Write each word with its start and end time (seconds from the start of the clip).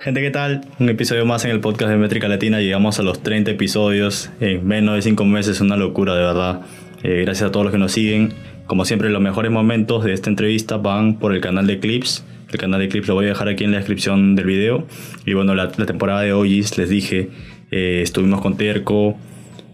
Gente, 0.00 0.22
¿qué 0.22 0.30
tal? 0.30 0.62
Un 0.78 0.88
episodio 0.88 1.26
más 1.26 1.44
en 1.44 1.50
el 1.50 1.60
podcast 1.60 1.90
de 1.90 1.98
Métrica 1.98 2.26
Latina. 2.26 2.58
Llegamos 2.58 2.98
a 2.98 3.02
los 3.02 3.22
30 3.22 3.50
episodios 3.50 4.30
en 4.40 4.66
menos 4.66 4.94
de 4.94 5.02
5 5.02 5.26
meses. 5.26 5.60
Una 5.60 5.76
locura, 5.76 6.14
de 6.14 6.22
verdad. 6.22 6.62
Eh, 7.02 7.20
gracias 7.26 7.50
a 7.50 7.52
todos 7.52 7.64
los 7.64 7.72
que 7.72 7.78
nos 7.78 7.92
siguen. 7.92 8.32
Como 8.66 8.86
siempre, 8.86 9.10
los 9.10 9.20
mejores 9.20 9.52
momentos 9.52 10.02
de 10.02 10.14
esta 10.14 10.30
entrevista 10.30 10.78
van 10.78 11.18
por 11.18 11.34
el 11.34 11.42
canal 11.42 11.66
de 11.66 11.80
Clips. 11.80 12.24
El 12.50 12.58
canal 12.58 12.80
de 12.80 12.88
Clips 12.88 13.08
lo 13.08 13.14
voy 13.14 13.26
a 13.26 13.28
dejar 13.28 13.48
aquí 13.48 13.64
en 13.64 13.72
la 13.72 13.76
descripción 13.76 14.36
del 14.36 14.46
video. 14.46 14.86
Y 15.26 15.34
bueno, 15.34 15.54
la, 15.54 15.70
temporada 15.70 16.22
de 16.22 16.32
hoy, 16.32 16.64
les 16.78 16.88
dije, 16.88 17.28
eh, 17.70 18.00
estuvimos 18.02 18.40
con 18.40 18.56
Terco, 18.56 19.18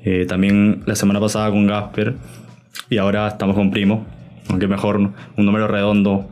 eh, 0.05 0.27
también 0.29 0.83
la 0.87 0.97
semana 0.97 1.21
pasada 1.21 1.51
con 1.51 1.69
Gasper. 1.69 2.15
Y 2.91 2.97
ahora 2.97 3.29
estamos 3.29 3.55
con 3.55 3.71
Primo. 3.71 4.05
Aunque 4.49 4.67
mejor 4.67 4.97
un 4.97 5.15
número 5.37 5.69
redondo 5.69 6.29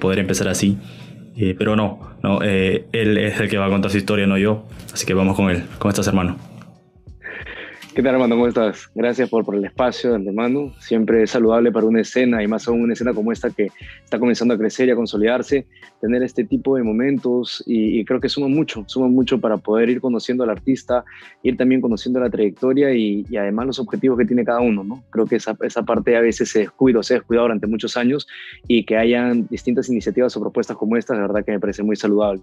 poder 0.00 0.18
empezar 0.18 0.48
así. 0.48 0.76
Eh, 1.40 1.54
pero 1.56 1.76
no, 1.76 2.00
no 2.20 2.40
eh, 2.42 2.86
él 2.90 3.16
es 3.16 3.38
el 3.38 3.48
que 3.48 3.58
va 3.58 3.66
a 3.66 3.68
contar 3.68 3.92
su 3.92 3.96
historia, 3.96 4.26
no 4.26 4.36
yo. 4.36 4.64
Así 4.92 5.06
que 5.06 5.14
vamos 5.14 5.36
con 5.36 5.50
él. 5.50 5.64
¿Cómo 5.78 5.90
estás, 5.90 6.08
hermano? 6.08 6.36
¿Qué 7.98 8.04
tal, 8.04 8.14
hermano? 8.14 8.36
¿Cómo 8.36 8.46
estás? 8.46 8.88
Gracias 8.94 9.28
por, 9.28 9.44
por 9.44 9.56
el 9.56 9.64
espacio 9.64 10.10
de 10.10 10.16
antemano. 10.18 10.72
Siempre 10.78 11.24
es 11.24 11.32
saludable 11.32 11.72
para 11.72 11.84
una 11.84 12.00
escena, 12.00 12.40
y 12.40 12.46
más 12.46 12.68
aún 12.68 12.82
una 12.82 12.92
escena 12.92 13.12
como 13.12 13.32
esta 13.32 13.50
que 13.50 13.72
está 14.04 14.20
comenzando 14.20 14.54
a 14.54 14.56
crecer 14.56 14.86
y 14.86 14.92
a 14.92 14.94
consolidarse, 14.94 15.66
tener 16.00 16.22
este 16.22 16.44
tipo 16.44 16.76
de 16.76 16.84
momentos 16.84 17.60
y, 17.66 18.04
creo 18.04 18.20
que 18.20 18.28
suma 18.28 18.46
mucho, 18.46 18.84
suma 18.86 19.08
mucho 19.08 19.40
para 19.40 19.56
poder 19.56 19.90
ir 19.90 20.00
conociendo 20.00 20.44
al 20.44 20.50
artista, 20.50 21.04
ir 21.42 21.56
también 21.56 21.80
conociendo 21.80 22.20
la 22.20 22.30
trayectoria 22.30 22.94
y, 22.94 23.26
además 23.36 23.66
los 23.66 23.80
objetivos 23.80 24.16
que 24.16 24.26
tiene 24.26 24.44
cada 24.44 24.60
uno, 24.60 24.84
¿no? 24.84 25.02
Creo 25.10 25.26
que 25.26 25.34
esa, 25.34 25.56
esa 25.62 25.82
parte 25.82 26.16
a 26.16 26.20
veces 26.20 26.50
se 26.50 26.60
descuida 26.60 27.02
se 27.02 27.14
ha 27.14 27.16
descuidado 27.16 27.46
durante 27.46 27.66
muchos 27.66 27.96
años 27.96 28.28
y 28.68 28.84
que 28.84 28.96
hayan 28.96 29.48
distintas 29.48 29.88
iniciativas 29.88 30.36
o 30.36 30.40
propuestas 30.40 30.76
como 30.76 30.96
esta, 30.96 31.14
la 31.14 31.22
verdad 31.22 31.44
que 31.44 31.50
me 31.50 31.58
parece 31.58 31.82
muy 31.82 31.96
saludable. 31.96 32.42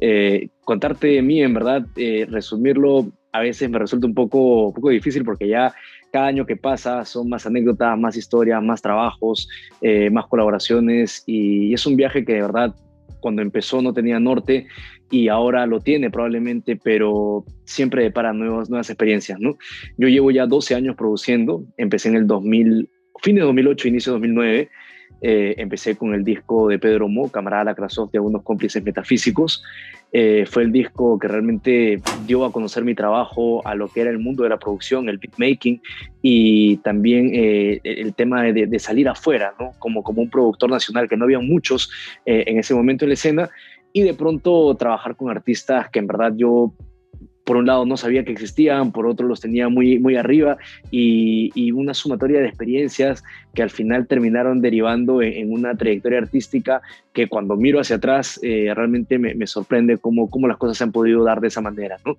Eh, 0.00 0.48
contarte 0.64 1.06
de 1.06 1.22
mí, 1.22 1.40
en 1.44 1.54
verdad, 1.54 1.86
eh, 1.94 2.26
resumirlo 2.28 3.12
a 3.32 3.40
veces 3.40 3.70
me 3.70 3.78
resulta 3.78 4.06
un 4.06 4.14
poco, 4.14 4.72
poco 4.74 4.90
difícil 4.90 5.24
porque 5.24 5.48
ya 5.48 5.74
cada 6.12 6.26
año 6.26 6.46
que 6.46 6.56
pasa 6.56 7.04
son 7.04 7.28
más 7.28 7.46
anécdotas, 7.46 7.98
más 7.98 8.16
historias, 8.16 8.62
más 8.62 8.82
trabajos, 8.82 9.48
eh, 9.80 10.10
más 10.10 10.26
colaboraciones 10.26 11.22
y 11.26 11.72
es 11.72 11.86
un 11.86 11.96
viaje 11.96 12.24
que 12.24 12.34
de 12.34 12.42
verdad 12.42 12.74
cuando 13.20 13.42
empezó 13.42 13.82
no 13.82 13.92
tenía 13.92 14.18
norte 14.18 14.66
y 15.10 15.28
ahora 15.28 15.66
lo 15.66 15.80
tiene 15.80 16.10
probablemente, 16.10 16.76
pero 16.76 17.44
siempre 17.64 18.10
para 18.10 18.32
nuevas, 18.32 18.70
nuevas 18.70 18.88
experiencias, 18.90 19.38
¿no? 19.40 19.58
Yo 19.98 20.08
llevo 20.08 20.30
ya 20.30 20.46
12 20.46 20.74
años 20.74 20.96
produciendo, 20.96 21.64
empecé 21.76 22.08
en 22.08 22.16
el 22.16 22.26
2000, 22.26 22.88
fin 23.22 23.34
de 23.34 23.42
2008, 23.42 23.88
inicio 23.88 24.12
de 24.12 24.18
2009, 24.18 24.68
eh, 25.22 25.54
empecé 25.58 25.96
con 25.96 26.14
el 26.14 26.24
disco 26.24 26.68
de 26.68 26.78
Pedro 26.78 27.08
Mo, 27.08 27.30
Camarada 27.30 27.64
Lacrasoft 27.64 28.14
y 28.14 28.16
algunos 28.16 28.42
cómplices 28.42 28.82
metafísicos. 28.82 29.62
Eh, 30.12 30.44
fue 30.48 30.64
el 30.64 30.72
disco 30.72 31.18
que 31.18 31.28
realmente 31.28 32.00
dio 32.26 32.44
a 32.44 32.52
conocer 32.52 32.84
mi 32.84 32.94
trabajo 32.94 33.64
a 33.66 33.74
lo 33.74 33.88
que 33.88 34.00
era 34.00 34.10
el 34.10 34.18
mundo 34.18 34.42
de 34.42 34.48
la 34.48 34.58
producción, 34.58 35.08
el 35.08 35.18
beatmaking 35.18 35.80
y 36.20 36.78
también 36.78 37.30
eh, 37.32 37.80
el 37.84 38.14
tema 38.14 38.42
de, 38.42 38.78
salir 38.78 39.08
afuera, 39.08 39.54
¿no? 39.60 39.72
como, 39.78 40.02
como 40.02 40.22
un 40.22 40.30
productor 40.30 40.70
nacional, 40.70 41.08
que 41.08 41.16
no 41.16 41.24
había 41.24 41.38
muchos 41.38 41.90
en 42.24 42.58
ese 42.58 42.74
momento 42.74 43.04
en 43.04 43.10
la 43.10 43.14
escena, 43.14 43.50
y 43.92 44.02
de 44.02 44.14
pronto 44.14 44.74
trabajar 44.76 45.16
con 45.16 45.30
artistas 45.30 45.90
que 45.90 45.98
en 45.98 46.06
verdad 46.06 46.32
yo 46.36 46.72
por 47.50 47.56
un 47.56 47.66
lado 47.66 47.84
no 47.84 47.96
sabía 47.96 48.24
que 48.24 48.30
existían, 48.30 48.92
por 48.92 49.08
otro 49.08 49.26
los 49.26 49.40
tenía 49.40 49.68
muy, 49.68 49.98
muy 49.98 50.14
arriba 50.14 50.56
y, 50.92 51.50
y 51.56 51.72
una 51.72 51.94
sumatoria 51.94 52.38
de 52.38 52.46
experiencias 52.46 53.24
que 53.54 53.64
al 53.64 53.70
final 53.70 54.06
terminaron 54.06 54.60
derivando 54.60 55.20
en, 55.20 55.52
una 55.52 55.74
trayectoria 55.74 56.18
artística 56.18 56.80
que 57.12 57.26
cuando 57.26 57.56
miro 57.56 57.80
hacia 57.80 57.96
atrás 57.96 58.38
eh, 58.44 58.72
realmente 58.72 59.18
me, 59.18 59.34
me, 59.34 59.48
sorprende 59.48 59.98
cómo, 59.98 60.30
cómo 60.30 60.46
las 60.46 60.58
cosas 60.58 60.78
se 60.78 60.84
han 60.84 60.92
podido 60.92 61.24
dar 61.24 61.40
de 61.40 61.48
esa 61.48 61.60
manera. 61.60 61.96
¿no? 62.06 62.16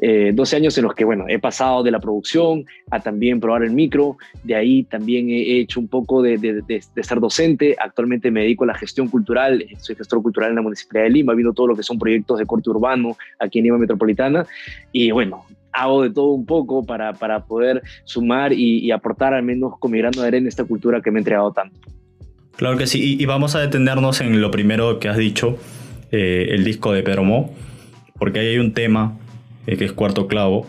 eh, 0.00 0.56
años 0.56 0.76
en 0.76 0.82
los 0.82 0.94
que, 0.96 1.04
bueno, 1.04 1.26
he 1.28 1.38
pasado 1.38 1.84
de 1.84 1.92
la 1.92 2.00
producción 2.00 2.66
a 2.90 2.98
también 2.98 3.38
probar 3.38 3.62
el 3.62 3.70
micro, 3.70 4.16
de 4.42 4.56
ahí 4.56 4.82
también 4.82 5.30
he 5.30 5.60
hecho 5.60 5.78
un 5.78 5.86
poco 5.86 6.22
de, 6.22 6.38
de, 6.38 6.60
de, 6.62 7.02
ser 7.04 7.20
docente, 7.20 7.76
actualmente 7.78 8.32
me 8.32 8.40
dedico 8.40 8.64
a 8.64 8.66
la 8.66 8.74
gestión 8.74 9.06
cultural, 9.06 9.64
soy 9.78 9.94
gestor 9.94 10.20
cultural 10.20 10.50
en 10.50 10.56
la 10.56 10.62
Municipalidad 10.62 11.04
de 11.04 11.10
Lima, 11.10 11.34
viendo 11.34 11.52
todo 11.52 11.68
lo 11.68 11.76
que 11.76 11.84
son 11.84 12.00
proyectos 12.00 12.40
de 12.40 12.46
corte 12.46 12.68
urbano 12.68 13.16
aquí 13.38 13.60
en 13.60 13.66
Lima 13.66 13.78
Metropolitana 13.78 14.44
y 14.92 15.10
bueno, 15.10 15.44
hago 15.72 16.02
de 16.02 16.10
todo 16.10 16.28
un 16.28 16.46
poco 16.46 16.84
para, 16.84 17.14
para 17.14 17.44
poder 17.44 17.82
sumar 18.04 18.52
y, 18.52 18.90
aportar 18.90 19.34
al 19.34 19.42
menos 19.42 19.78
con 19.78 19.90
mi 19.90 19.98
grano 19.98 20.20
de 20.20 20.28
arena 20.28 20.48
esta 20.48 20.64
cultura 20.64 21.00
que 21.00 21.10
me 21.10 21.18
ha 21.18 21.20
entregado 21.20 21.52
tanto. 21.52 21.78
Claro 22.56 22.76
que 22.76 22.86
sí, 22.86 23.16
y, 23.18 23.24
vamos 23.26 23.54
a 23.54 23.60
detenernos 23.60 24.20
en 24.20 24.40
lo 24.40 24.50
primero 24.50 25.00
que 25.00 25.08
has 25.08 25.16
dicho, 25.16 25.58
eh, 26.10 26.48
el 26.50 26.64
disco 26.64 26.92
de 26.92 27.02
Pedro 27.02 27.24
Mo, 27.24 27.54
porque 28.18 28.40
ahí 28.40 28.48
hay 28.48 28.58
un 28.58 28.74
tema 28.74 29.18
eh, 29.66 29.76
que 29.76 29.86
es 29.86 29.92
Cuarto 29.92 30.28
Clavo, 30.28 30.66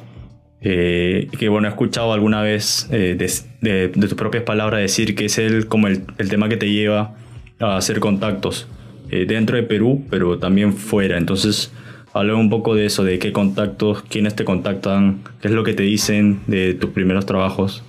eh, 0.61 1.27
que 1.37 1.49
bueno, 1.49 1.67
he 1.67 1.71
escuchado 1.71 2.13
alguna 2.13 2.41
vez 2.41 2.87
de, 2.89 3.15
de, 3.15 3.89
tus 3.89 4.13
propias 4.13 4.43
palabras 4.43 4.79
decir 4.79 5.13
que 5.13 5.25
es 5.25 5.37
el, 5.37 5.67
como 5.67 5.87
el, 5.87 6.05
el 6.17 6.29
tema 6.29 6.47
que 6.47 6.55
te 6.55 6.71
lleva 6.71 7.15
a 7.59 7.75
hacer 7.75 7.99
contactos 7.99 8.67
dentro 9.09 9.57
de 9.57 9.63
Perú, 9.63 10.03
pero 10.09 10.39
también 10.39 10.73
fuera. 10.73 11.19
Entonces, 11.19 11.71
Habla 12.13 12.35
un 12.35 12.49
poco 12.49 12.75
de 12.75 12.85
eso, 12.85 13.03
de 13.03 13.17
qué 13.17 13.31
contactos, 13.31 14.03
quiénes 14.03 14.35
te 14.35 14.45
contactan, 14.45 15.23
qué 15.41 15.47
es 15.47 15.53
lo 15.53 15.63
que 15.63 15.73
te 15.73 15.83
dicen 15.83 16.41
de 16.47 16.75
tus 16.75 16.91
primeros 16.91 17.25
trabajos. 17.25 17.83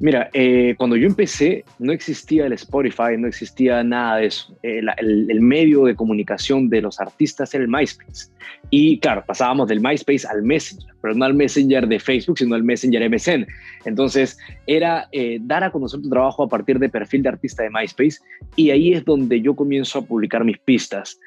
Mira, 0.00 0.28
eh, 0.34 0.74
cuando 0.76 0.96
yo 0.96 1.06
empecé 1.06 1.64
no 1.78 1.92
existía 1.92 2.46
el 2.46 2.52
Spotify, 2.52 3.16
no 3.16 3.28
existía 3.28 3.82
nada 3.84 4.16
de 4.16 4.26
eso. 4.26 4.54
El, 4.62 4.90
el, 4.98 5.40
medio 5.40 5.84
de 5.84 5.94
comunicación 5.94 6.68
de 6.68 6.82
los 6.82 7.00
artistas 7.00 7.54
era 7.54 7.62
el 7.62 7.70
MySpace. 7.70 8.26
Y 8.70 8.98
claro, 8.98 9.24
pasábamos 9.24 9.68
del 9.68 9.80
MySpace 9.80 10.26
al 10.26 10.42
Messenger, 10.42 10.92
pero 11.00 11.14
no 11.14 11.24
al 11.24 11.32
Messenger 11.32 11.86
de 11.86 12.00
Facebook, 12.00 12.38
sino 12.38 12.56
al 12.56 12.64
Messenger 12.64 13.08
MSN. 13.08 13.46
Entonces 13.84 14.36
era 14.66 15.08
eh, 15.12 15.38
dar 15.40 15.62
a 15.62 15.70
conocer 15.70 16.02
tu 16.02 16.10
trabajo 16.10 16.42
a 16.42 16.48
partir 16.48 16.78
de 16.80 16.88
perfil 16.88 17.22
de 17.22 17.28
artista 17.28 17.62
de 17.62 17.70
MySpace 17.70 18.18
y 18.56 18.70
ahí 18.70 18.92
es 18.92 19.04
donde 19.04 19.40
yo 19.40 19.54
comienzo 19.54 20.00
a 20.00 20.02
publicar 20.02 20.44
mis 20.44 20.58
pistas. 20.58 21.20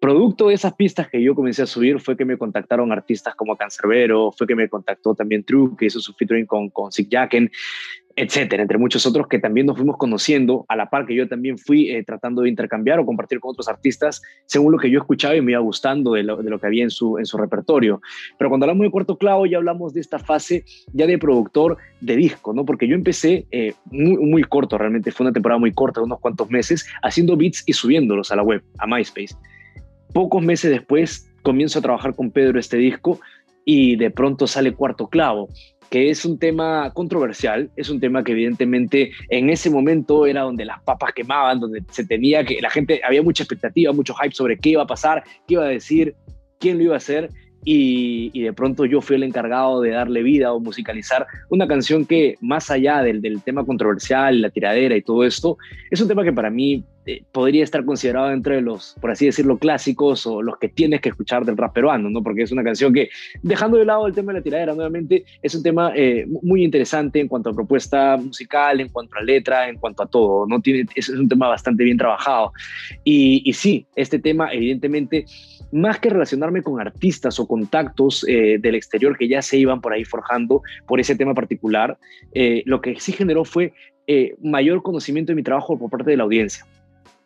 Producto 0.00 0.48
de 0.48 0.54
esas 0.54 0.74
pistas 0.74 1.08
que 1.08 1.20
yo 1.20 1.34
comencé 1.34 1.62
a 1.62 1.66
subir 1.66 1.98
fue 1.98 2.16
que 2.16 2.24
me 2.24 2.38
contactaron 2.38 2.92
artistas 2.92 3.34
como 3.34 3.56
Cancerbero, 3.56 4.30
fue 4.30 4.46
que 4.46 4.54
me 4.54 4.68
contactó 4.68 5.14
también 5.14 5.42
True, 5.42 5.72
que 5.76 5.86
hizo 5.86 5.98
su 5.98 6.12
featuring 6.14 6.46
con, 6.46 6.70
con 6.70 6.92
Sick 6.92 7.08
Jacken, 7.10 7.50
etcétera, 8.18 8.62
entre 8.62 8.78
muchos 8.78 9.06
otros 9.06 9.28
que 9.28 9.38
también 9.38 9.66
nos 9.66 9.76
fuimos 9.76 9.96
conociendo, 9.96 10.66
a 10.68 10.74
la 10.74 10.90
par 10.90 11.06
que 11.06 11.14
yo 11.14 11.28
también 11.28 11.56
fui 11.56 11.90
eh, 11.90 12.02
tratando 12.04 12.42
de 12.42 12.48
intercambiar 12.48 12.98
o 12.98 13.06
compartir 13.06 13.38
con 13.38 13.50
otros 13.50 13.68
artistas 13.68 14.22
según 14.46 14.72
lo 14.72 14.78
que 14.78 14.90
yo 14.90 14.98
escuchaba 14.98 15.36
y 15.36 15.40
me 15.40 15.52
iba 15.52 15.60
gustando 15.60 16.12
de 16.12 16.24
lo, 16.24 16.36
de 16.36 16.50
lo 16.50 16.58
que 16.58 16.66
había 16.66 16.82
en 16.82 16.90
su, 16.90 17.18
en 17.18 17.26
su 17.26 17.38
repertorio. 17.38 18.00
Pero 18.36 18.50
cuando 18.50 18.64
hablamos 18.64 18.84
de 18.84 18.90
Cuarto 18.90 19.18
Clavo 19.18 19.46
ya 19.46 19.58
hablamos 19.58 19.94
de 19.94 20.00
esta 20.00 20.18
fase 20.18 20.64
ya 20.92 21.06
de 21.06 21.18
productor 21.18 21.76
de 22.00 22.16
disco, 22.16 22.52
¿no? 22.52 22.64
Porque 22.64 22.88
yo 22.88 22.94
empecé 22.94 23.46
eh, 23.52 23.74
muy, 23.86 24.16
muy 24.16 24.42
corto, 24.42 24.78
realmente 24.78 25.12
fue 25.12 25.24
una 25.24 25.32
temporada 25.32 25.58
muy 25.58 25.72
corta, 25.72 26.02
unos 26.02 26.18
cuantos 26.18 26.50
meses, 26.50 26.86
haciendo 27.02 27.36
beats 27.36 27.62
y 27.66 27.72
subiéndolos 27.72 28.32
a 28.32 28.36
la 28.36 28.42
web, 28.42 28.62
a 28.78 28.86
MySpace. 28.86 29.36
Pocos 30.18 30.42
meses 30.42 30.72
después 30.72 31.30
comienzo 31.42 31.78
a 31.78 31.82
trabajar 31.82 32.12
con 32.12 32.32
Pedro 32.32 32.58
este 32.58 32.76
disco 32.76 33.20
y 33.64 33.94
de 33.94 34.10
pronto 34.10 34.48
sale 34.48 34.72
Cuarto 34.72 35.06
Clavo, 35.06 35.48
que 35.90 36.10
es 36.10 36.24
un 36.24 36.40
tema 36.40 36.92
controversial, 36.92 37.70
es 37.76 37.88
un 37.88 38.00
tema 38.00 38.24
que 38.24 38.32
evidentemente 38.32 39.12
en 39.28 39.48
ese 39.48 39.70
momento 39.70 40.26
era 40.26 40.40
donde 40.40 40.64
las 40.64 40.82
papas 40.82 41.12
quemaban, 41.12 41.60
donde 41.60 41.84
se 41.92 42.04
tenía 42.04 42.44
que, 42.44 42.60
la 42.60 42.68
gente, 42.68 43.00
había 43.06 43.22
mucha 43.22 43.44
expectativa, 43.44 43.92
mucho 43.92 44.12
hype 44.14 44.34
sobre 44.34 44.58
qué 44.58 44.70
iba 44.70 44.82
a 44.82 44.88
pasar, 44.88 45.22
qué 45.46 45.54
iba 45.54 45.62
a 45.62 45.68
decir, 45.68 46.16
quién 46.58 46.78
lo 46.78 46.82
iba 46.82 46.94
a 46.94 46.96
hacer, 46.96 47.30
y, 47.70 48.40
de 48.40 48.52
pronto 48.54 48.86
yo 48.86 49.02
fui 49.02 49.16
el 49.16 49.24
encargado 49.24 49.82
de 49.82 49.90
darle 49.90 50.22
vida 50.22 50.54
o 50.54 50.60
musicalizar 50.60 51.26
una 51.50 51.68
canción 51.68 52.06
que 52.06 52.36
más 52.40 52.70
allá 52.70 53.02
del, 53.02 53.20
del 53.20 53.42
tema 53.42 53.64
controversial, 53.64 54.40
la 54.40 54.48
tiradera 54.48 54.96
y 54.96 55.02
todo 55.02 55.22
esto, 55.24 55.58
es 55.90 56.00
un 56.00 56.08
tema 56.08 56.24
que 56.24 56.32
para 56.32 56.48
mí 56.48 56.82
eh, 57.04 57.22
podría 57.30 57.64
estar 57.64 57.84
considerado 57.84 58.30
entre 58.32 58.62
los, 58.62 58.94
por 59.00 59.10
así 59.10 59.26
decirlo, 59.26 59.58
clásicos 59.58 60.26
o 60.26 60.40
los 60.40 60.58
que 60.58 60.68
tienes 60.68 61.02
que 61.02 61.10
escuchar 61.10 61.44
del 61.44 61.56
rap 61.56 61.74
peruano, 61.74 62.08
¿no? 62.08 62.22
Porque 62.22 62.42
es 62.42 62.52
una 62.52 62.64
canción 62.64 62.92
que, 62.92 63.10
dejando 63.42 63.76
de 63.76 63.84
lado 63.84 64.06
el 64.06 64.14
tema 64.14 64.32
de 64.32 64.38
la 64.38 64.42
tiradera, 64.42 64.74
nuevamente, 64.74 65.24
es 65.42 65.54
un 65.54 65.62
tema 65.62 65.92
eh, 65.94 66.26
muy 66.42 66.64
interesante 66.64 67.20
en 67.20 67.28
cuanto 67.28 67.50
a 67.50 67.54
propuesta 67.54 68.16
musical, 68.16 68.80
en 68.80 68.88
cuanto 68.88 69.16
a 69.16 69.22
letra, 69.22 69.68
en 69.68 69.78
cuanto 69.78 70.02
a 70.02 70.06
todo, 70.06 70.46
¿no? 70.46 70.60
Tiene, 70.60 70.86
es, 70.94 71.08
un 71.08 71.28
tema 71.28 71.48
bastante 71.48 71.84
bien 71.84 71.98
trabajado. 71.98 72.52
Y, 73.04 73.42
y 73.44 73.52
sí, 73.52 73.86
este 73.94 74.18
tema, 74.18 74.52
evidentemente, 74.52 75.24
más 75.72 75.98
que 75.98 76.10
relacionarme 76.10 76.62
con 76.62 76.80
artistas 76.80 77.38
o 77.38 77.46
contactos 77.46 78.24
eh, 78.28 78.58
del 78.60 78.74
exterior 78.74 79.16
que 79.16 79.28
ya 79.28 79.42
se 79.42 79.58
iban 79.58 79.80
por 79.80 79.92
ahí 79.92 80.04
forjando 80.04 80.62
por 80.86 81.00
ese 81.00 81.16
tema 81.16 81.34
particular, 81.34 81.98
lo 82.64 82.80
que 82.80 82.98
sí 83.00 83.12
generó 83.12 83.44
fue 83.44 83.72
mayor 84.42 84.82
conocimiento 84.82 85.32
de 85.32 85.36
mi 85.36 85.42
trabajo 85.42 85.78
por 85.78 85.90
parte 85.90 86.10
de 86.10 86.16
la 86.16 86.24
audiencia 86.24 86.64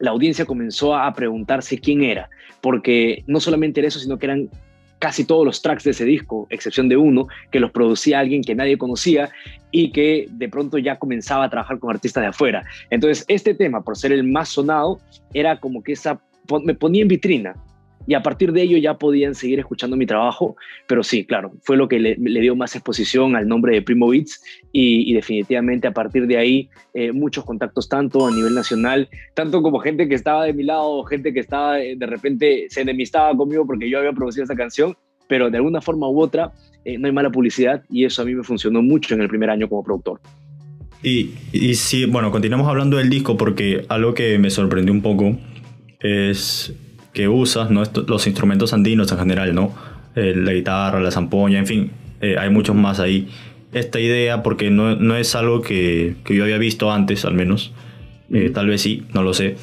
la 0.03 0.11
audiencia 0.11 0.45
comenzó 0.45 0.97
a 0.97 1.15
preguntarse 1.15 1.79
quién 1.79 2.03
era, 2.03 2.29
porque 2.61 3.23
no 3.29 3.39
solamente 3.39 3.79
era 3.79 3.87
eso, 3.87 4.01
sino 4.01 4.19
que 4.19 4.27
eran 4.27 4.51
casi 4.99 5.25
todos 5.25 5.47
los 5.47 5.63
tracks 5.63 5.85
de 5.85 5.93
ese 5.93 6.05
disco, 6.05 6.49
excepción 6.51 6.89
de 6.89 6.97
uno, 6.97 7.29
que 7.53 7.61
los 7.61 7.71
producía 7.71 8.19
alguien 8.19 8.43
que 8.43 8.57
nadie 8.57 8.79
conocía 8.79 9.31
y 9.71 9.93
que 9.93 10.27
de 10.31 10.49
pronto 10.49 10.77
ya 10.79 10.99
comenzaba 10.99 11.45
a 11.45 11.51
trabajar 11.51 11.79
con 11.79 11.91
artistas 11.91 12.23
de 12.23 12.29
afuera. 12.29 12.65
Entonces, 12.91 13.25
este 13.29 13.55
tema, 13.55 13.83
por 13.83 13.97
ser 13.97 14.11
el 14.11 14.25
más 14.25 14.49
sonado, 14.49 14.99
era 15.35 15.61
como 15.61 15.85
que 15.85 15.93
esa, 15.93 16.21
me 16.65 16.75
ponía 16.75 17.03
en 17.03 17.09
vitrina. 17.09 17.55
Y 18.07 18.15
a 18.15 18.23
partir 18.23 18.53
de 18.53 18.63
ello 18.63 18.79
ya 18.79 18.95
podían 18.95 19.35
seguir 19.35 19.59
escuchando 19.59 19.97
mi 19.97 20.07
trabajo, 20.07 20.57
pero 20.87 21.03
sí, 21.03 21.25
claro, 21.25 21.53
fue 21.63 21.77
lo 21.77 21.89
que 21.89 21.99
le, 21.99 22.17
dio 22.17 22.57
más 22.57 22.75
exposición 22.75 23.37
al 23.37 23.47
nombre 23.47 23.75
de 23.75 23.83
Primo 23.83 24.09
Beats 24.09 24.43
y, 24.73 25.13
definitivamente 25.15 25.87
a 25.87 25.93
partir 25.93 26.27
de 26.27 26.37
ahí 26.37 26.69
eh, 26.95 27.13
muchos 27.13 27.45
contactos 27.45 27.89
tanto 27.89 28.27
a 28.27 28.31
nivel 28.31 28.55
nacional, 28.55 29.09
tanto 29.35 29.63
como 29.63 29.79
gente 29.79 30.09
que 30.09 30.15
estaba 30.15 30.45
de 30.45 30.53
mi 30.53 30.65
lado, 30.65 31.05
gente 31.05 31.33
que 31.33 31.41
estaba 31.41 31.81
eh, 31.81 31.95
de 31.97 32.07
repente 32.07 32.67
se 32.69 32.81
enemistaba 32.81 33.37
conmigo 33.37 33.67
porque 33.67 33.89
yo 33.89 33.99
había 33.99 34.13
producido 34.13 34.45
esa 34.45 34.57
canción, 34.57 34.97
pero 35.29 35.51
de 35.51 35.59
alguna 35.59 35.81
forma 35.81 36.09
u 36.09 36.21
otra 36.21 36.53
eh, 36.85 36.99
no 36.99 37.07
hay 37.07 37.13
mala 37.13 37.31
publicidad 37.31 37.85
y 37.89 38.05
eso 38.05 38.23
a 38.23 38.25
mí 38.25 38.35
me 38.35 38.43
funcionó 38.43 38.83
mucho 38.83 39.15
en 39.15 39.23
el 39.23 39.29
primer 39.29 39.51
año 39.51 39.69
como 39.69 39.85
productor. 39.85 40.21
Y, 41.03 41.35
y 41.53 41.75
sí, 41.75 42.07
bueno, 42.07 42.31
continuamos 42.31 42.69
hablando 42.69 42.97
del 42.97 43.11
disco 43.11 43.37
porque 43.37 43.85
algo 43.89 44.15
que 44.15 44.39
me 44.39 44.51
sorprendió 44.51 44.93
un 44.93 45.03
poco 45.03 45.37
es 46.01 46.73
que 47.13 47.29
usas, 47.29 47.71
¿no? 47.71 47.83
los 48.07 48.27
instrumentos 48.27 48.73
andinos 48.73 49.13
en 49.13 49.19
general, 49.19 49.55
¿no? 49.55 49.73
Eh, 50.15 50.35
la 50.37 50.53
guitarra, 50.53 51.01
la 51.01 51.11
zampoña, 51.11 51.59
en 51.59 51.67
fin, 51.67 51.91
eh, 52.21 52.37
hay 52.39 52.51
muchos 52.51 52.75
más 52.77 53.01
ahí. 53.01 53.29
Esta 53.73 54.01
idea, 54.01 54.43
porque 54.43 54.71
no, 54.71 54.97
no 54.97 55.17
es 55.17 55.35
algo 55.35 55.63
que, 55.63 56.17
que, 56.25 56.35
yo 56.35 56.45
había 56.45 56.59
visto 56.59 56.91
antes, 56.93 57.25
al 57.25 57.35
menos, 57.35 57.73
eh, 58.31 58.51
tal 58.51 58.67
vez 58.67 58.83
sí, 58.83 59.05
no 59.15 59.23
lo 59.23 59.33
sé, 59.33 59.57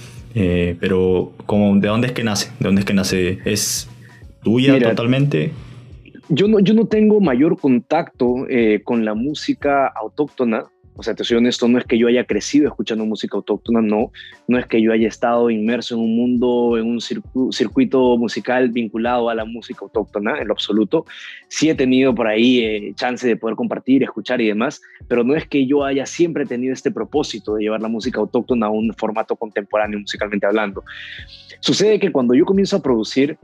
pero 0.79 1.33
como, 1.45 1.79
¿de 1.79 1.87
dónde 1.87 2.07
es 2.07 2.13
que 2.13 2.23
nace? 2.23 2.51
¿De 2.59 2.65
dónde 2.65 2.81
es 2.81 2.85
que 2.85 2.93
nace? 2.93 3.39
¿Es 3.45 3.89
tuya 4.43 4.79
totalmente? 4.79 5.51
Yo 6.29 6.47
no, 6.47 6.59
yo 6.59 6.73
no 6.73 6.85
tengo 6.85 7.19
mayor 7.19 7.59
contacto 7.59 8.47
con 8.83 9.03
la 9.03 9.15
música 9.15 9.87
autóctona, 9.87 10.65
o 10.99 11.03
sea, 11.03 11.15
te 11.15 11.23
soy 11.23 11.37
honesto, 11.37 11.65
no 11.69 11.77
es 11.77 11.85
que 11.85 11.97
yo 11.97 12.09
haya 12.09 12.25
crecido 12.25 12.67
escuchando 12.67 13.05
música 13.05 13.37
autóctona, 13.37 13.81
no. 13.81 14.11
No 14.49 14.59
es 14.59 14.65
que 14.65 14.81
yo 14.81 14.91
haya 14.91 15.07
estado 15.07 15.49
inmerso 15.49 15.95
en 15.95 16.01
un 16.01 16.13
mundo, 16.13 16.77
en 16.77 16.87
un 16.87 16.99
circuito 17.53 18.17
musical 18.17 18.67
vinculado 18.67 19.29
a 19.29 19.33
la 19.33 19.45
música 19.45 19.79
autóctona, 19.83 20.41
en 20.41 20.49
lo 20.49 20.53
absoluto. 20.53 21.05
Sí 21.47 21.69
he 21.69 21.75
tenido 21.75 22.13
por 22.13 22.27
ahí 22.27 22.59
eh, 22.59 22.93
chance 22.95 23.25
de 23.25 23.37
poder 23.37 23.55
compartir, 23.55 24.03
escuchar 24.03 24.41
y 24.41 24.47
demás, 24.47 24.81
pero 25.07 25.23
no 25.23 25.37
es 25.37 25.47
que 25.47 25.65
yo 25.65 25.85
haya 25.85 26.05
siempre 26.05 26.45
tenido 26.45 26.73
este 26.73 26.91
propósito 26.91 27.55
de 27.55 27.63
llevar 27.63 27.81
la 27.81 27.87
música 27.87 28.19
autóctona 28.19 28.65
a 28.65 28.69
un 28.69 28.93
formato 28.93 29.37
contemporáneo 29.37 30.01
musicalmente 30.01 30.47
hablando. 30.47 30.83
Sucede 31.61 31.97
que 32.01 32.11
cuando 32.11 32.33
yo 32.33 32.43
comienzo 32.43 32.75
a 32.75 32.81
producir, 32.81 33.37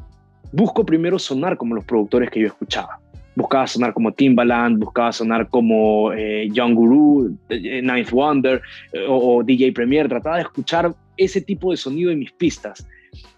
busco 0.51 0.85
primero 0.85 1.17
sonar 1.19 1.55
como 1.55 1.73
los 1.73 1.85
productores 1.85 2.29
que 2.29 2.41
yo 2.41 2.47
escuchaba 2.47 2.99
buscaba 3.35 3.67
sonar 3.67 3.93
como 3.93 4.13
Timbaland, 4.13 4.79
buscaba 4.79 5.11
sonar 5.11 5.49
como 5.49 6.13
eh, 6.13 6.49
Young 6.51 6.73
Guru, 6.73 7.37
eh, 7.49 7.81
Ninth 7.81 8.11
Wonder 8.11 8.61
eh, 8.93 9.05
o, 9.07 9.43
DJ 9.43 9.73
Premier, 9.73 10.07
trataba 10.07 10.37
de 10.37 10.43
escuchar 10.43 10.93
ese 11.17 11.41
tipo 11.41 11.71
de 11.71 11.77
sonido 11.77 12.11
en 12.11 12.19
mis 12.19 12.31
pistas. 12.31 12.87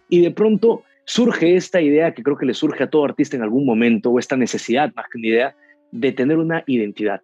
Y 0.09 0.21
de 0.21 0.31
pronto 0.31 0.83
surge 1.05 1.55
esta 1.55 1.81
idea 1.81 2.13
que 2.13 2.23
creo 2.23 2.37
que 2.37 2.45
le 2.45 2.53
surge 2.53 2.83
a 2.83 2.89
todo 2.89 3.05
artista 3.05 3.35
en 3.35 3.43
algún 3.43 3.65
momento, 3.65 4.11
o 4.11 4.19
esta 4.19 4.37
necesidad 4.37 4.93
más 4.95 5.05
que 5.11 5.17
una 5.17 5.27
idea, 5.27 5.55
de 5.91 6.11
tener 6.11 6.37
una 6.37 6.63
identidad, 6.67 7.21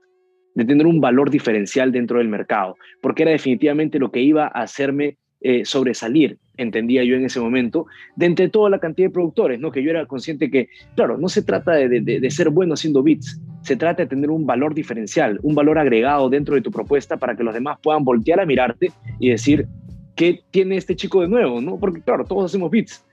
de 0.56 0.66
tener 0.66 0.88
un 0.88 1.02
valor 1.02 1.30
diferencial 1.30 1.92
dentro 1.92 2.18
del 2.18 2.30
mercado, 2.30 2.78
porque 3.02 3.24
era 3.24 3.32
definitivamente 3.32 4.00
lo 4.00 4.12
que 4.12 4.22
iba 4.22 4.46
a 4.46 4.64
hacerme 4.64 5.18
eh, 5.46 5.66
sobresalir, 5.66 6.38
entendía 6.56 7.04
yo 7.04 7.16
en 7.16 7.26
ese 7.26 7.40
momento, 7.40 7.86
de 8.16 8.28
entre 8.28 8.48
toda 8.50 8.70
la 8.70 8.80
cantidad 8.80 9.08
de 9.08 9.14
productores, 9.14 9.60
¿no? 9.60 9.72
que 9.72 9.84
yo 9.84 9.90
era 9.90 10.06
consciente 10.06 10.50
que, 10.50 10.70
claro, 10.96 11.18
no 11.18 11.28
se 11.28 11.42
trata 11.42 11.74
de, 11.74 12.00
de, 12.00 12.32
ser 12.32 12.50
bueno 12.50 12.76
haciendo 12.76 13.04
beats, 13.04 13.42
se 13.62 13.76
trata 13.76 14.04
de 14.04 14.08
tener 14.08 14.30
un 14.30 14.46
valor 14.46 14.74
diferencial, 14.74 15.40
un 15.44 15.54
valor 15.54 15.78
agregado 15.78 16.30
dentro 16.30 16.56
de 16.56 16.62
tu 16.62 16.72
propuesta 16.72 17.18
para 17.18 17.36
que 17.36 17.44
los 17.44 17.54
demás 17.54 17.78
puedan 17.84 18.04
voltear 18.04 18.40
a 18.40 18.46
mirarte 18.46 18.92
y 19.20 19.30
decir, 19.30 19.68
¿qué 20.16 20.42
tiene 20.52 20.78
este 20.78 20.96
chico 20.96 21.22
de 21.22 21.28
nuevo? 21.28 21.60
¿no? 21.60 21.78
Porque, 21.78 22.02
claro, 22.02 22.24
todos 22.26 22.46
hacemos 22.46 22.72
beats. 22.72 23.04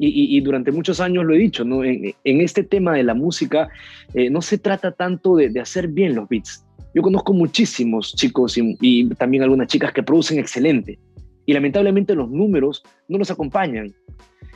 Y, 0.00 0.36
y, 0.36 0.40
durante 0.42 0.70
muchos 0.70 1.00
años 1.00 1.24
lo 1.24 1.34
he 1.34 1.38
dicho, 1.38 1.64
¿no? 1.64 1.82
en, 1.82 2.14
en 2.22 2.40
este 2.40 2.62
tema 2.62 2.94
de 2.94 3.02
la 3.02 3.14
música 3.14 3.68
eh, 4.14 4.30
no 4.30 4.42
se 4.42 4.56
trata 4.56 4.92
tanto 4.92 5.34
de, 5.34 5.48
de, 5.48 5.60
hacer 5.60 5.88
bien 5.88 6.14
los 6.14 6.28
beats. 6.28 6.64
Yo 6.94 7.02
conozco 7.02 7.32
muchísimos 7.32 8.14
chicos 8.14 8.56
y, 8.58 8.76
y, 8.80 9.08
también 9.10 9.42
algunas 9.42 9.66
chicas 9.66 9.92
que 9.92 10.02
producen 10.02 10.38
excelente, 10.38 10.98
y 11.48 11.54
lamentablemente 11.54 12.14
los 12.14 12.30
números 12.30 12.84
no 13.08 13.16
nos 13.16 13.30
acompañan. 13.30 13.94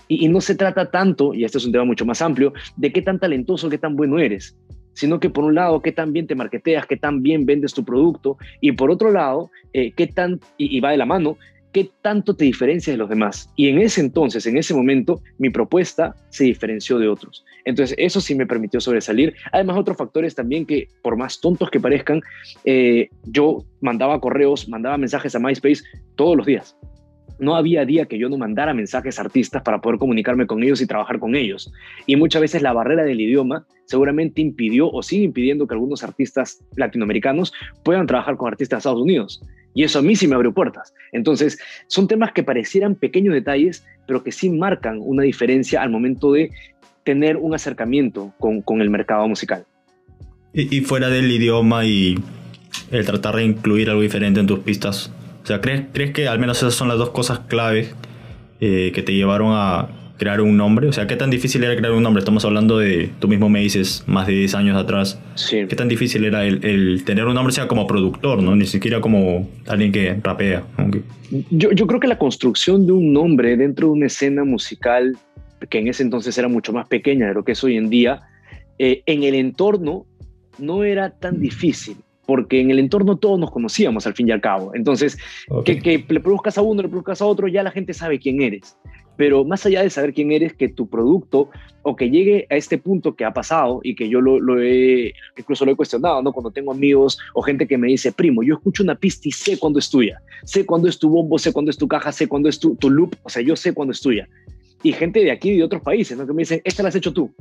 Y, 0.08 0.28
no 0.28 0.42
se 0.42 0.54
trata 0.54 0.90
tanto, 0.90 1.32
y 1.32 1.42
este 1.42 1.56
es 1.56 1.64
un 1.64 1.72
tema 1.72 1.86
mucho 1.86 2.04
más 2.04 2.20
amplio, 2.20 2.52
de 2.76 2.92
qué 2.92 3.00
tan 3.00 3.18
talentoso, 3.18 3.70
qué 3.70 3.78
tan 3.78 3.96
bueno 3.96 4.18
eres, 4.18 4.58
sino 4.92 5.18
que 5.18 5.30
por 5.30 5.42
un 5.44 5.54
lado, 5.54 5.80
qué 5.80 5.90
tan 5.90 6.12
bien 6.12 6.26
te 6.26 6.34
marketeas, 6.34 6.84
qué 6.86 6.98
tan 6.98 7.22
bien 7.22 7.46
vendes 7.46 7.72
tu 7.72 7.82
producto, 7.82 8.36
y 8.60 8.72
por 8.72 8.90
otro 8.90 9.10
lado, 9.10 9.50
eh, 9.72 9.92
qué 9.92 10.06
tan, 10.06 10.38
y, 10.58 10.78
va 10.80 10.90
de 10.90 10.98
la 10.98 11.06
mano, 11.06 11.38
qué 11.72 11.90
tanto 12.02 12.34
te 12.34 12.44
diferencias 12.44 12.94
de 12.94 12.98
los 12.98 13.08
demás. 13.08 13.50
Y 13.56 13.68
en 13.68 13.78
ese 13.78 14.00
entonces, 14.00 14.46
en 14.46 14.56
ese 14.56 14.74
momento, 14.74 15.20
mi 15.38 15.50
propuesta 15.50 16.14
se 16.30 16.44
diferenció 16.44 16.98
de 16.98 17.08
otros. 17.08 17.44
Entonces, 17.64 17.96
eso 17.98 18.20
sí 18.20 18.34
me 18.34 18.46
permitió 18.46 18.80
sobresalir. 18.80 19.34
Además, 19.52 19.78
otros 19.78 19.96
factores 19.96 20.34
también 20.34 20.66
que, 20.66 20.88
por 21.02 21.16
más 21.16 21.40
tontos 21.40 21.70
que 21.70 21.80
parezcan, 21.80 22.20
eh, 22.64 23.08
yo 23.24 23.64
mandaba 23.80 24.20
correos, 24.20 24.68
mandaba 24.68 24.98
mensajes 24.98 25.34
a 25.34 25.38
MySpace 25.38 25.82
todos 26.16 26.36
los 26.36 26.46
días. 26.46 26.76
No 27.38 27.56
había 27.56 27.84
día 27.84 28.06
que 28.06 28.18
yo 28.18 28.28
no 28.28 28.38
mandara 28.38 28.74
mensajes 28.74 29.18
a 29.18 29.22
artistas 29.22 29.62
para 29.62 29.80
poder 29.80 29.98
comunicarme 29.98 30.46
con 30.46 30.62
ellos 30.62 30.80
y 30.80 30.86
trabajar 30.86 31.18
con 31.18 31.34
ellos. 31.34 31.72
Y 32.06 32.14
muchas 32.16 32.42
veces 32.42 32.62
la 32.62 32.72
barrera 32.72 33.02
del 33.02 33.20
idioma 33.20 33.66
seguramente 33.86 34.40
impidió 34.40 34.90
o 34.90 35.02
sigue 35.02 35.24
impidiendo 35.24 35.66
que 35.66 35.74
algunos 35.74 36.04
artistas 36.04 36.62
latinoamericanos 36.76 37.52
puedan 37.82 38.06
trabajar 38.06 38.36
con 38.36 38.48
artistas 38.48 38.76
de 38.76 38.78
Estados 38.78 39.02
Unidos. 39.02 39.42
Y 39.74 39.84
eso 39.84 39.98
a 39.98 40.02
mí 40.02 40.16
sí 40.16 40.26
me 40.28 40.34
abrió 40.34 40.52
puertas. 40.52 40.94
Entonces, 41.12 41.58
son 41.86 42.08
temas 42.08 42.32
que 42.32 42.42
parecieran 42.42 42.94
pequeños 42.94 43.34
detalles, 43.34 43.84
pero 44.06 44.22
que 44.22 44.32
sí 44.32 44.50
marcan 44.50 44.98
una 45.00 45.22
diferencia 45.22 45.82
al 45.82 45.90
momento 45.90 46.32
de 46.32 46.50
tener 47.04 47.36
un 47.36 47.54
acercamiento 47.54 48.32
con, 48.38 48.62
con 48.62 48.80
el 48.80 48.90
mercado 48.90 49.26
musical. 49.28 49.64
Y, 50.54 50.82
fuera 50.82 51.08
del 51.08 51.30
idioma 51.30 51.86
y 51.86 52.18
el 52.90 53.06
tratar 53.06 53.36
de 53.36 53.44
incluir 53.44 53.88
algo 53.88 54.02
diferente 54.02 54.38
en 54.38 54.46
tus 54.46 54.58
pistas, 54.58 55.10
o 55.42 55.46
sea, 55.46 55.62
¿crees, 55.62 55.84
crees 55.92 56.12
que 56.12 56.28
al 56.28 56.38
menos 56.38 56.58
esas 56.58 56.74
son 56.74 56.88
las 56.88 56.98
dos 56.98 57.10
cosas 57.10 57.40
claves 57.40 57.94
eh, 58.60 58.92
que 58.94 59.02
te 59.02 59.14
llevaron 59.14 59.52
a 59.52 59.88
crear 60.22 60.40
un 60.40 60.56
nombre? 60.56 60.88
O 60.88 60.92
sea, 60.92 61.06
¿qué 61.06 61.16
tan 61.16 61.30
difícil 61.30 61.64
era 61.64 61.76
crear 61.76 61.92
un 61.92 62.02
nombre? 62.02 62.20
Estamos 62.20 62.44
hablando 62.44 62.78
de, 62.78 63.10
tú 63.18 63.28
mismo 63.28 63.48
me 63.48 63.60
dices, 63.60 64.04
más 64.06 64.26
de 64.26 64.34
10 64.34 64.54
años 64.54 64.76
atrás. 64.76 65.20
Sí. 65.34 65.66
¿Qué 65.68 65.74
tan 65.74 65.88
difícil 65.88 66.24
era 66.24 66.44
el, 66.44 66.64
el 66.64 67.04
tener 67.04 67.26
un 67.26 67.34
nombre, 67.34 67.52
sea 67.52 67.66
como 67.66 67.86
productor, 67.86 68.42
¿no? 68.42 68.54
Ni 68.54 68.66
siquiera 68.66 69.00
como 69.00 69.48
alguien 69.66 69.90
que 69.90 70.16
rapea. 70.22 70.64
Yo, 71.50 71.72
yo 71.72 71.86
creo 71.86 71.98
que 71.98 72.06
la 72.06 72.18
construcción 72.18 72.86
de 72.86 72.92
un 72.92 73.12
nombre 73.12 73.56
dentro 73.56 73.88
de 73.88 73.92
una 73.94 74.06
escena 74.06 74.44
musical 74.44 75.16
que 75.68 75.78
en 75.78 75.88
ese 75.88 76.02
entonces 76.02 76.36
era 76.38 76.48
mucho 76.48 76.72
más 76.72 76.88
pequeña 76.88 77.28
de 77.28 77.34
lo 77.34 77.44
que 77.44 77.52
es 77.52 77.64
hoy 77.64 77.76
en 77.76 77.90
día, 77.90 78.22
eh, 78.78 79.02
en 79.06 79.22
el 79.22 79.34
entorno 79.34 80.06
no 80.58 80.84
era 80.84 81.10
tan 81.10 81.40
difícil, 81.40 81.96
porque 82.26 82.60
en 82.60 82.70
el 82.70 82.78
entorno 82.78 83.16
todos 83.16 83.38
nos 83.38 83.50
conocíamos 83.50 84.06
al 84.06 84.14
fin 84.14 84.28
y 84.28 84.32
al 84.32 84.40
cabo. 84.40 84.72
Entonces, 84.74 85.18
que, 85.64 85.78
que, 85.78 86.04
le 86.08 86.20
produzcas 86.20 86.58
a 86.58 86.62
uno, 86.62 86.82
le 86.82 86.88
produzcas 86.88 87.22
a 87.22 87.26
otro, 87.26 87.48
ya 87.48 87.62
la 87.62 87.70
gente 87.70 87.94
sabe 87.94 88.18
quién 88.18 88.42
eres. 88.42 88.76
Pero 89.16 89.44
más 89.44 89.64
allá 89.66 89.82
de 89.82 89.90
saber 89.90 90.14
quién 90.14 90.32
eres, 90.32 90.54
que 90.54 90.68
tu 90.68 90.88
producto 90.88 91.50
o 91.82 91.96
que 91.96 92.10
llegue 92.10 92.46
a 92.50 92.56
este 92.56 92.78
punto 92.78 93.14
que 93.14 93.24
ha 93.24 93.32
pasado 93.32 93.80
y 93.82 93.94
que 93.94 94.08
yo 94.08 94.20
lo, 94.20 94.40
lo 94.40 94.60
he, 94.60 95.12
incluso 95.36 95.64
lo 95.64 95.72
he 95.72 95.76
cuestionado, 95.76 96.22
¿no? 96.22 96.32
Cuando 96.32 96.50
tengo 96.50 96.72
amigos 96.72 97.18
o 97.34 97.42
gente 97.42 97.66
que 97.66 97.78
me 97.78 97.88
dice, 97.88 98.12
primo, 98.12 98.42
yo 98.42 98.54
escucho 98.54 98.82
una 98.82 98.94
pista 98.94 99.28
y 99.28 99.32
sé 99.32 99.58
cuándo 99.58 99.78
es 99.78 99.90
tuya, 99.90 100.20
sé 100.44 100.64
cuándo 100.64 100.88
es 100.88 100.98
tu 100.98 101.08
bombo, 101.08 101.38
sé 101.38 101.52
cuándo 101.52 101.70
es 101.70 101.78
tu 101.78 101.88
caja, 101.88 102.12
sé 102.12 102.26
cuándo 102.28 102.48
es 102.48 102.58
tu, 102.58 102.74
tu 102.76 102.88
loop, 102.88 103.14
o 103.22 103.28
sea, 103.28 103.42
yo 103.42 103.56
sé 103.56 103.72
cuándo 103.74 103.92
es 103.92 104.00
tuya 104.00 104.28
y 104.82 104.92
gente 104.92 105.20
de 105.20 105.30
aquí 105.30 105.50
y 105.50 105.56
de 105.58 105.64
otros 105.64 105.82
países, 105.82 106.16
¿no? 106.16 106.26
que 106.26 106.32
me 106.32 106.42
dicen, 106.42 106.60
esta 106.64 106.82
la 106.82 106.88
has 106.88 106.94
hecho 106.94 107.12
tú. 107.12 107.32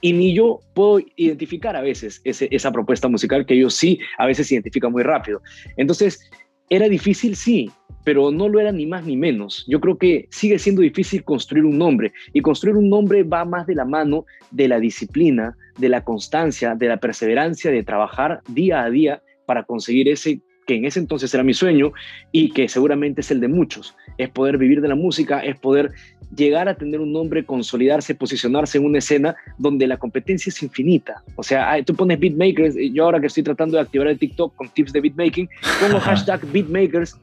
Y 0.00 0.12
ni 0.12 0.34
yo 0.34 0.60
puedo 0.74 1.00
identificar 1.16 1.76
a 1.76 1.82
veces 1.82 2.20
ese, 2.24 2.48
esa 2.50 2.72
propuesta 2.72 3.08
musical 3.08 3.44
que 3.44 3.54
ellos 3.54 3.74
sí 3.74 3.98
a 4.18 4.26
veces 4.26 4.50
identifican 4.50 4.92
muy 4.92 5.02
rápido. 5.02 5.42
Entonces, 5.76 6.30
¿era 6.68 6.88
difícil? 6.88 7.36
Sí, 7.36 7.70
pero 8.04 8.30
no 8.30 8.48
lo 8.48 8.60
era 8.60 8.72
ni 8.72 8.86
más 8.86 9.04
ni 9.04 9.16
menos. 9.16 9.64
Yo 9.68 9.80
creo 9.80 9.98
que 9.98 10.28
sigue 10.30 10.58
siendo 10.58 10.82
difícil 10.82 11.24
construir 11.24 11.64
un 11.64 11.78
nombre 11.78 12.12
y 12.32 12.40
construir 12.40 12.76
un 12.76 12.88
nombre 12.88 13.22
va 13.22 13.44
más 13.44 13.66
de 13.66 13.74
la 13.74 13.84
mano 13.84 14.24
de 14.50 14.68
la 14.68 14.80
disciplina, 14.80 15.56
de 15.78 15.88
la 15.88 16.04
constancia, 16.04 16.74
de 16.74 16.88
la 16.88 16.98
perseverancia, 16.98 17.70
de 17.70 17.82
trabajar 17.82 18.40
día 18.48 18.82
a 18.82 18.90
día 18.90 19.22
para 19.46 19.64
conseguir 19.64 20.08
ese 20.08 20.40
que 20.66 20.76
en 20.76 20.84
ese 20.84 21.00
entonces 21.00 21.34
era 21.34 21.42
mi 21.42 21.52
sueño 21.52 21.92
y 22.30 22.52
que 22.52 22.68
seguramente 22.68 23.22
es 23.22 23.30
el 23.32 23.40
de 23.40 23.48
muchos, 23.48 23.96
es 24.18 24.28
poder 24.28 24.56
vivir 24.56 24.80
de 24.80 24.86
la 24.86 24.94
música, 24.94 25.40
es 25.40 25.58
poder 25.58 25.90
llegar 26.36 26.68
a 26.68 26.74
tener 26.76 27.00
un 27.00 27.12
nombre, 27.12 27.44
consolidarse, 27.44 28.14
posicionarse 28.14 28.78
en 28.78 28.84
una 28.84 28.98
escena 28.98 29.34
donde 29.58 29.88
la 29.88 29.96
competencia 29.96 30.50
es 30.50 30.62
infinita. 30.62 31.24
O 31.34 31.42
sea, 31.42 31.82
tú 31.82 31.96
pones 31.96 32.20
beatmakers, 32.20 32.76
yo 32.92 33.04
ahora 33.04 33.20
que 33.20 33.26
estoy 33.26 33.42
tratando 33.42 33.78
de 33.78 33.82
activar 33.82 34.06
el 34.06 34.18
TikTok 34.18 34.54
con 34.54 34.68
tips 34.68 34.92
de 34.92 35.00
beatmaking, 35.00 35.48
pongo 35.80 35.98
hashtag 35.98 36.40
beatmakers 36.52 37.16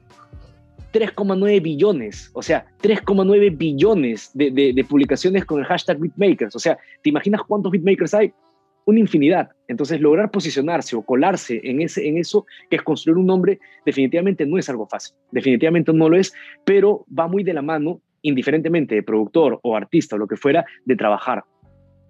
3,9 0.98 1.62
billones, 1.62 2.32
o 2.34 2.42
sea, 2.42 2.66
3,9 2.82 3.56
billones 3.56 4.32
de, 4.34 4.50
de, 4.52 4.84
publicaciones 4.84 5.46
con 5.46 5.60
el 5.60 5.66
hashtag 5.66 6.00
beatmakers. 6.00 6.56
O 6.56 6.60
sea, 6.60 6.78
¿te 7.04 7.10
imaginas 7.10 7.42
cuántos 7.48 7.72
beatmakers 7.72 8.14
hay? 8.14 8.34
una 8.86 9.02
infinidad. 9.02 9.50
Entonces, 9.68 10.00
lograr 10.00 10.32
posicionarse 10.32 10.96
o 10.96 11.02
colarse 11.02 11.60
en, 11.62 11.82
ese, 11.82 12.08
en 12.08 12.18
eso, 12.18 12.46
que 12.70 12.78
es 12.78 12.82
construir 12.82 13.18
un 13.18 13.26
nombre, 13.26 13.60
definitivamente 13.86 14.46
no 14.46 14.58
es 14.58 14.70
algo 14.70 14.88
fácil. 14.88 15.14
Definitivamente 15.30 15.92
no 15.92 16.08
lo 16.08 16.18
es, 16.18 16.34
pero 16.64 17.06
va 17.08 17.28
muy 17.28 17.44
de 17.44 17.54
la 17.54 17.62
mano 17.62 18.00
indiferentemente 18.22 18.96
de 18.96 19.04
productor 19.04 19.60
o 19.62 19.76
artista 19.76 20.16
o 20.16 20.20
lo 20.20 20.28
que 20.28 20.38
fuera, 20.38 20.66
de 20.86 20.96
trabajar 20.96 21.44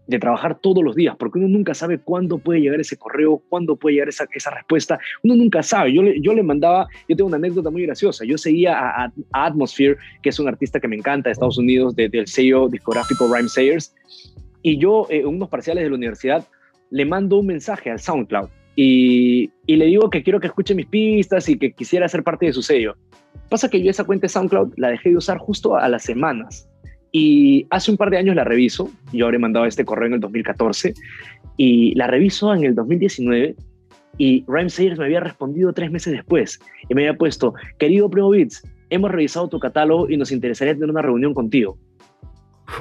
de 0.08 0.20
trabajar 0.20 0.60
todos 0.60 0.84
los 0.84 0.96
días, 0.96 1.16
porque 1.18 1.38
uno 1.38 1.48
nunca 1.48 1.74
sabe 1.74 2.00
cuándo 2.00 2.38
puede 2.38 2.62
llegar 2.62 2.80
ese 2.80 2.98
correo, 2.98 3.42
cuándo 3.50 3.76
puede 3.76 3.96
llegar 3.96 4.10
esa, 4.10 4.52
respuesta, 4.52 5.00
uno 5.24 5.36
nunca 5.36 5.62
sabe. 5.62 5.94
Yo 5.94 6.02
le, 6.02 6.20
yo 6.22 6.34
le 6.34 6.44
mandaba, 6.44 6.88
yo 7.08 7.16
tengo 7.16 7.28
una 7.28 7.38
anécdota 7.38 7.70
muy 7.70 7.84
graciosa, 7.84 8.26
yo 8.26 8.38
seguía 8.38 8.78
a, 8.78 9.12
Atmosphere, 9.34 9.98
que 10.22 10.30
es 10.30 10.40
un 10.40 10.48
artista 10.48 10.80
que 10.80 10.88
me 10.88 10.96
encanta 10.96 11.30
de 11.30 11.34
Estados 11.34 11.58
Unidos, 11.58 11.96
del 11.96 12.28
sello 12.28 12.68
discográfico 12.70 13.28
Rhyme 13.34 13.50
Sayers, 13.50 13.94
y 14.62 14.78
yo 14.78 15.08
eh, 15.10 15.20
en 15.20 15.28
unos 15.28 15.50
parciales 15.50 15.84
de 15.84 15.90
la 15.90 15.96
universidad 15.96 16.48
le 16.90 17.06
mando 17.06 17.38
un 17.38 17.48
mensaje 17.48 17.92
al 17.92 18.00
SoundCloud 18.00 18.50
y, 18.76 19.52
y 19.66 19.76
le 19.76 19.86
digo 19.86 20.10
que 20.10 20.24
quiero 20.24 20.40
que 20.40 20.48
escuche 20.48 20.74
mis 20.74 20.86
pistas 20.86 21.50
y 21.50 21.58
que 21.58 21.72
quisiera 21.74 22.08
ser 22.08 22.24
parte 22.24 22.46
de 22.46 22.54
su 22.54 22.62
sello. 22.62 22.96
Pasa 23.50 23.70
que 23.70 23.82
yo 23.82 23.90
esa 23.90 24.04
cuenta 24.04 24.26
de 24.26 24.30
SoundCloud 24.30 24.74
la 24.78 24.90
dejé 24.90 25.10
de 25.10 25.18
usar 25.18 25.38
justo 25.38 25.76
a 25.76 25.88
las 25.90 26.04
semanas 26.04 26.70
y 27.12 27.66
hace 27.70 27.92
un 27.92 27.98
par 27.98 28.10
de 28.10 28.18
años 28.18 28.36
la 28.36 28.44
reviso, 28.44 28.90
yo 29.14 29.26
habré 29.26 29.40
mandado 29.40 29.66
este 29.66 29.86
correo 29.86 30.08
en 30.08 30.14
el 30.16 30.20
2014, 30.20 30.94
y 31.58 31.96
la 31.96 32.08
reviso 32.08 32.54
en 32.54 32.64
el 32.64 32.76
2019 32.76 33.56
y 34.18 34.44
Rhyme 34.48 34.70
Sayers 34.70 34.98
me 34.98 35.06
había 35.06 35.20
respondido 35.20 35.74
tres 35.74 35.92
meses 35.92 36.14
después 36.14 36.60
y 36.90 36.94
me 36.94 37.08
había 37.08 37.18
puesto, 37.18 37.54
querido 37.78 38.10
Primo 38.10 38.30
Beats, 38.30 38.64
hemos 38.90 39.12
revisado 39.12 39.48
tu 39.48 39.60
catálogo 39.60 40.10
y 40.10 40.18
nos 40.18 40.32
interesaría 40.32 40.74
tener 40.74 40.90
una 40.90 41.02
reunión 41.02 41.34
contigo. 41.34 41.78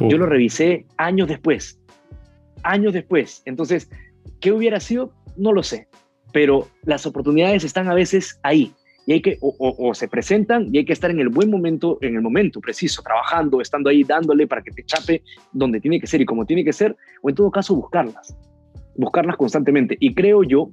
Yo 0.01 0.19
lo 0.19 0.27
revisé 0.27 0.85
años 0.97 1.29
después, 1.29 1.81
años 2.63 2.93
después. 2.93 3.43
Entonces, 3.45 3.91
¿qué 4.41 4.53
hubiera 4.53 4.81
sido? 4.81 5.13
No 5.37 5.53
lo 5.53 5.63
sé, 5.63 5.89
pero 6.33 6.69
las 6.85 7.07
oportunidades 7.07 7.65
están 7.65 7.89
a 7.89 7.95
veces 7.95 8.41
ahí 8.43 8.73
y 9.07 9.13
hay 9.13 9.23
que, 9.23 9.39
o, 9.41 9.95
se 9.95 10.09
presentan 10.09 10.69
y 10.73 10.79
hay 10.79 10.85
que 10.85 10.93
estar 10.93 11.13
en 11.13 11.21
el 11.21 11.29
buen 11.29 11.49
momento, 11.49 11.97
en 12.01 12.17
el 12.17 12.23
momento 12.23 12.61
preciso, 12.61 13.03
trabajando, 13.03 13.61
estando 13.61 13.89
ahí, 13.89 14.03
dándole 14.03 14.49
para 14.49 14.63
que 14.63 14.73
te 14.73 14.83
chape 14.85 15.23
donde 15.53 15.81
tiene 15.81 16.01
que 16.01 16.09
ser 16.09 16.21
y 16.21 16.25
como 16.25 16.45
tiene 16.45 16.65
que 16.65 16.73
ser, 16.73 16.97
o 17.23 17.29
en 17.29 17.37
todo 17.37 17.49
caso 17.53 17.77
buscarlas, 17.77 18.37
buscarlas 18.97 19.37
constantemente. 19.37 19.97
Y 20.01 20.13
creo 20.13 20.43
yo 20.43 20.73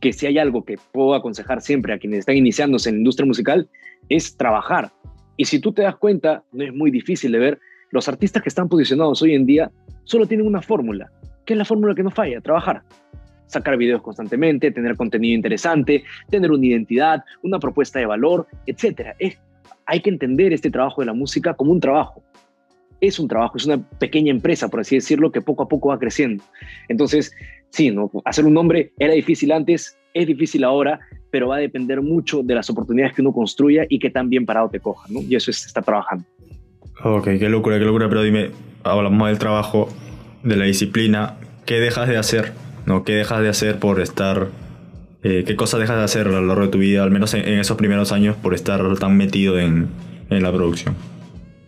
que 0.00 0.12
si 0.12 0.26
hay 0.26 0.36
algo 0.36 0.64
que 0.64 0.76
puedo 0.92 1.14
aconsejar 1.14 1.62
siempre 1.62 1.94
a 1.94 1.98
quienes 1.98 2.20
están 2.20 2.36
iniciándose 2.36 2.90
en 2.90 2.96
la 2.96 2.98
industria 2.98 3.26
musical, 3.26 3.66
es 4.10 4.36
trabajar. 4.36 4.90
Y 5.38 5.46
si 5.46 5.58
tú 5.58 5.72
te 5.72 5.80
das 5.80 5.96
cuenta, 5.96 6.44
no 6.52 6.64
es 6.64 6.74
muy 6.74 6.90
difícil 6.90 7.32
de 7.32 7.38
ver, 7.38 7.58
los 7.90 8.06
artistas 8.06 8.42
que 8.42 8.50
están 8.50 8.68
posicionados 8.68 9.22
hoy 9.22 9.34
en 9.34 9.46
día 9.46 9.70
solo 10.04 10.26
tienen 10.26 10.46
una 10.46 10.60
fórmula, 10.60 11.10
que 11.46 11.54
es 11.54 11.58
la 11.58 11.64
fórmula 11.64 11.94
que 11.94 12.02
no 12.02 12.10
falla, 12.10 12.42
trabajar 12.42 12.82
sacar 13.46 13.76
videos 13.76 14.02
constantemente, 14.02 14.70
tener 14.70 14.96
contenido 14.96 15.34
interesante, 15.34 16.04
tener 16.30 16.50
una 16.50 16.66
identidad, 16.66 17.22
una 17.42 17.58
propuesta 17.58 17.98
de 17.98 18.06
valor, 18.06 18.46
etc. 18.66 19.10
hay 19.86 20.00
que 20.00 20.10
entender 20.10 20.52
este 20.52 20.70
trabajo 20.70 21.02
de 21.02 21.06
la 21.06 21.12
música 21.12 21.54
como 21.54 21.72
un 21.72 21.80
trabajo. 21.80 22.22
Es 23.00 23.18
un 23.18 23.26
trabajo, 23.26 23.56
es 23.56 23.66
una 23.66 23.78
pequeña 23.98 24.30
empresa, 24.30 24.68
por 24.68 24.80
así 24.80 24.94
decirlo, 24.94 25.32
que 25.32 25.40
poco 25.40 25.64
a 25.64 25.68
poco 25.68 25.88
va 25.88 25.98
creciendo. 25.98 26.44
Entonces, 26.88 27.34
sí, 27.70 27.90
¿no? 27.90 28.10
hacer 28.24 28.44
un 28.44 28.54
nombre 28.54 28.92
era 28.98 29.12
difícil 29.12 29.50
antes, 29.50 29.98
es 30.14 30.26
difícil 30.26 30.62
ahora, 30.62 31.00
pero 31.30 31.48
va 31.48 31.56
a 31.56 31.58
depender 31.58 32.00
mucho 32.00 32.42
de 32.42 32.54
las 32.54 32.70
oportunidades 32.70 33.14
que 33.14 33.22
uno 33.22 33.32
construya 33.32 33.86
y 33.88 33.98
que 33.98 34.10
tan 34.10 34.28
bien 34.28 34.46
parado 34.46 34.68
te 34.68 34.78
coja. 34.78 35.08
Y 35.10 35.34
eso 35.34 35.50
es 35.50 35.66
estar 35.66 35.84
trabajando. 35.84 36.24
Ok, 37.02 37.24
qué 37.24 37.48
locura, 37.48 37.78
qué 37.78 37.84
locura, 37.84 38.08
pero 38.08 38.22
dime, 38.22 38.50
hablamos 38.84 39.28
del 39.28 39.38
trabajo, 39.38 39.88
de 40.44 40.56
la 40.56 40.64
disciplina, 40.64 41.36
¿qué 41.64 41.80
dejas 41.80 42.08
de 42.08 42.18
hacer 42.18 42.52
¿no? 42.86 43.04
¿Qué 43.04 43.12
dejas 43.12 43.42
de 43.42 43.48
hacer 43.48 43.78
por 43.78 44.00
estar, 44.00 44.48
eh, 45.22 45.44
qué 45.46 45.54
cosas 45.56 45.80
dejas 45.80 45.96
de 45.96 46.04
hacer 46.04 46.28
a 46.28 46.30
lo 46.30 46.42
largo 46.42 46.64
de 46.64 46.68
tu 46.68 46.78
vida, 46.78 47.02
al 47.02 47.10
menos 47.10 47.34
en, 47.34 47.58
esos 47.58 47.76
primeros 47.76 48.12
años, 48.12 48.36
por 48.36 48.54
estar 48.54 48.80
tan 48.98 49.16
metido 49.16 49.58
en, 49.58 49.88
en, 50.30 50.42
la 50.42 50.52
producción? 50.52 50.94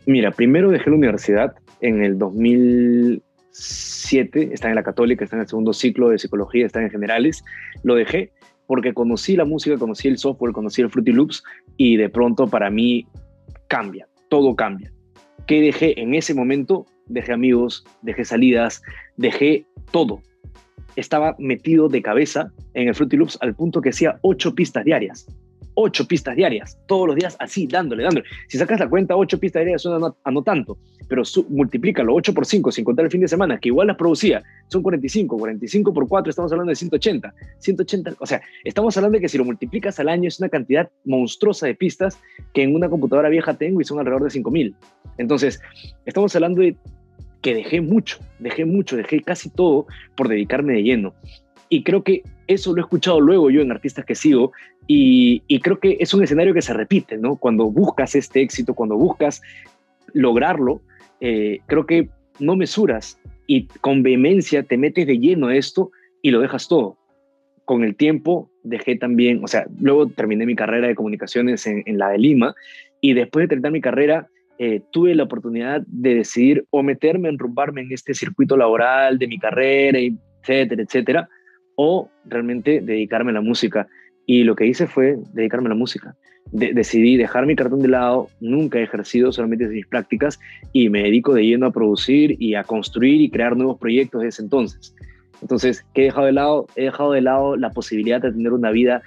Mira, 0.06 0.30
primero 0.30 0.70
dejé 0.70 0.90
la 0.90 0.96
universidad 0.96 1.54
en 1.80 2.02
el 2.02 2.18
2007, 2.18 4.50
está 4.52 4.68
en 4.68 4.74
la 4.74 4.82
católica, 4.82 5.24
está 5.24 5.36
en 5.36 5.42
el 5.42 5.48
segundo 5.48 5.72
ciclo 5.72 6.10
de 6.10 6.18
psicología, 6.18 6.66
está 6.66 6.82
en 6.82 6.90
generales, 6.90 7.42
lo 7.82 7.94
dejé 7.94 8.32
porque 8.66 8.92
conocí 8.94 9.36
la 9.36 9.44
música, 9.44 9.76
conocí 9.76 10.08
el 10.08 10.16
software, 10.18 10.52
conocí 10.52 10.82
el 10.82 10.90
Fruity 10.90 11.12
Loops 11.12 11.44
y 11.76 11.96
de 11.96 12.08
pronto 12.08 12.46
para 12.46 12.70
mí 12.70 13.06
cambia, 13.68 14.08
todo 14.28 14.56
cambia. 14.56 14.90
¿Qué 15.46 15.60
dejé 15.60 16.00
en 16.00 16.14
ese 16.14 16.32
momento? 16.32 16.86
Dejé 17.06 17.34
amigos, 17.34 17.84
dejé 18.00 18.24
salidas, 18.24 18.80
dejé 19.18 19.66
todo 19.92 20.22
estaba 20.96 21.34
metido 21.38 21.88
de 21.88 22.02
cabeza 22.02 22.52
en 22.74 22.88
el 22.88 22.94
Fruity 22.94 23.16
Loops 23.16 23.38
al 23.40 23.54
punto 23.54 23.80
que 23.80 23.90
hacía 23.90 24.18
ocho 24.22 24.54
pistas 24.54 24.84
diarias. 24.84 25.26
Ocho 25.76 26.06
pistas 26.06 26.36
diarias, 26.36 26.78
todos 26.86 27.08
los 27.08 27.16
días 27.16 27.36
así, 27.40 27.66
dándole, 27.66 28.04
dándole. 28.04 28.24
Si 28.46 28.58
sacas 28.58 28.78
la 28.78 28.88
cuenta, 28.88 29.16
ocho 29.16 29.40
pistas 29.40 29.60
diarias 29.60 29.82
son 29.82 30.04
a 30.04 30.30
no, 30.30 30.42
tanto, 30.42 30.78
pero 31.08 31.24
su, 31.24 31.44
multiplícalo, 31.48 32.14
8 32.14 32.32
por 32.32 32.46
5, 32.46 32.70
sin 32.70 32.84
contar 32.84 33.06
el 33.06 33.10
fin 33.10 33.20
de 33.20 33.26
semana, 33.26 33.58
que 33.58 33.70
igual 33.70 33.88
las 33.88 33.96
producía, 33.96 34.40
son 34.68 34.84
45, 34.84 35.36
45 35.36 35.92
por 35.92 36.06
4, 36.06 36.30
estamos 36.30 36.52
hablando 36.52 36.70
de 36.70 36.76
180. 36.76 37.34
180, 37.58 38.14
o 38.20 38.26
sea, 38.26 38.40
estamos 38.62 38.96
hablando 38.96 39.16
de 39.16 39.22
que 39.22 39.28
si 39.28 39.36
lo 39.36 39.44
multiplicas 39.44 39.98
al 39.98 40.10
año 40.10 40.28
es 40.28 40.38
una 40.38 40.48
cantidad 40.48 40.88
monstruosa 41.04 41.66
de 41.66 41.74
pistas 41.74 42.20
que 42.52 42.62
en 42.62 42.72
una 42.76 42.88
computadora 42.88 43.28
vieja 43.28 43.54
tengo 43.54 43.80
y 43.80 43.84
son 43.84 43.98
alrededor 43.98 44.22
de 44.22 44.30
5000. 44.30 44.76
Entonces, 45.18 45.60
estamos 46.06 46.34
hablando 46.36 46.60
de 46.60 46.76
que 47.44 47.54
dejé 47.54 47.82
mucho, 47.82 48.20
dejé 48.38 48.64
mucho, 48.64 48.96
dejé 48.96 49.20
casi 49.20 49.50
todo 49.50 49.86
por 50.16 50.28
dedicarme 50.28 50.72
de 50.72 50.82
lleno. 50.82 51.14
Y 51.68 51.82
creo 51.82 52.02
que 52.02 52.22
eso 52.46 52.72
lo 52.72 52.78
he 52.78 52.80
escuchado 52.80 53.20
luego 53.20 53.50
yo 53.50 53.60
en 53.60 53.70
artistas 53.70 54.06
que 54.06 54.14
sigo 54.14 54.52
y, 54.86 55.42
creo 55.60 55.78
que 55.78 55.98
es 56.00 56.14
un 56.14 56.22
escenario 56.22 56.54
que 56.54 56.62
se 56.62 56.72
repite, 56.72 57.18
¿no? 57.18 57.36
Cuando 57.36 57.66
buscas 57.70 58.14
este 58.14 58.40
éxito, 58.40 58.72
cuando 58.72 58.96
buscas 58.96 59.42
lograrlo, 60.14 60.80
eh, 61.20 61.60
creo 61.66 61.84
que 61.84 62.08
no 62.38 62.56
mesuras 62.56 63.20
y 63.46 63.66
con 63.82 64.02
vehemencia 64.02 64.62
te 64.62 64.78
metes 64.78 65.06
de 65.06 65.18
lleno 65.18 65.48
a 65.48 65.56
esto 65.56 65.90
y 66.22 66.30
lo 66.30 66.40
dejas 66.40 66.66
todo. 66.66 66.96
Con 67.66 67.84
el 67.84 67.94
tiempo 67.94 68.50
dejé 68.62 68.96
también, 68.96 69.44
o 69.44 69.48
sea, 69.48 69.66
luego 69.78 70.06
terminé 70.06 70.46
mi 70.46 70.56
carrera 70.56 70.88
de 70.88 70.94
comunicaciones 70.94 71.66
en, 71.66 71.82
en 71.84 71.98
la 71.98 72.08
de 72.08 72.18
Lima 72.18 72.54
y 73.02 73.12
después 73.12 73.44
de 73.44 73.48
terminar 73.48 73.72
mi 73.72 73.82
carrera 73.82 74.28
eh, 74.58 74.80
tuve 74.92 75.14
la 75.14 75.24
oportunidad 75.24 75.82
de 75.86 76.14
decidir 76.14 76.64
o 76.70 76.82
meterme, 76.82 77.28
enrumbarme 77.28 77.82
en 77.82 77.92
este 77.92 78.14
circuito 78.14 78.56
laboral 78.56 79.18
de 79.18 79.26
mi 79.26 79.38
carrera, 79.38 79.98
etcétera, 79.98 80.82
etcétera, 80.82 81.28
o 81.76 82.08
realmente 82.24 82.80
dedicarme 82.80 83.30
a 83.30 83.34
la 83.34 83.40
música. 83.40 83.88
Y 84.26 84.44
lo 84.44 84.54
que 84.54 84.66
hice 84.66 84.86
fue 84.86 85.16
dedicarme 85.32 85.66
a 85.66 85.70
la 85.70 85.74
música. 85.74 86.14
decidí 86.52 87.16
dejar 87.16 87.46
mi 87.46 87.56
cartón 87.56 87.80
de 87.80 87.88
lado, 87.88 88.28
nunca 88.40 88.78
he 88.78 88.82
ejercido, 88.82 89.32
solamente 89.32 89.66
mis 89.66 89.86
prácticas, 89.86 90.38
y 90.72 90.88
me 90.88 91.02
dedico 91.02 91.34
de 91.34 91.44
lleno 91.44 91.66
a 91.66 91.72
producir 91.72 92.36
y 92.38 92.54
a 92.54 92.62
construir 92.62 93.20
y 93.22 93.30
crear 93.30 93.56
nuevos 93.56 93.78
proyectos 93.78 94.22
desde 94.22 94.44
entonces. 94.44 94.94
Entonces, 95.42 95.84
¿qué 95.94 96.02
he 96.02 96.04
dejado 96.04 96.26
de 96.26 96.32
lado? 96.32 96.66
He 96.76 96.84
dejado 96.84 97.12
de 97.12 97.22
lado 97.22 97.56
la 97.56 97.70
posibilidad 97.70 98.20
de 98.20 98.30
tener 98.30 98.52
una 98.52 98.70
vida 98.70 99.02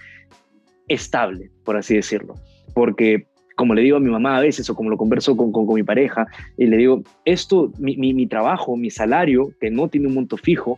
estable, 0.88 1.50
por 1.64 1.78
así 1.78 1.96
decirlo. 1.96 2.36
Porque 2.74 3.28
como 3.58 3.74
le 3.74 3.82
digo 3.82 3.98
a 3.98 4.00
mi 4.00 4.12
mamá 4.12 4.38
a 4.38 4.42
veces 4.42 4.70
o 4.70 4.76
como 4.76 4.92
lo 4.92 4.98
converso 4.98 5.36
con, 5.36 5.52
con, 5.52 5.66
mi 5.74 5.82
pareja, 5.82 6.28
y 6.58 6.68
le 6.68 6.78
digo, 6.78 7.02
esto, 7.26 7.72
mi, 7.80 7.98
mi, 7.98 8.28
trabajo, 8.28 8.78
mi 8.78 8.92
salario, 8.92 9.52
que 9.60 9.72
no 9.72 9.88
tiene 9.88 10.08
un 10.08 10.14
monto 10.14 10.38
fijo, 10.38 10.78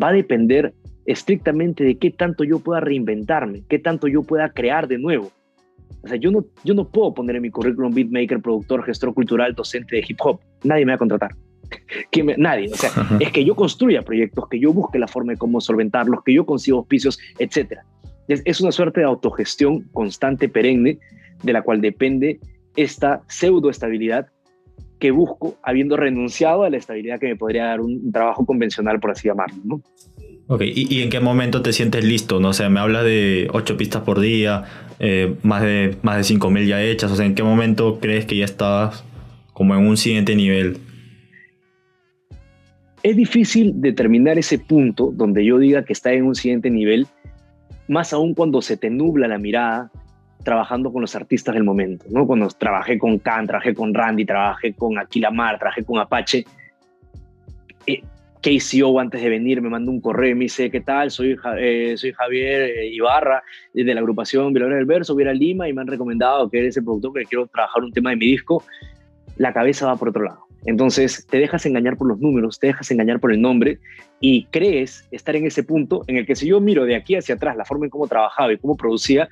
va 0.00 0.08
a 0.08 0.12
depender 0.12 0.72
estrictamente 1.06 1.82
de 1.82 1.98
qué 1.98 2.12
tanto 2.12 2.44
yo 2.44 2.60
pueda 2.60 2.78
reinventarme, 2.78 3.64
qué 3.68 3.80
tanto 3.80 4.06
yo 4.06 4.22
pueda 4.22 4.48
crear 4.50 4.86
de 4.86 4.98
nuevo. 4.98 5.32
O 6.02 6.08
sea, 6.08 6.16
yo 6.16 6.30
no, 6.30 6.44
yo 6.62 6.72
no 6.72 6.88
puedo 6.88 7.12
poner 7.12 7.34
en 7.34 7.42
mi 7.42 7.50
currículum 7.50 7.92
beatmaker, 7.92 8.40
productor, 8.40 8.84
gestor 8.84 9.12
cultural, 9.12 9.52
docente 9.56 9.96
de 9.96 10.04
hip 10.06 10.18
hop. 10.22 10.40
Nadie 10.62 10.86
me 10.86 10.92
va 10.92 10.94
a 10.96 10.98
contratar. 10.98 11.32
que 12.12 12.22
nadie. 12.22 12.70
O 12.72 12.76
sea, 12.76 12.90
es 13.18 13.32
que 13.32 13.44
yo 13.44 13.56
construya 13.56 14.02
proyectos, 14.02 14.48
que 14.48 14.60
yo 14.60 14.72
busque 14.72 15.00
la 15.00 15.08
forma 15.08 15.32
de 15.32 15.38
cómo 15.38 15.60
solventarlos, 15.60 16.22
que 16.24 16.32
yo 16.32 16.46
consiga 16.46 16.76
auspicios, 16.76 17.18
etc. 17.40 17.80
Es, 18.30 18.42
es 18.44 18.60
una 18.60 18.72
suerte 18.72 19.00
de 19.00 19.06
autogestión 19.06 19.82
constante, 19.92 20.48
perenne, 20.48 20.98
de 21.42 21.52
la 21.52 21.62
cual 21.62 21.80
depende 21.80 22.40
esta 22.76 23.22
pseudoestabilidad 23.28 24.28
que 25.00 25.10
busco 25.10 25.56
habiendo 25.62 25.96
renunciado 25.96 26.62
a 26.62 26.70
la 26.70 26.76
estabilidad 26.76 27.18
que 27.18 27.26
me 27.26 27.36
podría 27.36 27.64
dar 27.64 27.80
un 27.80 28.12
trabajo 28.12 28.44
convencional, 28.44 29.00
por 29.00 29.10
así 29.10 29.28
llamarlo. 29.28 29.56
¿no? 29.64 29.82
Ok, 30.46 30.62
¿Y, 30.62 31.02
en 31.02 31.08
qué 31.08 31.20
momento 31.20 31.62
te 31.62 31.72
sientes 31.72 32.04
listo? 32.04 32.38
¿no? 32.38 32.50
O 32.50 32.52
sea, 32.52 32.68
me 32.68 32.80
hablas 32.80 33.04
de 33.04 33.48
ocho 33.52 33.76
pistas 33.76 34.02
por 34.02 34.20
día, 34.20 34.64
eh, 34.98 35.34
más 35.42 35.62
de, 35.62 35.96
más 36.02 36.16
de 36.16 36.34
5.000 36.34 36.66
ya 36.66 36.82
hechas. 36.82 37.10
O 37.10 37.16
sea, 37.16 37.24
¿en 37.24 37.34
qué 37.34 37.42
momento 37.42 37.98
crees 37.98 38.26
que 38.26 38.36
ya 38.36 38.44
estás 38.44 39.02
como 39.54 39.74
en 39.74 39.86
un 39.86 39.96
siguiente 39.96 40.36
nivel? 40.36 40.76
Es 43.02 43.16
difícil 43.16 43.72
determinar 43.76 44.38
ese 44.38 44.58
punto 44.58 45.10
donde 45.14 45.44
yo 45.44 45.58
diga 45.58 45.84
que 45.84 45.94
está 45.94 46.12
en 46.12 46.26
un 46.26 46.34
siguiente 46.34 46.68
nivel, 46.68 47.06
más 47.90 48.12
aún 48.12 48.34
cuando 48.34 48.62
se 48.62 48.76
te 48.76 48.88
nubla 48.88 49.26
la 49.26 49.38
mirada, 49.38 49.90
trabajando 50.44 50.92
con 50.92 51.02
los 51.02 51.16
artistas 51.16 51.54
del 51.54 51.64
momento, 51.64 52.06
¿no? 52.08 52.24
Cuando 52.24 52.46
trabajé 52.48 52.98
con 52.98 53.18
Khan, 53.18 53.48
trabajé 53.48 53.74
con 53.74 53.92
Randy, 53.92 54.24
trabajé 54.24 54.72
con 54.72 54.96
Aquilamar, 54.96 55.58
trabajé 55.58 55.84
con 55.84 55.98
Apache, 55.98 56.44
eh, 57.88 58.00
KCO 58.40 59.00
antes 59.00 59.20
de 59.20 59.28
venir 59.28 59.60
me 59.60 59.68
mandó 59.68 59.90
un 59.90 60.00
correo 60.00 60.30
y 60.30 60.34
me 60.34 60.44
dice, 60.44 60.70
¿qué 60.70 60.80
tal? 60.80 61.10
Soy, 61.10 61.36
eh, 61.58 61.94
soy 61.96 62.12
Javier 62.12 62.62
eh, 62.62 62.86
Ibarra 62.86 63.42
de 63.74 63.92
la 63.92 64.00
agrupación 64.00 64.52
Villarreal 64.52 64.78
del 64.78 64.86
Verso, 64.86 65.14
voy 65.14 65.24
a 65.24 65.32
Lima 65.32 65.68
y 65.68 65.72
me 65.72 65.82
han 65.82 65.88
recomendado 65.88 66.48
que 66.48 66.60
eres 66.60 66.76
el 66.76 66.84
productor 66.84 67.12
que 67.12 67.24
quiero 67.24 67.48
trabajar 67.48 67.82
un 67.82 67.92
tema 67.92 68.10
de 68.10 68.16
mi 68.16 68.26
disco. 68.26 68.62
la 69.36 69.52
cabeza 69.52 69.86
va 69.86 69.96
por 69.96 70.10
otro 70.10 70.22
lado. 70.22 70.49
Entonces 70.64 71.26
te 71.28 71.38
dejas 71.38 71.64
engañar 71.66 71.96
por 71.96 72.08
los 72.08 72.20
números, 72.20 72.58
te 72.58 72.68
dejas 72.68 72.90
engañar 72.90 73.20
por 73.20 73.32
el 73.32 73.40
nombre 73.40 73.78
y 74.20 74.44
crees 74.46 75.08
estar 75.10 75.34
en 75.36 75.46
ese 75.46 75.62
punto 75.62 76.04
en 76.06 76.16
el 76.16 76.26
que 76.26 76.36
si 76.36 76.46
yo 76.46 76.60
miro 76.60 76.84
de 76.84 76.96
aquí 76.96 77.14
hacia 77.14 77.36
atrás 77.36 77.56
la 77.56 77.64
forma 77.64 77.86
en 77.86 77.90
cómo 77.90 78.06
trabajaba 78.06 78.52
y 78.52 78.58
cómo 78.58 78.76
producía, 78.76 79.28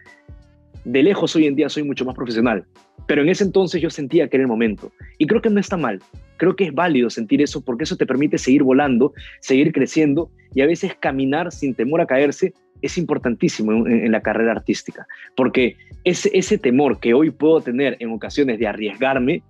de 0.84 1.02
lejos 1.02 1.36
hoy 1.36 1.46
en 1.46 1.54
día 1.54 1.68
soy 1.68 1.82
mucho 1.82 2.04
más 2.04 2.14
profesional. 2.14 2.64
Pero 3.06 3.22
en 3.22 3.28
ese 3.28 3.44
entonces 3.44 3.80
yo 3.80 3.90
sentía 3.90 4.28
que 4.28 4.36
era 4.36 4.42
el 4.42 4.48
momento. 4.48 4.90
Y 5.18 5.26
creo 5.26 5.40
que 5.40 5.50
no 5.50 5.60
está 5.60 5.76
mal. 5.76 6.00
Creo 6.36 6.56
que 6.56 6.64
es 6.64 6.74
válido 6.74 7.10
sentir 7.10 7.42
eso 7.42 7.62
porque 7.62 7.84
eso 7.84 7.96
te 7.96 8.06
permite 8.06 8.38
seguir 8.38 8.62
volando, 8.62 9.12
seguir 9.40 9.72
creciendo 9.72 10.30
y 10.54 10.62
a 10.62 10.66
veces 10.66 10.94
caminar 10.94 11.52
sin 11.52 11.74
temor 11.74 12.00
a 12.00 12.06
caerse 12.06 12.54
es 12.80 12.96
importantísimo 12.96 13.86
en, 13.86 14.10
la 14.12 14.20
carrera 14.20 14.52
artística. 14.52 15.06
Porque 15.36 15.76
ese, 16.04 16.30
ese 16.32 16.58
temor 16.58 17.00
que 17.00 17.12
hoy 17.12 17.30
puedo 17.30 17.60
tener 17.60 17.96
en 17.98 18.12
ocasiones 18.12 18.58
de 18.58 18.66
arriesgarme, 18.66 19.42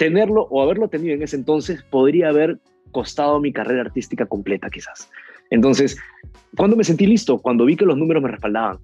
tenerlo 0.00 0.48
o 0.50 0.62
haberlo 0.62 0.88
tenido 0.88 1.14
en 1.14 1.22
ese 1.22 1.36
entonces 1.36 1.84
podría 1.84 2.30
haber 2.30 2.58
costado 2.90 3.38
mi 3.38 3.52
carrera 3.52 3.82
artística 3.82 4.26
completa 4.26 4.70
quizás. 4.70 5.10
Entonces, 5.50 5.96
cuando 6.56 6.74
me 6.74 6.84
sentí 6.84 7.06
listo? 7.06 7.38
Cuando 7.38 7.66
vi 7.66 7.76
que 7.76 7.84
los 7.84 7.98
números 7.98 8.22
me 8.22 8.30
respaldaban 8.30 8.78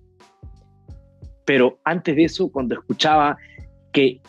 pero 1.46 1.78
antes 1.84 2.14
de 2.14 2.24
eso, 2.24 2.50
cuando 2.50 2.74
escuchaba 2.74 3.38
que 3.92 4.20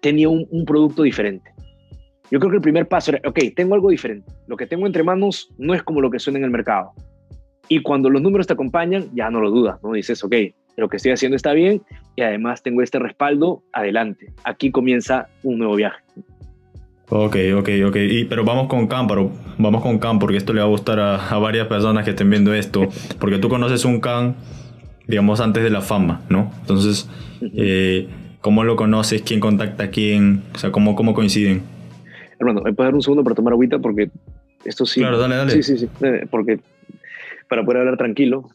tenía 0.00 0.28
un, 0.28 0.64
producto 0.64 1.02
diferente. 1.02 1.50
Yo 2.30 2.38
creo 2.38 2.50
que 2.50 2.56
el 2.58 2.62
primer 2.62 2.86
paso 2.86 3.12
era, 3.12 3.28
ok, 3.28 3.38
tengo 3.56 3.74
algo 3.74 3.90
diferente. 3.90 4.30
Lo 4.46 4.56
que 4.56 4.66
tengo 4.66 4.86
entre 4.86 5.02
manos 5.02 5.50
no 5.58 5.74
es 5.74 5.82
como 5.82 6.00
lo 6.00 6.10
que 6.10 6.18
suena 6.18 6.38
en 6.38 6.44
el 6.44 6.50
mercado. 6.50 6.92
Y 7.68 7.80
cuando 7.82 8.10
los 8.10 8.22
números 8.22 8.46
te 8.46 8.52
acompañan, 8.52 9.08
ya 9.14 9.30
no 9.30 9.40
lo 9.40 9.50
dudas, 9.50 9.82
¿no? 9.82 9.92
Dices, 9.92 10.22
ok, 10.22 10.34
lo 10.76 10.88
que 10.88 10.98
estoy 10.98 11.12
haciendo 11.12 11.34
está 11.34 11.52
bien 11.54 11.82
y 12.14 12.22
además 12.22 12.62
tengo 12.62 12.82
este 12.82 12.98
respaldo, 12.98 13.62
adelante. 13.72 14.32
Aquí 14.44 14.70
comienza 14.70 15.28
un 15.42 15.58
nuevo 15.58 15.74
viaje. 15.76 16.02
Ok, 17.08 17.36
ok, 17.56 17.68
ok. 17.86 17.96
Y, 17.96 18.24
pero 18.24 18.44
vamos 18.44 18.66
con 18.68 18.86
Khan, 18.88 19.06
vamos 19.58 19.82
con 19.82 19.98
Khan, 19.98 20.18
porque 20.18 20.36
esto 20.36 20.52
le 20.52 20.60
va 20.60 20.66
a 20.66 20.70
gustar 20.70 20.98
a, 20.98 21.28
a 21.28 21.38
varias 21.38 21.68
personas 21.68 22.04
que 22.04 22.10
estén 22.10 22.28
viendo 22.30 22.52
esto. 22.52 22.88
Porque 23.20 23.38
tú 23.38 23.48
conoces 23.48 23.84
un 23.84 24.00
Khan 24.00 24.36
digamos, 25.06 25.40
antes 25.40 25.62
de 25.62 25.70
la 25.70 25.80
fama, 25.80 26.22
¿no? 26.28 26.50
Entonces, 26.60 27.08
eh, 27.40 28.08
¿cómo 28.40 28.64
lo 28.64 28.76
conoces? 28.76 29.22
¿Quién 29.22 29.40
contacta 29.40 29.84
a 29.84 29.90
quién? 29.90 30.42
O 30.54 30.58
sea, 30.58 30.72
¿cómo, 30.72 30.96
cómo 30.96 31.14
coinciden? 31.14 31.62
Hermano, 32.38 32.60
¿me 32.62 32.72
puedes 32.72 32.88
dar 32.88 32.94
un 32.94 33.02
segundo 33.02 33.22
para 33.22 33.34
tomar 33.34 33.52
agüita? 33.52 33.78
Porque 33.78 34.10
esto 34.64 34.84
sí... 34.84 35.00
Claro, 35.00 35.18
dale, 35.18 35.36
dale. 35.36 35.50
Sí, 35.52 35.62
sí, 35.62 35.78
sí. 35.78 35.88
Eh, 36.02 36.26
porque 36.30 36.60
para 37.48 37.64
poder 37.64 37.80
hablar 37.80 37.96
tranquilo. 37.96 38.50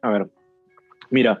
A 0.00 0.10
ver, 0.10 0.28
mira, 1.10 1.40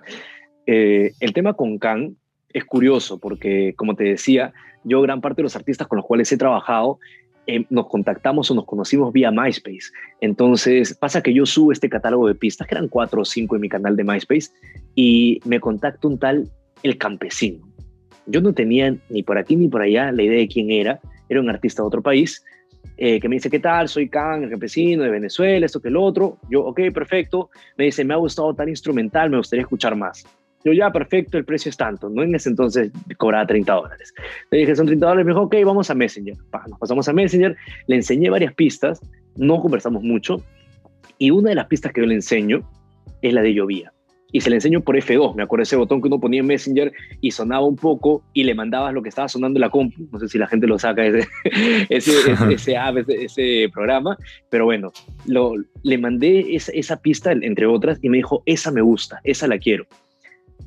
eh, 0.66 1.12
el 1.20 1.32
tema 1.32 1.54
con 1.54 1.78
Khan 1.78 2.16
es 2.52 2.64
curioso 2.64 3.18
porque, 3.18 3.74
como 3.76 3.94
te 3.94 4.04
decía, 4.04 4.52
yo 4.84 5.00
gran 5.02 5.20
parte 5.20 5.36
de 5.36 5.44
los 5.44 5.56
artistas 5.56 5.86
con 5.86 5.96
los 5.96 6.06
cuales 6.06 6.30
he 6.32 6.36
trabajado 6.36 6.98
Em, 7.50 7.64
nos 7.70 7.86
contactamos 7.86 8.50
o 8.50 8.54
nos 8.54 8.66
conocimos 8.66 9.10
vía 9.10 9.30
MySpace. 9.30 9.90
Entonces 10.20 10.94
pasa 10.94 11.22
que 11.22 11.32
yo 11.32 11.46
subo 11.46 11.72
este 11.72 11.88
catálogo 11.88 12.28
de 12.28 12.34
pistas, 12.34 12.68
que 12.68 12.74
eran 12.74 12.88
cuatro 12.88 13.22
o 13.22 13.24
cinco 13.24 13.54
en 13.54 13.62
mi 13.62 13.70
canal 13.70 13.96
de 13.96 14.04
MySpace, 14.04 14.50
y 14.94 15.40
me 15.46 15.58
contacta 15.58 16.06
un 16.08 16.18
tal 16.18 16.50
El 16.82 16.98
Campesino. 16.98 17.66
Yo 18.26 18.42
no 18.42 18.52
tenía 18.52 18.94
ni 19.08 19.22
por 19.22 19.38
aquí 19.38 19.56
ni 19.56 19.66
por 19.66 19.80
allá 19.80 20.12
la 20.12 20.22
idea 20.22 20.40
de 20.40 20.48
quién 20.48 20.70
era, 20.70 21.00
era 21.30 21.40
un 21.40 21.48
artista 21.48 21.80
de 21.80 21.86
otro 21.86 22.02
país, 22.02 22.44
eh, 23.00 23.20
que 23.20 23.28
me 23.28 23.36
dice, 23.36 23.48
¿qué 23.48 23.60
tal? 23.60 23.88
Soy 23.88 24.08
Can, 24.08 24.42
el 24.42 24.50
campesino 24.50 25.04
de 25.04 25.10
Venezuela, 25.10 25.64
esto 25.64 25.80
que 25.80 25.86
el 25.86 25.96
otro. 25.96 26.38
Yo, 26.50 26.64
ok, 26.64 26.80
perfecto. 26.92 27.48
Me 27.76 27.84
dice, 27.84 28.04
me 28.04 28.12
ha 28.12 28.16
gustado 28.16 28.52
tal 28.54 28.68
instrumental, 28.68 29.30
me 29.30 29.36
gustaría 29.36 29.62
escuchar 29.62 29.94
más. 29.94 30.26
Yo 30.64 30.72
ya, 30.72 30.90
perfecto, 30.90 31.38
el 31.38 31.44
precio 31.44 31.70
es 31.70 31.76
tanto, 31.76 32.10
¿no? 32.10 32.24
En 32.24 32.34
ese 32.34 32.48
entonces 32.48 32.90
cobraba 33.16 33.46
30 33.46 33.72
dólares. 33.72 34.12
Le 34.50 34.58
dije, 34.58 34.74
son 34.74 34.86
30 34.86 35.06
dólares, 35.06 35.26
me 35.26 35.32
dijo, 35.32 35.42
ok, 35.42 35.54
vamos 35.64 35.88
a 35.90 35.94
Messenger. 35.94 36.36
nos 36.68 36.78
pasamos 36.80 37.08
a 37.08 37.12
Messenger, 37.12 37.56
le 37.86 37.96
enseñé 37.96 38.30
varias 38.30 38.52
pistas, 38.54 39.00
no 39.36 39.60
conversamos 39.60 40.02
mucho, 40.02 40.42
y 41.18 41.30
una 41.30 41.50
de 41.50 41.54
las 41.54 41.66
pistas 41.66 41.92
que 41.92 42.00
yo 42.00 42.06
le 42.08 42.14
enseño 42.14 42.68
es 43.22 43.32
la 43.32 43.42
de 43.42 43.54
llovía. 43.54 43.92
Y 44.30 44.42
se 44.42 44.50
le 44.50 44.56
enseño 44.56 44.82
por 44.82 44.96
F2, 44.96 45.34
me 45.34 45.42
acuerdo 45.42 45.62
ese 45.62 45.76
botón 45.76 46.02
que 46.02 46.08
uno 46.08 46.20
ponía 46.20 46.40
en 46.40 46.46
Messenger 46.46 46.92
y 47.20 47.30
sonaba 47.30 47.64
un 47.66 47.76
poco 47.76 48.22
y 48.34 48.44
le 48.44 48.54
mandabas 48.54 48.92
lo 48.92 49.02
que 49.02 49.08
estaba 49.08 49.28
sonando 49.28 49.56
en 49.56 49.62
la 49.62 49.70
compu. 49.70 50.06
No 50.12 50.18
sé 50.18 50.28
si 50.28 50.36
la 50.36 50.46
gente 50.46 50.66
lo 50.66 50.78
saca 50.78 51.06
ese, 51.06 51.26
ese, 51.88 52.12
ese, 52.50 52.76
app, 52.76 52.98
ese, 53.08 53.70
programa, 53.72 54.18
pero 54.50 54.66
bueno, 54.66 54.92
lo, 55.24 55.54
le 55.82 55.98
mandé 55.98 56.54
esa, 56.54 56.72
esa 56.72 57.00
pista, 57.00 57.32
entre 57.32 57.66
otras, 57.66 57.98
y 58.02 58.10
me 58.10 58.18
dijo, 58.18 58.42
esa 58.44 58.70
me 58.70 58.82
gusta, 58.82 59.20
esa 59.24 59.48
la 59.48 59.58
quiero. 59.58 59.86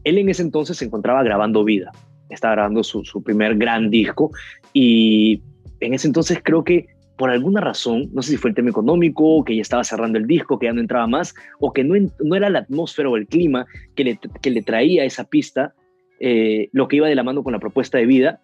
Él 0.04 0.18
en 0.18 0.30
ese 0.30 0.42
entonces 0.42 0.78
se 0.78 0.86
encontraba 0.86 1.22
grabando 1.24 1.64
Vida, 1.64 1.92
estaba 2.30 2.56
grabando 2.56 2.84
su, 2.84 3.04
primer 3.24 3.56
gran 3.58 3.90
disco 3.90 4.32
y 4.74 5.42
en 5.80 5.94
ese 5.94 6.08
entonces 6.08 6.40
creo 6.44 6.64
que 6.64 6.88
por 7.22 7.30
alguna 7.30 7.62
razón, 7.62 8.10
no 8.14 8.24
sé 8.24 8.32
si 8.32 8.38
fue 8.38 8.50
el 8.50 8.56
tema 8.56 8.72
económico, 8.72 9.44
que 9.44 9.56
ya 9.56 9.62
estaba 9.62 9.84
cerrando 9.84 10.18
el 10.18 10.26
disco, 10.26 10.58
que 10.58 10.66
ya 10.66 10.74
no 10.74 10.82
entraba 10.82 11.06
más, 11.06 11.36
o 11.60 11.72
que 11.72 11.84
no, 11.84 11.94
no 12.20 12.36
era 12.36 12.50
la 12.50 12.58
atmósfera 12.58 13.10
o 13.10 13.16
el 13.16 13.28
clima 13.28 13.68
que 13.94 14.04
le, 14.04 14.20
que 14.42 14.50
le 14.50 14.64
traía 14.64 15.06
esa 15.06 15.26
pista, 15.26 15.76
eh, 16.20 16.70
lo 16.72 16.88
que 16.88 16.96
iba 16.96 17.08
de 17.08 17.14
la 17.14 17.22
mano 17.22 17.44
con 17.44 17.54
la 17.54 17.60
propuesta 17.60 18.00
de 18.00 18.08
vida, 18.08 18.42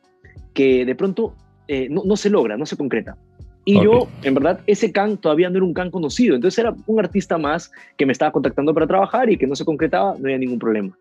que 0.54 0.86
de 0.86 0.94
pronto 0.94 1.34
eh, 1.68 1.88
no, 1.90 2.04
no, 2.06 2.16
se 2.18 2.30
logra, 2.30 2.56
no 2.56 2.68
se 2.68 2.78
concreta. 2.78 3.18
Y 3.66 3.82
yo, 3.82 4.08
en 4.22 4.36
verdad, 4.36 4.60
ese 4.68 4.92
can 4.92 5.18
todavía 5.18 5.50
no 5.50 5.58
era 5.58 5.66
un 5.66 5.74
can 5.74 5.90
conocido, 5.90 6.36
entonces 6.36 6.60
era 6.60 6.76
un 6.86 7.00
artista 7.00 7.40
más 7.40 7.72
que 7.98 8.06
me 8.06 8.12
estaba 8.12 8.32
contactando 8.32 8.76
para 8.76 8.86
trabajar 8.86 9.32
y 9.32 9.40
que 9.40 9.48
no 9.48 9.56
se 9.56 9.66
concretaba, 9.66 10.14
no 10.20 10.26
había 10.26 10.38
ningún 10.38 10.60
problema. 10.60 10.96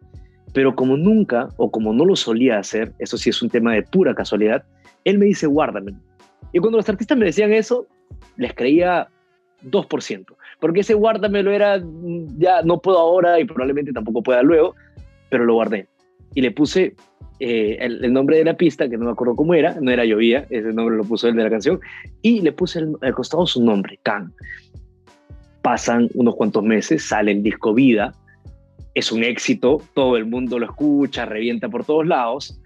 Pero 0.54 0.74
como 0.74 0.96
nunca 0.96 1.50
o 1.58 1.70
como 1.70 1.92
no 1.92 2.06
lo 2.06 2.16
solía 2.16 2.58
hacer, 2.58 2.94
eso 3.00 3.18
sí 3.18 3.28
es 3.28 3.42
un 3.42 3.50
tema 3.50 3.74
de 3.74 3.82
pura 3.82 4.14
casualidad, 4.14 4.64
él 5.04 5.18
me 5.18 5.26
dice 5.26 5.46
guárdame. 5.46 5.92
Y 6.52 6.58
cuando 6.58 6.78
los 6.78 6.88
artistas 6.88 7.18
me 7.18 7.26
decían 7.26 7.52
eso, 7.52 7.86
les 8.36 8.54
creía 8.54 9.08
2%, 9.64 10.26
porque 10.60 10.80
ese 10.80 10.94
guárdamelo 10.94 11.50
era 11.50 11.78
mm, 11.78 12.38
ya 12.38 12.62
no 12.62 12.78
puedo 12.80 12.98
ahora 12.98 13.40
y 13.40 13.44
probablemente 13.44 13.92
tampoco 13.92 14.22
pueda 14.22 14.42
luego, 14.42 14.74
pero 15.30 15.44
lo 15.44 15.54
guardé. 15.54 15.86
Y 16.34 16.42
le 16.42 16.50
puse 16.50 16.94
eh, 17.40 17.76
el, 17.80 18.12
nombre 18.12 18.38
de 18.38 18.44
la 18.44 18.56
pista, 18.56 18.88
que 18.88 18.96
no 18.96 19.06
me 19.06 19.10
acuerdo 19.12 19.36
cómo 19.36 19.54
era, 19.54 19.76
no 19.80 19.90
era 19.90 20.04
Llovía, 20.04 20.46
ese 20.50 20.72
nombre 20.72 20.96
lo 20.96 21.04
puso 21.04 21.28
él 21.28 21.36
de 21.36 21.44
la 21.44 21.50
canción, 21.50 21.80
y 22.22 22.40
le 22.40 22.52
puse 22.52 22.80
al 23.00 23.14
costado 23.14 23.46
su 23.46 23.62
nombre, 23.64 23.98
Can. 24.02 24.32
Pasan 25.62 26.08
unos 26.14 26.36
cuantos 26.36 26.62
meses, 26.62 27.04
sale 27.04 27.32
el 27.32 27.42
disco 27.42 27.74
Vida, 27.74 28.14
es 28.94 29.12
un 29.12 29.22
éxito, 29.22 29.82
todo 29.94 30.16
el 30.16 30.24
mundo 30.24 30.58
lo 30.58 30.64
escucha, 30.64 31.26
revienta 31.26 31.68
por 31.68 31.84
todos 31.84 32.06
lados. 32.06 32.58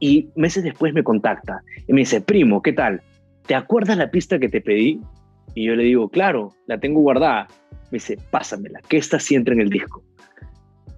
Y 0.00 0.30
meses 0.34 0.64
después 0.64 0.94
me 0.94 1.04
contacta 1.04 1.62
y 1.86 1.92
me 1.92 2.00
dice, 2.00 2.20
primo, 2.20 2.62
¿qué 2.62 2.72
tal? 2.72 3.02
¿Te 3.46 3.54
acuerdas 3.54 3.96
la 3.98 4.10
pista 4.10 4.38
que 4.38 4.48
te 4.48 4.60
pedí? 4.60 5.00
Y 5.54 5.66
yo 5.66 5.76
le 5.76 5.84
digo, 5.84 6.08
claro, 6.08 6.54
la 6.66 6.80
tengo 6.80 7.00
guardada. 7.00 7.48
Me 7.90 7.96
dice, 7.96 8.18
pásamela, 8.30 8.80
que 8.88 8.96
esta 8.96 9.20
sí 9.20 9.34
entra 9.34 9.54
en 9.54 9.60
el 9.60 9.68
disco. 9.68 10.02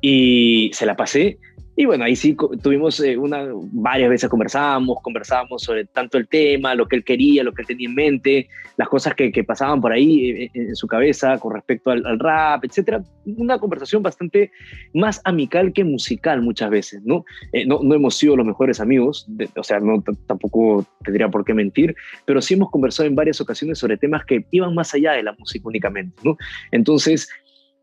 Y 0.01 0.71
se 0.73 0.87
la 0.87 0.97
pasé 0.97 1.39
y 1.75 1.87
bueno, 1.87 2.05
ahí 2.05 2.15
sí 2.15 2.37
tuvimos 2.63 3.01
eh, 3.01 3.17
una, 3.17 3.49
varias 3.73 4.11
veces 4.11 4.29
conversamos, 4.29 4.99
conversábamos 5.03 5.63
sobre 5.63 5.87
tanto 5.87 6.19
el 6.19 6.29
tema, 6.29 6.75
lo 6.75 6.87
que 6.87 6.97
él 6.97 7.05
quería, 7.05 7.43
lo 7.43 7.53
que 7.53 7.63
él 7.63 7.69
tenía 7.69 7.89
en 7.89 7.95
mente, 7.95 8.49
las 8.77 8.89
cosas 8.89 9.15
que, 9.15 9.33
que 9.33 9.43
pasaban 9.43 9.81
por 9.81 9.91
ahí 9.91 10.31
eh, 10.31 10.51
en, 10.53 10.77
su 10.77 10.87
cabeza 10.87 11.39
con 11.39 11.55
respecto 11.55 11.91
al, 11.91 12.19
rap, 12.19 12.63
etcétera. 12.65 13.03
Una 13.25 13.59
conversación 13.59 14.03
bastante 14.03 14.51
más 14.93 15.23
amical 15.25 15.73
que 15.73 15.83
musical 15.83 16.43
muchas 16.43 16.69
veces, 16.69 17.03
¿no? 17.05 17.25
Eh, 17.55 17.65
no, 17.65 17.81
no, 17.83 17.95
hemos 17.95 18.17
sido 18.17 18.37
los 18.37 18.47
mejores 18.47 18.79
amigos, 18.79 19.27
o 19.57 19.65
sea, 19.65 19.81
no, 19.81 20.03
tampoco 20.27 20.85
tendría 21.05 21.29
por 21.29 21.43
qué 21.43 21.55
mentir, 21.55 21.95
pero 22.27 22.43
sí 22.43 22.53
hemos 22.53 22.71
conversado 22.71 23.09
en 23.09 23.15
varias 23.15 23.41
ocasiones 23.41 23.79
sobre 23.79 23.97
temas 23.97 24.27
que 24.27 24.45
iban 24.51 24.75
más 24.75 24.93
allá 24.93 25.13
de 25.13 25.23
la 25.23 25.33
música 25.39 25.67
únicamente, 25.67 26.15
¿no? 26.23 26.37
Entonces, 26.71 27.31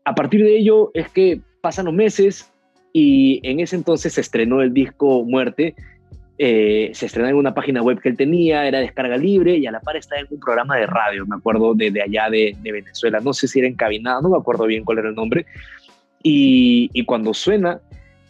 a 0.04 0.14
partir 0.14 0.44
de 0.44 0.56
ello 0.56 0.92
es 0.94 1.08
que 1.08 1.40
pasan 1.60 1.86
los 1.86 1.94
meses, 1.94 2.49
y 2.92 3.40
en 3.42 3.60
ese 3.60 3.76
entonces 3.76 4.14
se 4.14 4.20
estrenó 4.20 4.62
el 4.62 4.72
disco 4.74 5.24
Muerte. 5.24 5.74
Eh, 6.38 6.90
se 6.94 7.04
estrenó 7.04 7.28
en 7.28 7.34
una 7.34 7.52
página 7.52 7.82
web 7.82 8.00
que 8.00 8.08
él 8.08 8.16
tenía, 8.16 8.66
era 8.66 8.80
descarga 8.80 9.18
libre 9.18 9.58
y 9.58 9.66
a 9.66 9.70
la 9.70 9.80
par 9.80 9.96
estaba 9.96 10.22
en 10.22 10.26
un 10.30 10.40
programa 10.40 10.76
de 10.76 10.86
radio, 10.86 11.26
me 11.26 11.36
acuerdo, 11.36 11.74
de, 11.74 11.90
de 11.90 12.00
allá 12.00 12.30
de, 12.30 12.56
Venezuela. 12.62 13.20
No 13.20 13.34
sé 13.34 13.46
si 13.46 13.58
era 13.58 13.68
encabinado, 13.68 14.22
no 14.22 14.30
me 14.30 14.38
acuerdo 14.38 14.64
bien 14.64 14.84
cuál 14.84 14.98
era 14.98 15.10
el 15.10 15.14
nombre. 15.14 15.44
Y, 16.22 16.88
y, 16.94 17.04
cuando 17.04 17.34
suena 17.34 17.80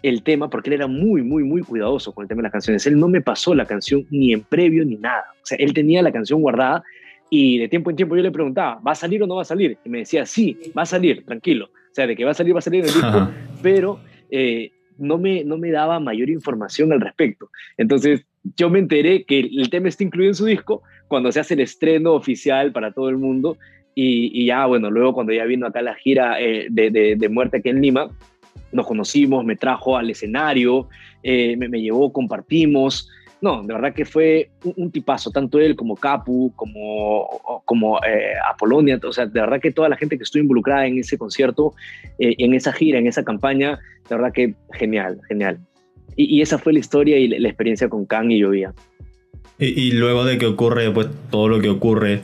el 0.03 0.23
tema, 0.23 0.51
porque 0.51 0.70
él 0.70 0.75
era 0.75 0.87
muy, 0.88 1.23
muy, 1.23 1.44
muy 1.44 1.62
cuidadoso 1.62 2.12
con 2.12 2.23
el 2.23 2.29
tema 2.29 2.40
de 2.40 2.44
las 2.44 2.53
canciones, 2.53 2.87
él 2.87 2.99
no 2.99 3.09
me 3.09 3.20
pasó 3.20 3.55
la 3.55 3.66
canción 3.66 4.05
ni 4.11 4.33
en 4.33 4.42
previo 4.42 4.85
ni 4.85 4.96
nada. 4.96 5.27
O 5.42 5.46
sea, 5.46 5.59
él 5.61 5.73
tenía 5.73 6.03
la 6.03 6.11
canción 6.11 6.40
guardada 6.40 6.83
y 7.31 7.59
de 7.59 7.68
tiempo 7.68 7.90
en 7.90 7.96
tiempo 7.96 8.16
yo 8.16 8.23
le 8.23 8.33
preguntaba, 8.33 8.81
¿va 8.85 8.90
a 8.90 8.96
salir 8.96 9.23
o 9.23 9.27
no 9.27 9.37
va 9.37 9.42
a 9.42 9.44
salir? 9.44 9.79
Y 9.85 9.88
me 9.88 9.99
decía, 9.99 10.27
sí, 10.27 10.59
va 10.77 10.83
a 10.83 10.87
salir, 10.87 11.25
tranquilo. 11.25 11.66
O 11.66 11.94
sea, 11.94 12.09
de 12.09 12.16
que 12.16 12.25
va 12.25 12.33
a 12.33 12.35
salir, 12.35 12.55
va 12.55 12.59
a 12.59 12.62
salir 12.62 12.81
en 12.81 12.88
el 12.88 12.94
disco, 12.94 13.31
pero 13.62 14.01
eh, 14.30 14.72
no, 14.98 15.18
me, 15.18 15.44
no 15.44 15.58
me 15.58 15.70
daba 15.70 16.00
mayor 16.00 16.30
información 16.30 16.92
al 16.92 17.00
respecto. 17.00 17.50
Entonces, 17.76 18.24
yo 18.56 18.70
me 18.70 18.78
enteré 18.78 19.24
que 19.24 19.40
el 19.40 19.70
tema 19.70 19.88
está 19.88 20.04
incluido 20.04 20.30
en 20.30 20.34
su 20.34 20.46
disco 20.46 20.82
cuando 21.08 21.32
se 21.32 21.40
hace 21.40 21.54
el 21.54 21.60
estreno 21.60 22.14
oficial 22.14 22.72
para 22.72 22.92
todo 22.92 23.08
el 23.08 23.18
mundo 23.18 23.58
Y, 23.94 24.46
ya, 24.46 24.66
bueno, 24.66 24.90
luego 24.90 25.12
cuando 25.12 25.32
ya 25.32 25.44
vino 25.44 25.66
acá 25.66 25.82
la 25.82 25.94
gira 25.94 26.40
eh, 26.40 26.68
de, 26.70 26.90
de, 26.90 27.28
muerte 27.28 27.58
aquí 27.58 27.68
en 27.68 27.82
Lima, 27.82 28.08
nos 28.72 28.86
conocimos, 28.86 29.44
me 29.44 29.56
trajo 29.56 29.96
al 29.96 30.08
escenario, 30.08 30.88
eh, 31.22 31.56
me, 31.56 31.68
me, 31.68 31.82
llevó, 31.82 32.12
compartimos. 32.12 33.10
No, 33.42 33.62
de 33.62 33.72
verdad 33.72 33.94
que 33.94 34.05
fue 34.05 34.50
un, 34.76 34.90
tipazo, 34.90 35.31
tanto 35.31 35.59
él 35.59 35.74
como 35.74 35.96
Capu, 35.96 36.53
como, 36.55 37.62
como 37.64 37.98
eh, 37.98 38.35
Apolonia, 38.50 39.00
o 39.03 39.12
sea, 39.12 39.26
de 39.26 39.40
verdad 39.40 39.61
que 39.61 39.72
toda 39.72 39.88
la 39.88 39.96
gente 39.96 40.18
que 40.18 40.24
estuvo 40.24 40.42
involucrada 40.42 40.87
en 40.87 40.98
ese 40.98 41.16
concierto, 41.16 41.74
eh, 42.18 42.35
en 42.38 42.53
esa 42.53 42.72
gira, 42.72 42.98
en 42.98 43.07
esa 43.07 43.24
campaña, 43.24 43.79
de 44.09 44.14
verdad 44.14 44.33
que 44.33 44.55
genial, 44.72 45.20
genial. 45.29 45.59
Y, 46.16 46.42
esa 46.42 46.59
fue 46.59 46.74
la 46.74 46.81
historia 46.81 47.16
y 47.16 47.29
la, 47.29 47.48
experiencia 47.48 47.88
con 47.88 48.05
Kang 48.05 48.31
y 48.31 48.40
Llovía. 48.40 48.74
Y, 49.59 49.68
y, 49.68 49.92
luego 49.92 50.24
de 50.24 50.37
que 50.37 50.46
ocurre 50.46 50.90
pues, 50.90 51.09
todo 51.31 51.48
lo 51.48 51.61
que 51.61 51.70
ocurre, 51.70 52.20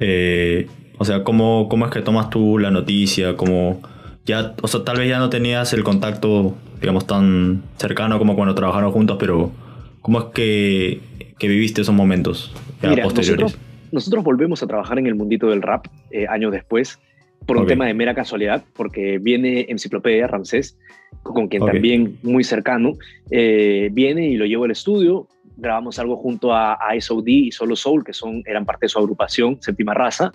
eh, 0.00 0.66
o 0.96 1.04
sea, 1.04 1.22
¿cómo, 1.22 1.68
¿cómo 1.68 1.86
es 1.86 1.92
que 1.92 2.00
tomas 2.00 2.30
tú 2.30 2.58
la 2.58 2.72
noticia? 2.72 3.36
¿Cómo 3.36 3.80
ya, 4.28 4.54
o 4.60 4.68
sea, 4.68 4.84
tal 4.84 4.98
vez 4.98 5.08
ya 5.08 5.18
no 5.18 5.30
tenías 5.30 5.72
el 5.72 5.84
contacto, 5.84 6.54
digamos, 6.80 7.06
tan 7.06 7.62
cercano 7.76 8.18
como 8.18 8.36
cuando 8.36 8.54
trabajaron 8.54 8.92
juntos, 8.92 9.16
pero 9.18 9.52
¿Cómo 10.00 10.20
es 10.20 10.24
que, 10.34 11.00
viviste 11.40 11.82
esos 11.82 11.94
momentos 11.94 12.52
posteriores? 12.80 13.58
Nosotros, 13.90 14.22
volvemos 14.22 14.62
a 14.62 14.66
trabajar 14.66 14.98
en 14.98 15.06
el 15.06 15.14
mundito 15.14 15.48
del 15.48 15.62
rap 15.62 15.86
eh, 16.10 16.26
años 16.28 16.52
después 16.52 16.98
por 17.46 17.56
un 17.56 17.66
tema 17.66 17.86
de 17.86 17.94
mera 17.94 18.14
casualidad, 18.14 18.64
porque 18.74 19.18
viene 19.18 19.66
Enciclopedia 19.70 20.26
Ramsés, 20.26 20.76
con 21.22 21.48
quien 21.48 21.64
también 21.64 22.18
muy 22.22 22.44
cercano, 22.44 22.92
eh, 23.30 23.88
viene 23.92 24.28
y 24.28 24.36
lo 24.36 24.44
llevo 24.44 24.64
al 24.64 24.70
estudio, 24.72 25.26
grabamos 25.56 25.98
algo 25.98 26.16
junto 26.16 26.52
a, 26.52 26.74
a 26.74 27.00
SOD 27.00 27.26
y 27.26 27.52
Solo 27.52 27.74
Soul, 27.74 28.04
que 28.04 28.12
son, 28.12 28.42
eran 28.44 28.66
parte 28.66 28.86
de 28.86 28.90
su 28.90 28.98
agrupación, 28.98 29.56
Séptima 29.62 29.94
Raza, 29.94 30.32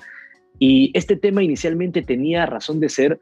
y 0.58 0.92
este 0.96 1.16
tema 1.16 1.44
inicialmente 1.44 2.02
tenía 2.02 2.46
razón 2.46 2.80
de 2.80 2.90
ser 2.90 3.20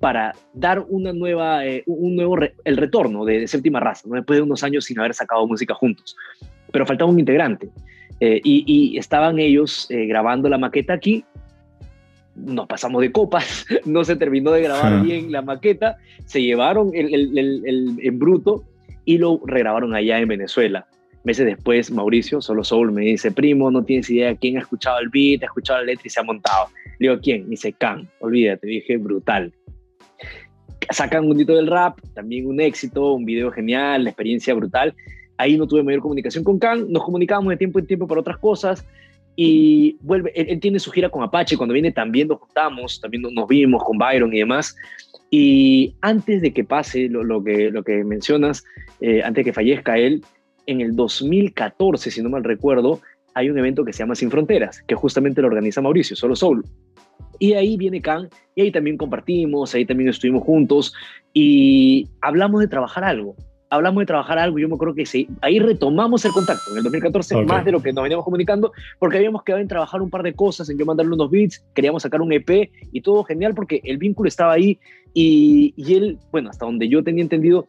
para 0.00 0.34
dar 0.52 0.84
una 0.88 1.12
nueva, 1.12 1.64
eh, 1.64 1.82
un 1.86 2.16
nuevo, 2.16 2.36
el 2.64 2.76
retorno 2.76 3.24
de, 3.24 3.46
Séptima 3.48 3.80
Raza, 3.80 4.08
¿no? 4.08 4.16
después 4.16 4.38
de 4.38 4.42
unos 4.42 4.62
años 4.62 4.84
sin 4.84 4.98
haber 4.98 5.14
sacado 5.14 5.46
música 5.46 5.74
juntos. 5.74 6.16
Pero 6.70 6.86
faltaba 6.86 7.10
un 7.10 7.18
integrante. 7.18 7.70
Eh, 8.20 8.40
y, 8.44 8.96
estaban 8.98 9.38
ellos 9.38 9.86
eh, 9.90 10.06
grabando 10.06 10.48
la 10.48 10.58
maqueta 10.58 10.94
aquí. 10.94 11.24
Nos 12.36 12.66
pasamos 12.66 13.00
de 13.00 13.12
copas, 13.12 13.66
no 13.84 14.04
se 14.04 14.16
terminó 14.16 14.50
de 14.50 14.62
grabar 14.62 15.02
bien 15.02 15.30
la 15.30 15.42
maqueta, 15.42 15.98
se 16.26 16.42
llevaron 16.42 16.90
el, 16.94 17.14
el, 17.14 17.38
el, 17.38 17.96
en 18.02 18.18
bruto 18.18 18.64
y 19.04 19.18
lo 19.18 19.40
regrabaron 19.46 19.94
allá 19.94 20.18
en 20.18 20.28
Venezuela. 20.28 20.86
Meses 21.22 21.46
después, 21.46 21.90
Mauricio, 21.90 22.42
solo 22.42 22.64
Soul, 22.64 22.92
me 22.92 23.02
dice, 23.02 23.30
primo, 23.30 23.70
no 23.70 23.84
tienes 23.84 24.10
idea 24.10 24.34
quién 24.34 24.58
ha 24.58 24.60
escuchado 24.60 24.98
el 24.98 25.08
beat, 25.08 25.42
ha 25.42 25.46
escuchado 25.46 25.78
la 25.78 25.86
letra 25.86 26.02
y 26.04 26.10
se 26.10 26.20
ha 26.20 26.24
montado. 26.24 26.68
Le 26.98 27.08
digo, 27.08 27.20
¿quién? 27.22 27.44
Me 27.44 27.50
dice, 27.50 27.72
Can, 27.72 28.08
olvídate, 28.20 28.66
dije, 28.66 28.98
brutal 28.98 29.52
sacan 30.90 31.28
un 31.28 31.36
dito 31.36 31.54
del 31.54 31.66
rap, 31.66 31.98
también 32.14 32.46
un 32.46 32.60
éxito, 32.60 33.12
un 33.12 33.24
video 33.24 33.50
genial, 33.50 34.04
la 34.04 34.10
experiencia 34.10 34.54
brutal. 34.54 34.94
Ahí 35.36 35.56
no 35.56 35.66
tuve 35.66 35.82
mayor 35.82 36.00
comunicación 36.00 36.44
con 36.44 36.58
Khan, 36.58 36.86
nos 36.90 37.04
comunicábamos 37.04 37.50
de 37.50 37.56
tiempo 37.56 37.78
en 37.78 37.86
tiempo 37.86 38.06
para 38.06 38.20
otras 38.20 38.38
cosas 38.38 38.84
y 39.36 39.96
vuelve, 40.00 40.32
él, 40.34 40.60
tiene 40.60 40.78
su 40.78 40.90
gira 40.90 41.08
con 41.08 41.22
Apache, 41.22 41.56
cuando 41.56 41.72
viene 41.72 41.90
también 41.90 42.28
nos 42.28 42.38
juntamos, 42.38 43.00
también 43.00 43.22
nos 43.22 43.48
vimos 43.48 43.82
con 43.82 43.98
Byron 43.98 44.32
y 44.32 44.38
demás. 44.38 44.76
Y 45.30 45.94
antes 46.00 46.42
de 46.42 46.52
que 46.52 46.62
pase 46.64 47.08
lo, 47.08 47.42
que, 47.42 47.70
lo 47.70 47.82
que 47.82 48.04
mencionas, 48.04 48.64
eh, 49.00 49.22
antes 49.24 49.44
de 49.44 49.50
que 49.50 49.52
fallezca 49.52 49.98
él, 49.98 50.22
en 50.66 50.80
el 50.80 50.94
2014, 50.94 52.10
si 52.10 52.22
no 52.22 52.30
mal 52.30 52.44
recuerdo, 52.44 53.00
hay 53.34 53.50
un 53.50 53.58
evento 53.58 53.84
que 53.84 53.92
se 53.92 53.98
llama 53.98 54.14
Sin 54.14 54.30
Fronteras, 54.30 54.82
que 54.82 54.94
justamente 54.94 55.42
lo 55.42 55.48
organiza 55.48 55.80
Mauricio, 55.80 56.14
Solo 56.14 56.36
Soul. 56.36 56.64
Y 57.38 57.54
ahí 57.54 57.76
viene 57.76 58.00
Khan, 58.00 58.28
y 58.54 58.62
ahí 58.62 58.70
también 58.70 58.96
compartimos, 58.96 59.74
ahí 59.74 59.84
también 59.84 60.10
estuvimos 60.10 60.42
juntos 60.42 60.94
y 61.32 62.08
hablamos 62.20 62.60
de 62.60 62.68
trabajar 62.68 63.04
algo. 63.04 63.34
Hablamos 63.70 64.02
de 64.02 64.06
trabajar 64.06 64.38
algo, 64.38 64.58
yo 64.58 64.68
me 64.68 64.76
acuerdo 64.76 64.94
que 64.94 65.04
sí, 65.04 65.26
ahí 65.40 65.58
retomamos 65.58 66.24
el 66.24 66.30
contacto 66.30 66.70
en 66.70 66.76
el 66.76 66.84
2014, 66.84 67.44
más 67.44 67.64
de 67.64 67.72
lo 67.72 67.82
que 67.82 67.92
nos 67.92 68.04
veníamos 68.04 68.24
comunicando, 68.24 68.70
porque 69.00 69.16
habíamos 69.16 69.42
quedado 69.42 69.62
en 69.62 69.66
trabajar 69.66 70.00
un 70.00 70.10
par 70.10 70.22
de 70.22 70.32
cosas, 70.32 70.68
en 70.70 70.78
yo 70.78 70.86
mandarle 70.86 71.14
unos 71.14 71.28
beats, 71.28 71.64
queríamos 71.74 72.04
sacar 72.04 72.20
un 72.20 72.32
EP 72.32 72.70
y 72.92 73.00
todo 73.00 73.24
genial 73.24 73.52
porque 73.54 73.80
el 73.82 73.98
vínculo 73.98 74.28
estaba 74.28 74.52
ahí 74.52 74.78
y, 75.12 75.74
y 75.76 75.94
él, 75.94 76.18
bueno, 76.30 76.50
hasta 76.50 76.66
donde 76.66 76.88
yo 76.88 77.02
tenía 77.02 77.22
entendido, 77.22 77.66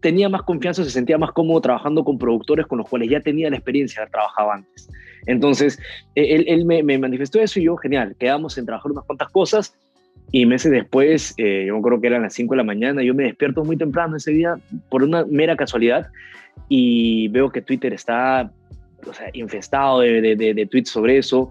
tenía 0.00 0.28
más 0.28 0.42
confianza, 0.42 0.84
se 0.84 0.90
sentía 0.90 1.18
más 1.18 1.32
cómodo 1.32 1.60
trabajando 1.60 2.04
con 2.04 2.18
productores 2.18 2.66
con 2.66 2.78
los 2.78 2.88
cuales 2.88 3.10
ya 3.10 3.20
tenía 3.20 3.50
la 3.50 3.56
experiencia 3.56 4.00
de 4.00 4.02
haber 4.02 4.12
trabajado 4.12 4.52
antes. 4.52 4.88
Entonces, 5.26 5.78
e, 6.14 6.44
él, 6.46 6.64
me, 6.64 6.98
manifestó 6.98 7.40
eso 7.40 7.60
y 7.60 7.64
yo, 7.64 7.76
genial, 7.76 8.14
quedamos 8.18 8.56
en 8.58 8.66
trabajar 8.66 8.92
unas 8.92 9.04
cuantas 9.04 9.28
cosas 9.30 9.76
y 10.32 10.44
meses 10.46 10.72
después, 10.72 11.34
eh, 11.38 11.64
yo 11.68 11.80
creo 11.82 12.00
que 12.00 12.08
eran 12.08 12.22
las 12.22 12.34
5 12.34 12.54
de 12.54 12.56
la 12.56 12.64
mañana, 12.64 13.02
yo 13.02 13.14
me 13.14 13.24
despierto 13.24 13.64
muy 13.64 13.76
temprano 13.76 14.16
ese 14.16 14.32
día 14.32 14.56
por 14.88 15.02
una 15.02 15.24
mera 15.24 15.56
casualidad 15.56 16.08
y 16.68 17.28
veo 17.28 17.50
que 17.50 17.62
Twitter 17.62 17.92
está 17.92 18.50
infestado 19.34 20.00
de, 20.00 20.36
de, 20.36 20.66
tweets 20.66 20.90
sobre 20.90 21.18
eso. 21.18 21.50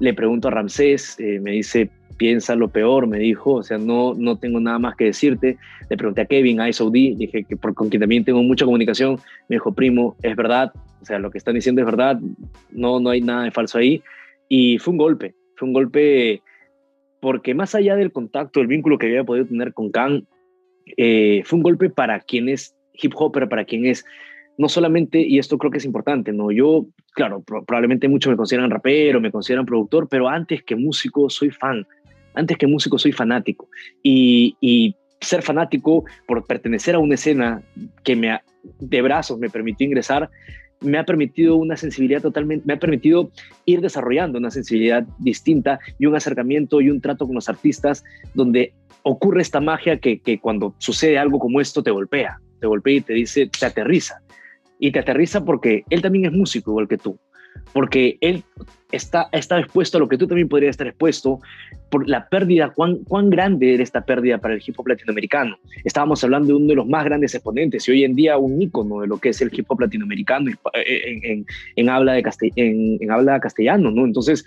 Le 0.00 0.12
pregunto 0.12 0.48
a 0.48 0.50
Ramsés, 0.50 1.18
eh, 1.20 1.38
me 1.40 1.52
dice, 1.52 1.90
piensa 2.16 2.54
lo 2.54 2.68
peor, 2.68 3.06
me 3.06 3.18
dijo, 3.18 3.54
o 3.54 3.62
sea, 3.62 3.78
no, 3.78 4.14
no 4.14 4.36
tengo 4.36 4.60
nada 4.60 4.78
más 4.78 4.96
que 4.96 5.04
decirte. 5.04 5.58
Le 5.88 5.96
pregunté 5.96 6.22
a 6.22 6.26
Kevin, 6.26 6.60
a 6.60 6.68
ISOD, 6.68 6.92
dije 6.92 7.44
que 7.44 7.56
por, 7.56 7.74
con 7.74 7.88
quien 7.88 8.00
también 8.00 8.24
tengo 8.24 8.42
mucha 8.42 8.64
comunicación, 8.64 9.18
me 9.48 9.56
dijo, 9.56 9.72
primo, 9.74 10.16
es 10.22 10.34
verdad, 10.36 10.72
o 11.00 11.04
sea, 11.04 11.18
lo 11.18 11.30
que 11.30 11.38
están 11.38 11.54
diciendo 11.54 11.80
es 11.80 11.86
verdad, 11.86 12.18
no, 12.70 13.00
no 13.00 13.10
hay 13.10 13.20
nada 13.20 13.44
de 13.44 13.50
falso 13.50 13.78
ahí. 13.78 14.02
Y 14.48 14.78
fue 14.78 14.92
un 14.92 14.98
golpe, 14.98 15.34
fue 15.56 15.68
un 15.68 15.74
golpe 15.74 16.42
porque 17.20 17.54
más 17.54 17.74
allá 17.74 17.96
del 17.96 18.12
contacto, 18.12 18.60
el 18.60 18.66
vínculo 18.66 18.98
que 18.98 19.06
había 19.06 19.24
podido 19.24 19.46
tener 19.46 19.72
con 19.72 19.90
Khan, 19.90 20.26
eh, 20.96 21.42
fue 21.44 21.56
un 21.56 21.62
golpe 21.62 21.90
para 21.90 22.20
quien 22.20 22.48
es 22.48 22.74
hip 22.94 23.12
hopper, 23.16 23.48
para 23.48 23.64
quien 23.64 23.86
es 23.86 24.04
no 24.58 24.68
solamente, 24.68 25.20
y 25.20 25.38
esto 25.38 25.58
creo 25.58 25.70
que 25.70 25.78
es 25.78 25.84
importante, 25.84 26.32
¿no? 26.32 26.50
Yo, 26.50 26.86
claro, 27.12 27.42
probablemente 27.42 28.08
muchos 28.08 28.30
me 28.30 28.36
consideran 28.36 28.70
rapero, 28.70 29.20
me 29.20 29.30
consideran 29.30 29.66
productor, 29.66 30.08
pero 30.08 30.28
antes 30.28 30.62
que 30.62 30.76
músico 30.76 31.28
soy 31.28 31.50
fan 31.50 31.86
antes 32.36 32.56
que 32.56 32.66
músico 32.66 32.98
soy 32.98 33.12
fanático 33.12 33.68
y, 34.02 34.96
ser 35.18 35.40
fanático 35.40 36.04
por 36.26 36.44
pertenecer 36.44 36.94
a 36.94 36.98
una 36.98 37.14
escena 37.14 37.62
que 38.04 38.14
me 38.14 38.38
de 38.80 39.00
brazos 39.00 39.38
me 39.38 39.48
permitió 39.48 39.86
ingresar 39.86 40.28
me 40.82 40.98
ha 40.98 41.04
permitido 41.04 41.56
una 41.56 41.74
sensibilidad 41.74 42.20
totalmente, 42.20 42.66
me 42.66 42.74
ha 42.74 42.78
permitido 42.78 43.30
ir 43.64 43.80
desarrollando 43.80 44.38
una 44.38 44.50
sensibilidad 44.50 45.06
distinta 45.18 45.80
y 45.98 46.04
un 46.04 46.14
acercamiento 46.14 46.82
y 46.82 46.90
un 46.90 47.00
trato 47.00 47.24
con 47.24 47.34
los 47.34 47.48
artistas 47.48 48.04
donde 48.34 48.74
ocurre 49.02 49.40
esta 49.40 49.58
magia 49.58 49.98
que, 49.98 50.20
que 50.20 50.38
cuando 50.38 50.74
sucede 50.76 51.16
algo 51.16 51.38
como 51.38 51.62
esto 51.62 51.82
te 51.82 51.90
golpea, 51.90 52.38
te 52.60 52.66
golpea 52.66 52.96
y 52.96 53.00
te 53.00 53.14
dice, 53.14 53.48
te 53.58 53.64
aterriza. 53.64 54.20
Y 54.78 54.92
te 54.92 54.98
aterriza 54.98 55.42
porque 55.46 55.84
él 55.88 56.02
también 56.02 56.26
es 56.26 56.32
músico 56.32 56.72
igual 56.72 56.88
que 56.88 56.98
tú 56.98 57.18
porque 57.72 58.18
él 58.20 58.44
está, 58.92 59.28
está 59.32 59.58
expuesto 59.58 59.98
a 59.98 60.00
lo 60.00 60.08
que 60.08 60.18
tú 60.18 60.26
también 60.26 60.48
podrías 60.48 60.70
estar 60.70 60.86
expuesto 60.86 61.40
por 61.90 62.08
la 62.08 62.28
pérdida, 62.28 62.70
cuán, 62.70 62.98
cuán 63.04 63.30
grande 63.30 63.74
era 63.74 63.82
esta 63.82 64.04
pérdida 64.04 64.38
para 64.38 64.54
el 64.54 64.62
hip 64.64 64.78
hop 64.78 64.88
latinoamericano. 64.88 65.58
Estábamos 65.84 66.22
hablando 66.24 66.48
de 66.48 66.54
uno 66.54 66.66
de 66.66 66.74
los 66.76 66.86
más 66.86 67.04
grandes 67.04 67.34
exponentes 67.34 67.86
y 67.88 67.92
hoy 67.92 68.04
en 68.04 68.14
día 68.14 68.38
un 68.38 68.60
ícono 68.60 69.00
de 69.00 69.06
lo 69.06 69.18
que 69.18 69.30
es 69.30 69.40
el 69.40 69.50
hip 69.52 69.66
hop 69.68 69.80
latinoamericano 69.80 70.50
en, 70.74 71.46
en, 71.76 71.88
habla, 71.88 72.14
de 72.14 72.24
en, 72.56 73.10
habla 73.10 73.40
castellano, 73.40 73.90
¿no? 73.90 74.04
Entonces, 74.04 74.44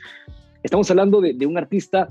estamos 0.64 0.90
hablando 0.92 1.22
de, 1.22 1.34
de 1.34 1.46
un 1.46 1.58
artista 1.58 2.08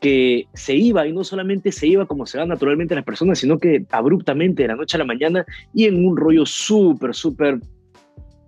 que 0.00 0.46
se 0.54 0.74
iba 0.74 1.06
y 1.06 1.12
no 1.12 1.24
solamente 1.24 1.70
se 1.72 1.86
iba 1.86 2.06
como 2.06 2.24
se 2.26 2.38
va 2.38 2.46
naturalmente 2.46 2.94
las 2.94 3.04
personas, 3.04 3.38
sino 3.38 3.58
que 3.58 3.84
abruptamente 3.90 4.62
de 4.62 4.68
la 4.68 4.76
noche 4.76 4.96
a 4.96 4.98
la 4.98 5.04
mañana 5.04 5.44
y 5.74 5.84
en 5.84 6.04
un 6.04 6.16
rollo 6.16 6.46
súper, 6.46 7.14
súper 7.14 7.60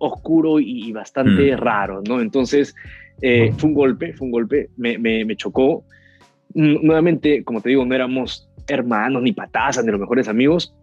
oscuro 0.03 0.59
y 0.59 0.91
bastante 0.93 1.55
mm. 1.55 1.59
raro, 1.59 2.03
¿no? 2.07 2.21
Entonces, 2.21 2.75
eh, 3.21 3.53
fue 3.57 3.71
un 3.71 3.75
golpe, 3.75 4.13
fue 4.15 4.27
un 4.27 4.33
golpe, 4.33 4.69
me, 4.77 4.99
me, 4.99 5.37
chocó. 5.37 5.85
Nuevamente, 6.55 7.45
como 7.45 7.61
te 7.61 7.71
digo, 7.71 7.85
no 7.85 7.95
éramos 7.95 8.49
hermanos, 8.67 9.23
ni 9.23 9.33
patazas, 9.33 9.85
ni 9.85 9.93
los 9.93 10.01
mejores 10.01 10.29
amigos, 10.29 10.75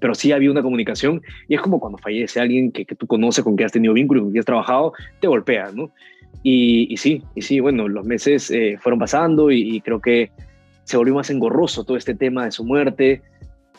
pero 0.00 0.14
sí 0.14 0.32
había 0.32 0.50
una 0.50 0.62
comunicación 0.62 1.22
y 1.48 1.54
es 1.54 1.60
como 1.60 1.80
cuando 1.80 1.98
fallece 1.98 2.40
alguien 2.40 2.70
que, 2.70 2.84
que 2.84 2.94
tú 2.94 3.06
conoces, 3.06 3.42
con 3.42 3.56
quien 3.56 3.66
has 3.66 3.72
tenido 3.72 3.94
vínculo, 3.94 4.22
con 4.22 4.30
quien 4.30 4.40
has 4.40 4.46
trabajado, 4.46 4.92
te 5.20 5.26
golpea, 5.26 5.70
¿no? 5.72 5.90
Y, 6.42 6.94
sí, 6.98 7.22
y 7.34 7.42
sí, 7.42 7.58
bueno, 7.58 7.88
los 7.88 8.06
meses 8.06 8.50
eh, 8.50 8.76
fueron 8.80 9.00
pasando 9.00 9.50
y, 9.50 9.76
y, 9.76 9.80
creo 9.80 10.00
que 10.00 10.30
se 10.84 10.96
volvió 10.96 11.14
más 11.14 11.30
engorroso 11.30 11.84
todo 11.84 11.96
este 11.96 12.14
tema 12.14 12.44
de 12.44 12.52
su 12.52 12.64
muerte, 12.64 13.22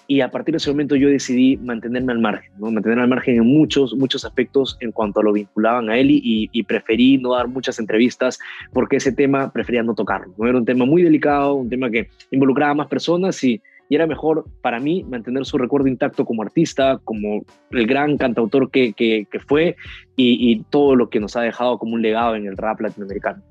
y 0.10 0.22
a 0.22 0.32
partir 0.32 0.54
de 0.54 0.58
ese 0.58 0.72
momento 0.72 0.96
yo 0.96 1.08
decidí 1.08 1.56
mantenerme 1.58 2.12
al 2.12 2.18
margen, 2.18 2.52
¿no? 2.58 2.72
mantenerme 2.72 3.04
al 3.04 3.10
margen 3.10 3.36
en 3.36 3.46
muchos, 3.46 3.94
muchos 3.94 4.26
aspectos 4.26 4.76
en 4.80 4.92
cuanto 4.92 5.20
a 5.20 5.24
lo 5.24 5.32
vinculaban 5.32 5.88
a 5.88 6.00
él 6.00 6.10
y, 6.10 6.50
y, 6.52 6.64
preferí 6.64 7.20
no 7.20 7.36
dar 7.36 7.48
muchas 7.48 7.78
entrevistas 7.78 8.40
porque 8.74 8.96
ese 8.96 9.12
tema 9.12 9.54
prefería 9.54 9.84
no 9.84 9.94
tocarlo. 9.94 10.34
¿no? 10.36 10.48
Era 10.48 10.58
un 10.58 10.66
tema 10.66 10.86
muy 10.86 11.04
delicado, 11.04 11.54
un 11.54 11.70
tema 11.70 11.92
que 11.92 12.10
involucraba 12.32 12.72
a 12.72 12.74
más 12.74 12.88
personas 12.88 13.44
y, 13.44 13.62
y 13.88 13.94
era 13.96 14.08
mejor 14.08 14.46
para 14.64 14.80
mí 14.80 15.06
mantener 15.08 15.46
su 15.46 15.60
recuerdo 15.60 15.88
intacto 15.88 16.26
como 16.26 16.42
artista, 16.42 17.00
como 17.04 17.46
el 17.70 17.86
gran 17.86 18.18
cantautor 18.18 18.72
que, 18.72 18.94
que, 18.94 19.28
que 19.32 19.40
fue 19.40 19.76
y, 20.16 20.64
todo 20.72 20.96
lo 20.96 21.12
que 21.12 21.20
nos 21.20 21.36
ha 21.36 21.42
dejado 21.42 21.78
como 21.78 21.94
un 21.94 22.02
legado 22.02 22.36
en 22.36 22.48
el 22.48 22.58
rap 22.58 22.82
latinoamericano. 22.82 23.44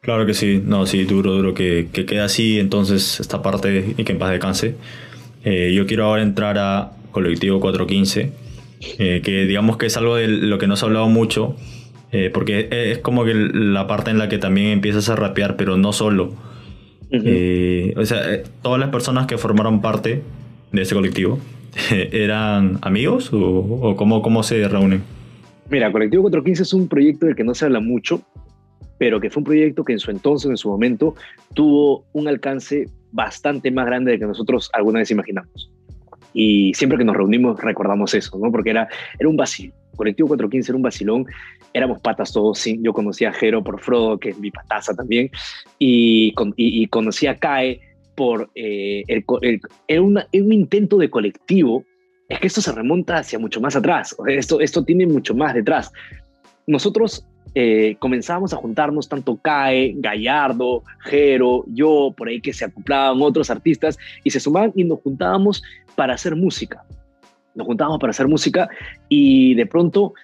Claro 0.00 0.24
que 0.24 0.32
sí, 0.32 0.62
no, 0.64 0.86
sí, 0.86 1.04
duro, 1.04 1.32
duro 1.32 1.52
que, 1.52 1.88
que 1.92 2.06
quede 2.06 2.20
así, 2.20 2.58
entonces 2.58 3.20
esta 3.20 3.42
parte 3.42 3.94
y 3.98 4.02
que 4.02 4.12
en 4.12 4.18
paz 4.18 4.30
descanse. 4.30 4.74
Eh, 5.50 5.72
yo 5.72 5.86
quiero 5.86 6.04
ahora 6.04 6.22
entrar 6.22 6.58
a 6.58 6.92
Colectivo 7.10 7.58
415, 7.58 8.32
eh, 8.98 9.22
que 9.24 9.46
digamos 9.46 9.78
que 9.78 9.86
es 9.86 9.96
algo 9.96 10.16
de 10.16 10.28
lo 10.28 10.58
que 10.58 10.66
no 10.66 10.76
se 10.76 10.84
ha 10.84 10.88
hablado 10.88 11.08
mucho, 11.08 11.56
eh, 12.12 12.28
porque 12.32 12.68
es 12.70 12.98
como 12.98 13.24
que 13.24 13.32
la 13.34 13.86
parte 13.86 14.10
en 14.10 14.18
la 14.18 14.28
que 14.28 14.36
también 14.36 14.66
empiezas 14.66 15.08
a 15.08 15.16
rapear, 15.16 15.56
pero 15.56 15.78
no 15.78 15.94
solo. 15.94 16.34
o 17.10 18.04
sea, 18.04 18.42
todas 18.60 18.78
las 18.78 18.90
personas 18.90 19.26
que 19.26 19.38
formaron 19.38 19.80
parte 19.80 20.20
de 20.70 20.82
ese 20.82 20.94
colectivo, 20.94 21.38
¿eran 21.90 22.78
amigos 22.82 23.32
o, 23.32 23.38
o 23.40 23.96
cómo, 23.96 24.20
cómo 24.20 24.42
se 24.42 24.68
reúnen? 24.68 25.02
Mira, 25.70 25.90
Colectivo 25.90 26.24
415 26.24 26.62
es 26.62 26.74
un 26.74 26.88
proyecto 26.88 27.24
del 27.24 27.34
que 27.34 27.44
no 27.44 27.54
se 27.54 27.64
habla 27.64 27.80
mucho, 27.80 28.20
pero 28.98 29.18
que 29.18 29.30
fue 29.30 29.40
un 29.40 29.44
proyecto 29.44 29.82
que 29.82 29.94
en 29.94 29.98
su 29.98 30.10
entonces, 30.10 30.50
en 30.50 30.58
su 30.58 30.68
momento, 30.68 31.14
tuvo 31.54 32.04
un 32.12 32.28
alcance 32.28 32.90
bastante 33.12 33.70
más 33.70 33.86
grande 33.86 34.12
de 34.12 34.18
que 34.18 34.26
nosotros 34.26 34.70
alguna 34.72 35.00
vez 35.00 35.10
imaginamos. 35.10 35.70
Y 36.34 36.72
siempre 36.74 36.98
que 36.98 37.04
nos 37.04 37.16
reunimos 37.16 37.60
recordamos 37.60 38.14
eso, 38.14 38.38
¿no? 38.38 38.50
Porque 38.52 38.70
era, 38.70 38.88
era 39.18 39.28
un 39.28 39.36
vacío. 39.36 39.72
Colectivo 39.96 40.28
415 40.28 40.70
era 40.70 40.76
un 40.76 40.82
vacilón, 40.82 41.26
éramos 41.72 42.00
patas 42.00 42.32
todos, 42.32 42.58
sí. 42.58 42.78
Yo 42.82 42.92
conocía 42.92 43.30
a 43.30 43.32
Jero 43.32 43.64
por 43.64 43.80
Frodo, 43.80 44.18
que 44.18 44.30
es 44.30 44.38
mi 44.38 44.50
pataza 44.50 44.94
también, 44.94 45.30
y, 45.78 46.32
y, 46.56 46.86
conocí 46.86 47.26
a 47.26 47.36
Kae 47.36 47.80
por 48.14 48.48
eh, 48.54 49.02
el, 49.08 49.24
el, 49.88 50.00
un 50.00 50.52
intento 50.52 50.98
de 50.98 51.10
colectivo. 51.10 51.84
Es 52.28 52.38
que 52.40 52.46
esto 52.46 52.60
se 52.60 52.72
remonta 52.72 53.18
hacia 53.18 53.38
mucho 53.38 53.60
más 53.60 53.74
atrás, 53.74 54.14
esto, 54.28 54.60
esto 54.60 54.84
tiene 54.84 55.06
mucho 55.06 55.34
más 55.34 55.54
detrás. 55.54 55.90
Nosotros 56.66 57.26
eh, 57.54 57.96
comenzábamos 57.98 58.52
a 58.52 58.56
juntarnos 58.56 59.08
tanto 59.08 59.36
Cae, 59.36 59.94
Gallardo, 59.96 60.82
Jero, 61.00 61.64
yo, 61.68 62.12
por 62.16 62.28
ahí 62.28 62.40
que 62.40 62.52
se 62.52 62.64
acoplaban 62.64 63.20
otros 63.22 63.50
artistas 63.50 63.98
y 64.24 64.30
se 64.30 64.40
sumaban 64.40 64.72
y 64.74 64.84
nos 64.84 65.00
juntábamos 65.00 65.62
para 65.96 66.14
hacer 66.14 66.36
música. 66.36 66.84
Nos 67.54 67.66
juntábamos 67.66 67.98
para 67.98 68.10
hacer 68.10 68.28
música 68.28 68.68
y 69.08 69.54
de 69.54 69.66
pronto, 69.66 70.14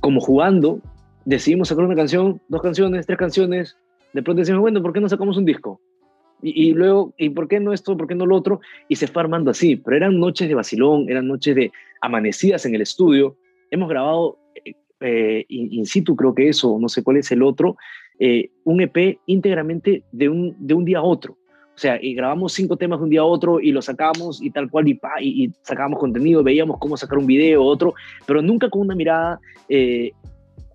como 0.00 0.20
jugando, 0.20 0.80
decidimos 1.24 1.68
sacar 1.68 1.84
una 1.84 1.94
canción, 1.94 2.40
dos 2.48 2.62
canciones, 2.62 3.06
tres 3.06 3.18
canciones. 3.18 3.76
De 4.12 4.22
pronto 4.22 4.40
decimos, 4.40 4.60
bueno, 4.60 4.82
¿por 4.82 4.92
qué 4.92 5.00
no 5.00 5.08
sacamos 5.08 5.36
un 5.36 5.44
disco? 5.44 5.80
Y, 6.42 6.70
y, 6.70 6.72
luego, 6.72 7.14
¿y 7.16 7.30
por 7.30 7.46
qué 7.46 7.60
no 7.60 7.72
esto? 7.72 7.96
¿Por 7.96 8.08
qué 8.08 8.16
no 8.16 8.26
lo 8.26 8.36
otro? 8.36 8.60
Y 8.88 8.96
se 8.96 9.06
fue 9.06 9.22
armando 9.22 9.52
así. 9.52 9.76
Pero 9.76 9.96
eran 9.96 10.18
noches 10.18 10.48
de 10.48 10.54
vacilón, 10.54 11.08
eran 11.08 11.28
noches 11.28 11.54
de 11.54 11.72
amanecidas 12.00 12.66
en 12.66 12.74
el 12.74 12.82
estudio. 12.82 13.36
Hemos 13.70 13.88
grabado 13.88 14.38
eh, 15.02 15.44
in, 15.48 15.86
situ, 15.86 16.16
creo 16.16 16.34
que 16.34 16.48
eso, 16.48 16.78
no 16.80 16.88
sé 16.88 17.02
cuál 17.02 17.18
es 17.18 17.30
el 17.32 17.42
otro, 17.42 17.76
eh, 18.18 18.50
un 18.64 18.80
EP 18.80 19.18
íntegramente 19.26 20.04
de 20.12 20.28
un, 20.28 20.56
de 20.58 20.74
un 20.74 20.84
día 20.84 20.98
a 20.98 21.02
otro. 21.02 21.36
O 21.74 21.78
sea, 21.78 21.98
y 22.00 22.14
grabamos 22.14 22.52
cinco 22.52 22.76
temas 22.76 22.98
de 22.98 23.04
un 23.04 23.10
día 23.10 23.20
a 23.20 23.24
otro 23.24 23.58
y 23.58 23.72
los 23.72 23.86
sacábamos 23.86 24.42
y 24.42 24.50
tal 24.50 24.70
cual 24.70 24.88
y, 24.88 25.00
y, 25.20 25.44
y 25.44 25.52
sacábamos 25.62 25.98
contenido, 25.98 26.42
veíamos 26.42 26.78
cómo 26.78 26.96
sacar 26.96 27.18
un 27.18 27.26
video, 27.26 27.62
otro, 27.62 27.94
pero 28.26 28.42
nunca 28.42 28.68
con 28.68 28.82
una 28.82 28.94
mirada 28.94 29.40
eh, 29.68 30.12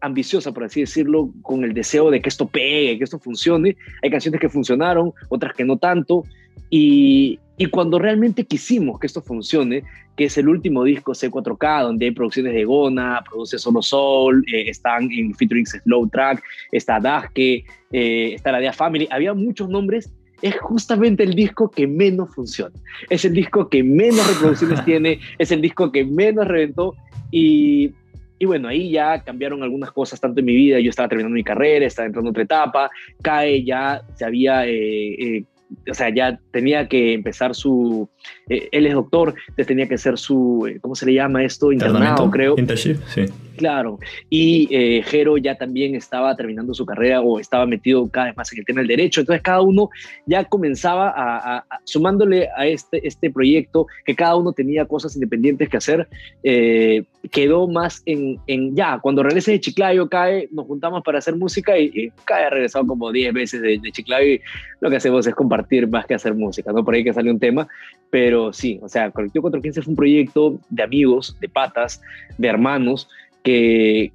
ambiciosa, 0.02 0.52
por 0.52 0.64
así 0.64 0.82
decirlo, 0.82 1.30
con 1.42 1.64
el 1.64 1.74
deseo 1.74 2.10
de 2.10 2.22
que 2.22 2.30
esto 2.30 2.48
pegue, 2.48 2.98
que 2.98 3.04
esto 3.04 3.20
funcione. 3.20 3.76
Hay 4.02 4.10
canciones 4.10 4.42
que 4.42 4.50
funcionaron, 4.50 5.14
otras 5.30 5.54
que 5.56 5.64
no 5.64 5.78
tanto. 5.78 6.24
Y, 6.70 7.40
y 7.58 7.66
cuando 7.68 7.98
realmente 7.98 8.46
quisimos 8.46 9.00
que 9.00 9.08
esto 9.08 9.22
funcione, 9.22 9.84
que 10.16 10.26
es 10.26 10.38
el 10.38 10.48
último 10.48 10.84
disco 10.84 11.14
C4K, 11.14 11.84
donde 11.84 12.06
hay 12.06 12.12
producciones 12.12 12.54
de 12.54 12.66
Gona, 12.66 13.24
produce 13.30 13.58
Solo 13.58 13.82
Soul, 13.82 14.44
eh, 14.52 14.70
están 14.70 15.12
en 15.12 15.34
featuring 15.34 15.66
Slow 15.66 16.08
Track, 16.10 16.44
está 16.72 17.00
Daske, 17.00 17.64
eh, 17.92 18.34
está 18.34 18.52
la 18.52 18.60
Dea 18.60 18.74
Family, 18.74 19.08
había 19.12 19.34
muchos 19.34 19.70
nombres, 19.70 20.12
es 20.42 20.56
justamente 20.60 21.24
el 21.24 21.34
disco 21.34 21.70
que 21.72 21.88
menos 21.88 22.34
funciona. 22.34 22.76
Es 23.10 23.26
el 23.26 23.34
disco 23.34 23.70
que 23.70 23.84
menos 23.84 24.28
reproducciones 24.28 24.84
tiene, 24.86 25.20
es 25.38 25.52
el 25.52 25.62
disco 25.62 25.92
que 25.92 26.06
menos 26.06 26.48
reventó 26.48 26.96
y, 27.32 27.92
y 28.38 28.46
bueno, 28.46 28.68
ahí 28.68 28.92
ya 28.92 29.24
cambiaron 29.24 29.64
algunas 29.64 29.92
cosas 29.92 30.20
tanto 30.20 30.42
en 30.42 30.46
mi 30.46 30.56
vida, 30.56 30.80
yo 30.80 30.92
estaba 30.92 31.10
terminando 31.10 31.34
mi 31.34 31.44
carrera, 31.44 31.88
estaba 31.88 32.06
entrando 32.06 32.30
en 32.30 32.32
otra 32.32 32.44
etapa, 32.44 32.92
CAE 33.22 33.64
ya 33.64 34.04
se 34.16 34.26
había... 34.26 34.68
Eh, 34.68 35.44
o 35.90 35.94
sea, 35.94 36.10
ya 36.14 36.40
tenía 36.52 36.88
que 36.88 37.14
empezar 37.14 37.56
su, 37.56 38.10
eh, 38.50 38.70
él 38.72 38.88
es 38.88 38.94
doctor, 38.94 39.36
entonces 39.40 39.68
tenía 39.68 39.88
que 39.88 39.96
hacer 39.96 40.18
su, 40.18 40.66
eh, 40.68 40.80
¿cómo 40.82 40.96
se 40.96 41.06
le 41.06 41.14
llama 41.14 41.44
esto? 41.44 41.72
Internado, 41.72 42.30
creo. 42.30 42.56
Internship, 42.58 42.98
sí. 43.08 43.26
Claro, 43.58 43.98
y 44.30 44.68
eh, 44.72 45.02
Jero 45.04 45.38
ya 45.38 45.56
también 45.56 45.96
estaba 45.96 46.36
terminando 46.36 46.76
su 46.76 46.86
carrera 46.86 47.22
o 47.22 47.40
estaba 47.40 47.66
metido 47.66 48.08
cada 48.10 48.28
vez 48.28 48.38
más 48.38 48.54
en 48.54 48.60
el 48.60 48.66
tema 48.66 48.82
del 48.82 48.88
derecho, 48.88 49.22
entonces 49.22 49.42
cada 49.42 49.62
uno 49.62 49.90
ya 50.28 50.46
comenzaba 50.46 51.12
a, 51.16 51.66
sumándole 51.84 52.50
a 52.56 52.68
este, 52.68 53.06
este 53.06 53.32
proyecto, 53.32 53.88
que 54.06 54.16
cada 54.16 54.36
uno 54.36 54.54
tenía 54.54 54.86
cosas 54.86 55.16
independientes 55.16 55.70
que 55.70 55.78
hacer, 55.78 56.08
eh, 56.44 57.04
quedó 57.32 57.68
más 57.68 58.04
en, 58.06 58.38
en, 58.46 58.76
ya, 58.76 59.00
cuando 59.00 59.24
regrese 59.24 59.54
de 59.54 59.60
Chiclayo, 59.60 60.08
cae, 60.08 60.48
nos 60.52 60.68
juntamos 60.68 61.02
para 61.04 61.18
hacer 61.18 61.36
música 61.36 61.78
y, 61.80 62.12
cae 62.26 62.46
ha 62.46 62.50
regresado 62.52 62.86
como 62.86 63.12
10 63.12 63.34
veces 63.34 63.62
de, 63.62 63.80
de, 63.80 63.92
Chiclayo 63.92 64.34
y 64.34 64.42
lo 64.82 64.90
que 64.92 64.98
hacemos 64.98 65.26
es 65.26 65.34
compartir 65.34 65.57
más 65.90 66.06
que 66.06 66.14
hacer 66.14 66.34
música, 66.34 66.72
¿no? 66.72 66.84
Por 66.84 66.96
ahí 66.96 67.04
que 67.04 67.14
sale 67.14 67.32
un 67.32 67.40
tema, 67.40 67.68
pero 68.10 68.54
sí, 68.54 68.80
o 68.82 68.90
sea, 68.90 69.12
Colectivo 69.12 69.44
415 69.44 69.82
fue 69.82 69.92
un 69.92 69.96
proyecto 69.96 70.60
de 70.70 70.84
amigos, 70.84 71.38
de 71.40 71.50
patas, 71.50 72.02
de 72.38 72.48
hermanos, 72.48 73.08
que 73.44 74.12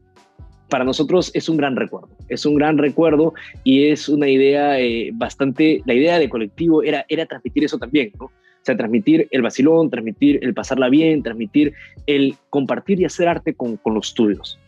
para 0.68 0.84
nosotros 0.84 1.30
es 1.34 1.48
un 1.48 1.58
gran 1.58 1.76
recuerdo, 1.76 2.08
es 2.28 2.46
un 2.46 2.54
gran 2.54 2.78
recuerdo 2.78 3.34
y 3.62 3.88
es 3.88 4.08
una 4.08 4.28
idea 4.28 4.80
eh, 4.80 5.10
bastante, 5.12 5.82
la 5.84 5.94
idea 5.94 6.18
de 6.18 6.28
colectivo 6.30 6.82
era, 6.82 7.04
era 7.08 7.26
transmitir 7.26 7.64
eso 7.64 7.78
también, 7.78 8.10
¿no? 8.18 8.26
O 8.26 8.64
sea, 8.64 8.76
transmitir 8.76 9.26
el 9.32 9.42
vacilón, 9.42 9.90
transmitir 9.90 10.38
el 10.40 10.54
pasarla 10.54 10.88
bien, 10.88 11.22
transmitir 11.22 11.74
el 12.06 12.36
compartir 12.48 13.00
y 13.00 13.04
hacer 13.04 13.28
arte 13.28 13.54
con, 13.54 13.76
con 13.76 13.92
los 13.92 14.08
estudios. 14.08 14.58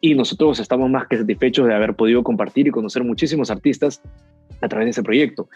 Y 0.00 0.14
nosotros 0.14 0.60
estamos 0.60 0.90
más 0.90 1.08
que 1.08 1.16
satisfechos 1.16 1.66
de 1.66 1.74
haber 1.74 1.94
podido 1.94 2.22
compartir 2.22 2.66
y 2.68 2.70
conocer 2.70 3.02
muchísimos 3.02 3.50
artistas 3.50 4.02
a 4.60 4.68
través 4.68 4.86
de 4.86 4.90
ese 4.90 5.02
proyecto. 5.02 5.48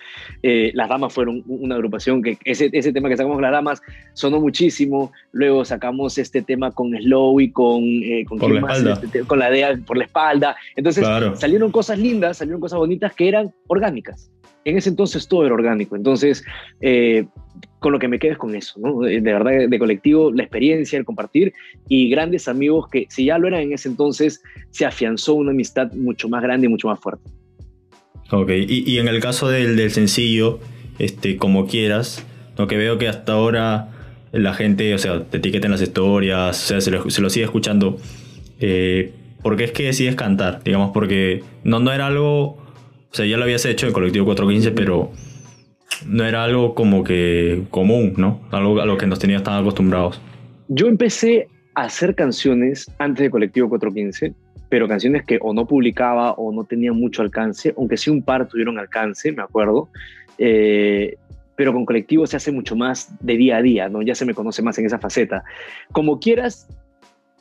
Eh, 0.42 0.70
las 0.74 0.88
Damas 0.88 1.12
fueron 1.12 1.42
una 1.46 1.74
agrupación 1.74 2.22
que 2.22 2.38
ese, 2.44 2.70
ese 2.72 2.92
tema 2.92 3.08
que 3.08 3.16
sacamos 3.16 3.36
con 3.36 3.42
las 3.42 3.52
Damas 3.52 3.82
sonó 4.12 4.40
muchísimo. 4.40 5.12
Luego 5.32 5.64
sacamos 5.64 6.18
este 6.18 6.42
tema 6.42 6.70
con 6.70 6.92
Slow 6.92 7.40
y 7.40 7.50
con, 7.50 7.82
eh, 7.82 8.24
con, 8.26 8.38
la 8.38 8.60
espalda. 8.60 9.00
Este, 9.02 9.20
con 9.22 9.38
la 9.38 9.50
DEA 9.50 9.78
por 9.86 9.96
la 9.96 10.04
espalda. 10.04 10.56
Entonces 10.76 11.06
salieron 11.34 11.70
cosas 11.70 11.98
lindas, 11.98 12.38
salieron 12.38 12.60
cosas 12.60 12.78
bonitas 12.78 13.14
que 13.14 13.28
eran 13.28 13.52
orgánicas. 13.66 14.30
En 14.64 14.78
ese 14.78 14.88
entonces 14.88 15.28
todo 15.28 15.44
era 15.44 15.54
orgánico. 15.54 15.94
Entonces, 15.94 16.42
eh, 16.80 17.26
con 17.80 17.92
lo 17.92 17.98
que 17.98 18.08
me 18.08 18.18
quedes 18.18 18.38
con 18.38 18.54
eso, 18.54 18.80
¿no? 18.80 19.00
De, 19.00 19.20
verdad, 19.20 19.68
de 19.68 19.78
colectivo, 19.78 20.32
la 20.32 20.42
experiencia, 20.42 20.98
el 20.98 21.04
compartir 21.04 21.52
y 21.86 22.08
grandes 22.08 22.48
amigos 22.48 22.88
que, 22.88 23.06
si 23.10 23.26
ya 23.26 23.36
lo 23.36 23.46
eran 23.46 23.60
en 23.60 23.72
ese 23.74 23.90
entonces, 23.90 24.42
se 24.70 24.86
afianzó 24.86 25.34
una 25.34 25.50
amistad 25.50 25.92
mucho 25.92 26.28
más 26.30 26.42
grande 26.42 26.66
y 26.66 26.70
mucho 26.70 26.88
más 26.88 26.98
fuerte. 26.98 27.30
Ok, 28.30 28.50
y, 28.50 28.90
y 28.90 28.98
en 28.98 29.08
el 29.08 29.20
caso 29.20 29.48
del, 29.48 29.76
del, 29.76 29.90
sencillo, 29.90 30.58
este, 30.98 31.36
como 31.36 31.66
quieras, 31.66 32.24
lo 32.56 32.66
que 32.66 32.76
veo 32.76 32.98
que 32.98 33.08
hasta 33.08 33.32
ahora 33.32 33.90
la 34.32 34.54
gente, 34.54 34.94
o 34.94 34.98
sea, 34.98 35.24
te 35.24 35.38
etiqueten 35.38 35.70
las 35.70 35.82
historias, 35.82 36.64
o 36.64 36.66
sea, 36.66 36.80
se 36.80 36.90
lo, 36.90 37.10
se 37.10 37.20
lo 37.20 37.30
sigue 37.30 37.44
escuchando. 37.44 37.98
Eh, 38.60 39.12
¿Por 39.42 39.56
qué 39.56 39.64
es 39.64 39.72
que 39.72 39.84
decides 39.84 40.16
cantar? 40.16 40.62
Digamos, 40.64 40.90
porque 40.92 41.44
no, 41.64 41.80
no 41.80 41.92
era 41.92 42.06
algo, 42.06 42.44
o 42.44 43.10
sea, 43.12 43.26
ya 43.26 43.36
lo 43.36 43.44
habías 43.44 43.64
hecho 43.66 43.86
en 43.86 43.92
Colectivo 43.92 44.24
415, 44.24 44.72
pero 44.72 45.12
no 46.06 46.24
era 46.24 46.44
algo 46.44 46.74
como 46.74 47.04
que 47.04 47.62
común, 47.70 48.14
¿no? 48.16 48.40
Algo 48.50 48.80
a 48.80 48.86
lo 48.86 48.96
que 48.96 49.06
nos 49.06 49.18
tenías 49.18 49.42
tan 49.42 49.60
acostumbrados. 49.60 50.20
Yo 50.68 50.88
empecé 50.88 51.48
a 51.74 51.84
hacer 51.84 52.14
canciones 52.14 52.90
antes 52.98 53.24
de 53.24 53.30
Colectivo 53.30 53.68
415 53.68 54.34
pero 54.74 54.88
canciones 54.88 55.24
que 55.24 55.38
o 55.40 55.54
no 55.54 55.68
publicaba 55.68 56.32
o 56.32 56.50
no 56.50 56.64
tenían 56.64 56.96
mucho 56.96 57.22
alcance, 57.22 57.72
aunque 57.78 57.96
sí 57.96 58.10
un 58.10 58.24
par 58.24 58.48
tuvieron 58.48 58.76
alcance, 58.76 59.30
me 59.30 59.40
acuerdo. 59.40 59.88
Eh, 60.36 61.14
pero 61.54 61.72
con 61.72 61.86
colectivo 61.86 62.26
se 62.26 62.38
hace 62.38 62.50
mucho 62.50 62.74
más 62.74 63.16
de 63.24 63.36
día 63.36 63.58
a 63.58 63.62
día, 63.62 63.88
¿no? 63.88 64.02
Ya 64.02 64.16
se 64.16 64.24
me 64.24 64.34
conoce 64.34 64.62
más 64.62 64.76
en 64.80 64.86
esa 64.86 64.98
faceta. 64.98 65.44
Como 65.92 66.18
quieras, 66.18 66.66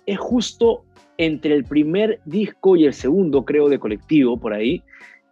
es 0.06 0.20
justo 0.20 0.86
entre 1.18 1.56
el 1.56 1.64
primer 1.64 2.20
disco 2.26 2.76
y 2.76 2.86
el 2.86 2.94
segundo, 2.94 3.44
creo, 3.44 3.68
de 3.68 3.80
colectivo, 3.80 4.40
por 4.40 4.54
ahí. 4.54 4.84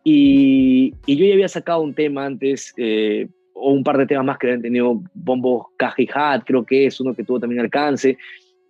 Y, 0.03 0.95
y 1.05 1.15
yo 1.17 1.25
ya 1.27 1.33
había 1.33 1.49
sacado 1.49 1.81
un 1.81 1.93
tema 1.93 2.25
antes, 2.25 2.73
eh, 2.77 3.27
o 3.53 3.73
un 3.73 3.83
par 3.83 3.99
de 3.99 4.07
temas 4.07 4.25
más 4.25 4.39
que 4.39 4.47
habían 4.47 4.63
tenido 4.63 5.03
bombos 5.13 5.67
caja 5.77 6.01
y 6.01 6.09
hat, 6.11 6.45
creo 6.47 6.65
que 6.65 6.87
es 6.87 6.99
uno 6.99 7.13
que 7.13 7.23
tuvo 7.23 7.39
también 7.39 7.61
alcance, 7.61 8.17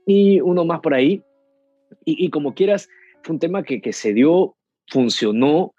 y 0.06 0.42
uno 0.42 0.66
más 0.66 0.82
por 0.82 0.94
ahí. 0.94 1.24
Y, 2.04 2.26
y 2.26 2.30
como 2.30 2.54
quieras, 2.54 2.90
fue 3.24 3.34
un 3.34 3.40
tema 3.40 3.64
que, 3.64 3.82
que 3.82 3.94
se 3.94 4.14
dio, 4.14 4.56
funcionó 4.88 5.74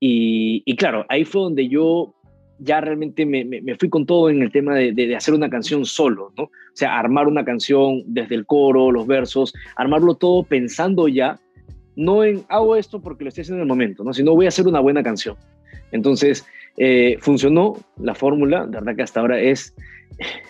y, 0.00 0.76
claro, 0.76 1.04
ahí 1.08 1.24
fue 1.24 1.42
donde 1.42 1.68
yo 1.68 2.14
ya 2.60 2.80
realmente 2.80 3.24
me, 3.24 3.44
me, 3.44 3.74
fui 3.76 3.88
con 3.88 4.04
todo 4.04 4.30
en 4.30 4.42
el 4.42 4.50
tema 4.50 4.74
de, 4.74 4.92
de, 4.92 5.14
hacer 5.14 5.34
una 5.34 5.48
canción 5.48 5.84
solo, 5.84 6.32
¿no? 6.36 6.44
O 6.44 6.50
sea, 6.74 6.98
armar 6.98 7.28
una 7.28 7.44
canción 7.44 8.02
desde 8.06 8.34
el 8.34 8.46
coro, 8.46 8.90
los 8.90 9.06
versos, 9.06 9.54
armarlo 9.76 10.14
todo 10.14 10.42
pensando 10.42 11.06
ya, 11.06 11.38
no 11.94 12.24
en 12.24 12.44
hago 12.48 12.76
esto 12.76 13.00
porque 13.00 13.24
lo 13.24 13.28
estoy 13.28 13.42
haciendo 13.42 13.62
en 13.62 13.68
el 13.68 13.68
momento, 13.68 14.04
¿no? 14.04 14.12
Sino 14.12 14.34
voy 14.34 14.46
a 14.46 14.48
hacer 14.48 14.66
una 14.66 14.80
buena 14.80 15.02
canción. 15.02 15.36
Entonces, 15.92 16.46
eh, 16.76 17.16
funcionó 17.20 17.76
la 17.96 18.14
fórmula, 18.14 18.66
de 18.66 18.72
verdad 18.72 18.94
que 18.94 19.02
hasta 19.02 19.20
ahora 19.20 19.40
es, 19.40 19.74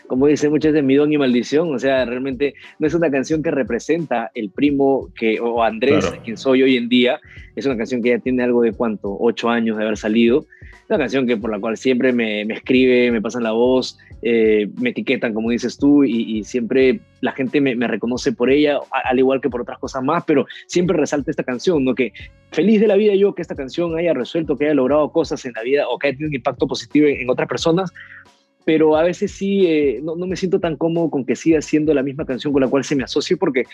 como 0.07 0.27
dice 0.27 0.49
muchas 0.49 0.73
de 0.73 0.83
mi 0.83 0.95
don 0.95 1.13
y 1.13 1.19
maldición, 1.19 1.75
o 1.75 1.79
sea, 1.79 2.05
realmente 2.05 2.55
no 2.79 2.87
es 2.87 2.95
una 2.95 3.11
canción 3.11 3.43
que 3.43 3.51
representa 3.51 4.31
el 4.35 4.51
primo 4.51 5.11
que, 5.15 5.39
o 5.41 5.63
Andrés, 5.63 6.13
quien 6.25 6.37
soy 6.37 6.63
hoy 6.63 6.77
en 6.77 6.89
día, 6.89 7.21
es 7.57 7.67
una 7.67 7.77
canción 7.77 8.03
que 8.03 8.11
ya 8.11 8.19
tiene 8.19 8.43
algo 8.43 8.63
de 8.63 8.73
cuánto, 8.73 9.17
ocho 9.21 9.51
años 9.51 9.77
de 9.77 9.85
haber 9.85 9.97
salido, 9.97 10.47
una 10.89 10.99
canción 10.99 11.27
que 11.27 11.37
por 11.37 11.51
la 11.51 11.61
cual 11.61 11.77
siempre 11.77 12.13
me, 12.13 12.45
me 12.47 12.55
escribe, 12.55 13.11
me 13.11 13.21
pasan 13.21 13.43
la 13.43 13.53
voz, 13.53 13.99
eh, 14.23 14.69
me 14.81 14.91
etiquetan, 14.91 15.35
como 15.35 15.51
dices 15.51 15.77
tú, 15.79 16.03
y, 16.03 16.43
siempre 16.45 17.01
la 17.21 17.33
gente 17.33 17.61
me, 17.61 17.77
me, 17.77 17.87
reconoce 17.87 18.33
por 18.33 18.51
ella, 18.51 18.79
al 18.91 19.19
igual 19.19 19.41
que 19.41 19.51
por 19.51 19.61
otras 19.61 19.79
cosas 19.79 20.03
más, 20.03 20.25
pero 20.27 20.47
siempre 20.67 20.97
resalta 20.97 21.31
esta 21.31 21.45
canción, 21.45 21.85
¿no? 21.85 21.95
Que 21.95 22.13
feliz 22.51 22.81
de 22.81 22.87
la 22.87 22.97
vida 22.97 23.15
yo 23.15 23.35
que 23.35 23.43
esta 23.43 23.55
canción 23.55 23.97
haya 23.97 24.15
resuelto, 24.15 24.57
que 24.57 24.65
haya 24.65 24.75
logrado 24.75 25.13
cosas 25.13 25.45
en 25.45 25.53
la 25.55 25.63
vida 25.63 25.89
o 25.89 25.99
que 25.99 26.09
haya 26.09 26.17
tenido 26.17 26.29
un 26.31 26.35
impacto 26.35 26.67
positivo 26.67 27.07
en, 27.07 27.29
otras 27.29 27.49
personas, 27.49 27.93
pero 28.69 28.99
a 28.99 29.03
veces 29.03 29.33
sí, 29.33 29.67
eh, 29.67 29.99
no, 30.03 30.15
no, 30.15 30.27
me 30.27 30.37
siento 30.37 30.61
tan 30.61 30.77
cómodo 30.77 31.09
con 31.09 31.25
que 31.25 31.35
siga 31.35 31.63
siendo 31.63 31.95
la 31.95 32.03
misma 32.03 32.27
canción 32.27 32.53
con 32.53 32.61
la 32.61 32.69
cual 32.69 32.85
se 32.85 32.95
me 32.95 33.03
asocie, 33.03 33.35
porque 33.35 33.65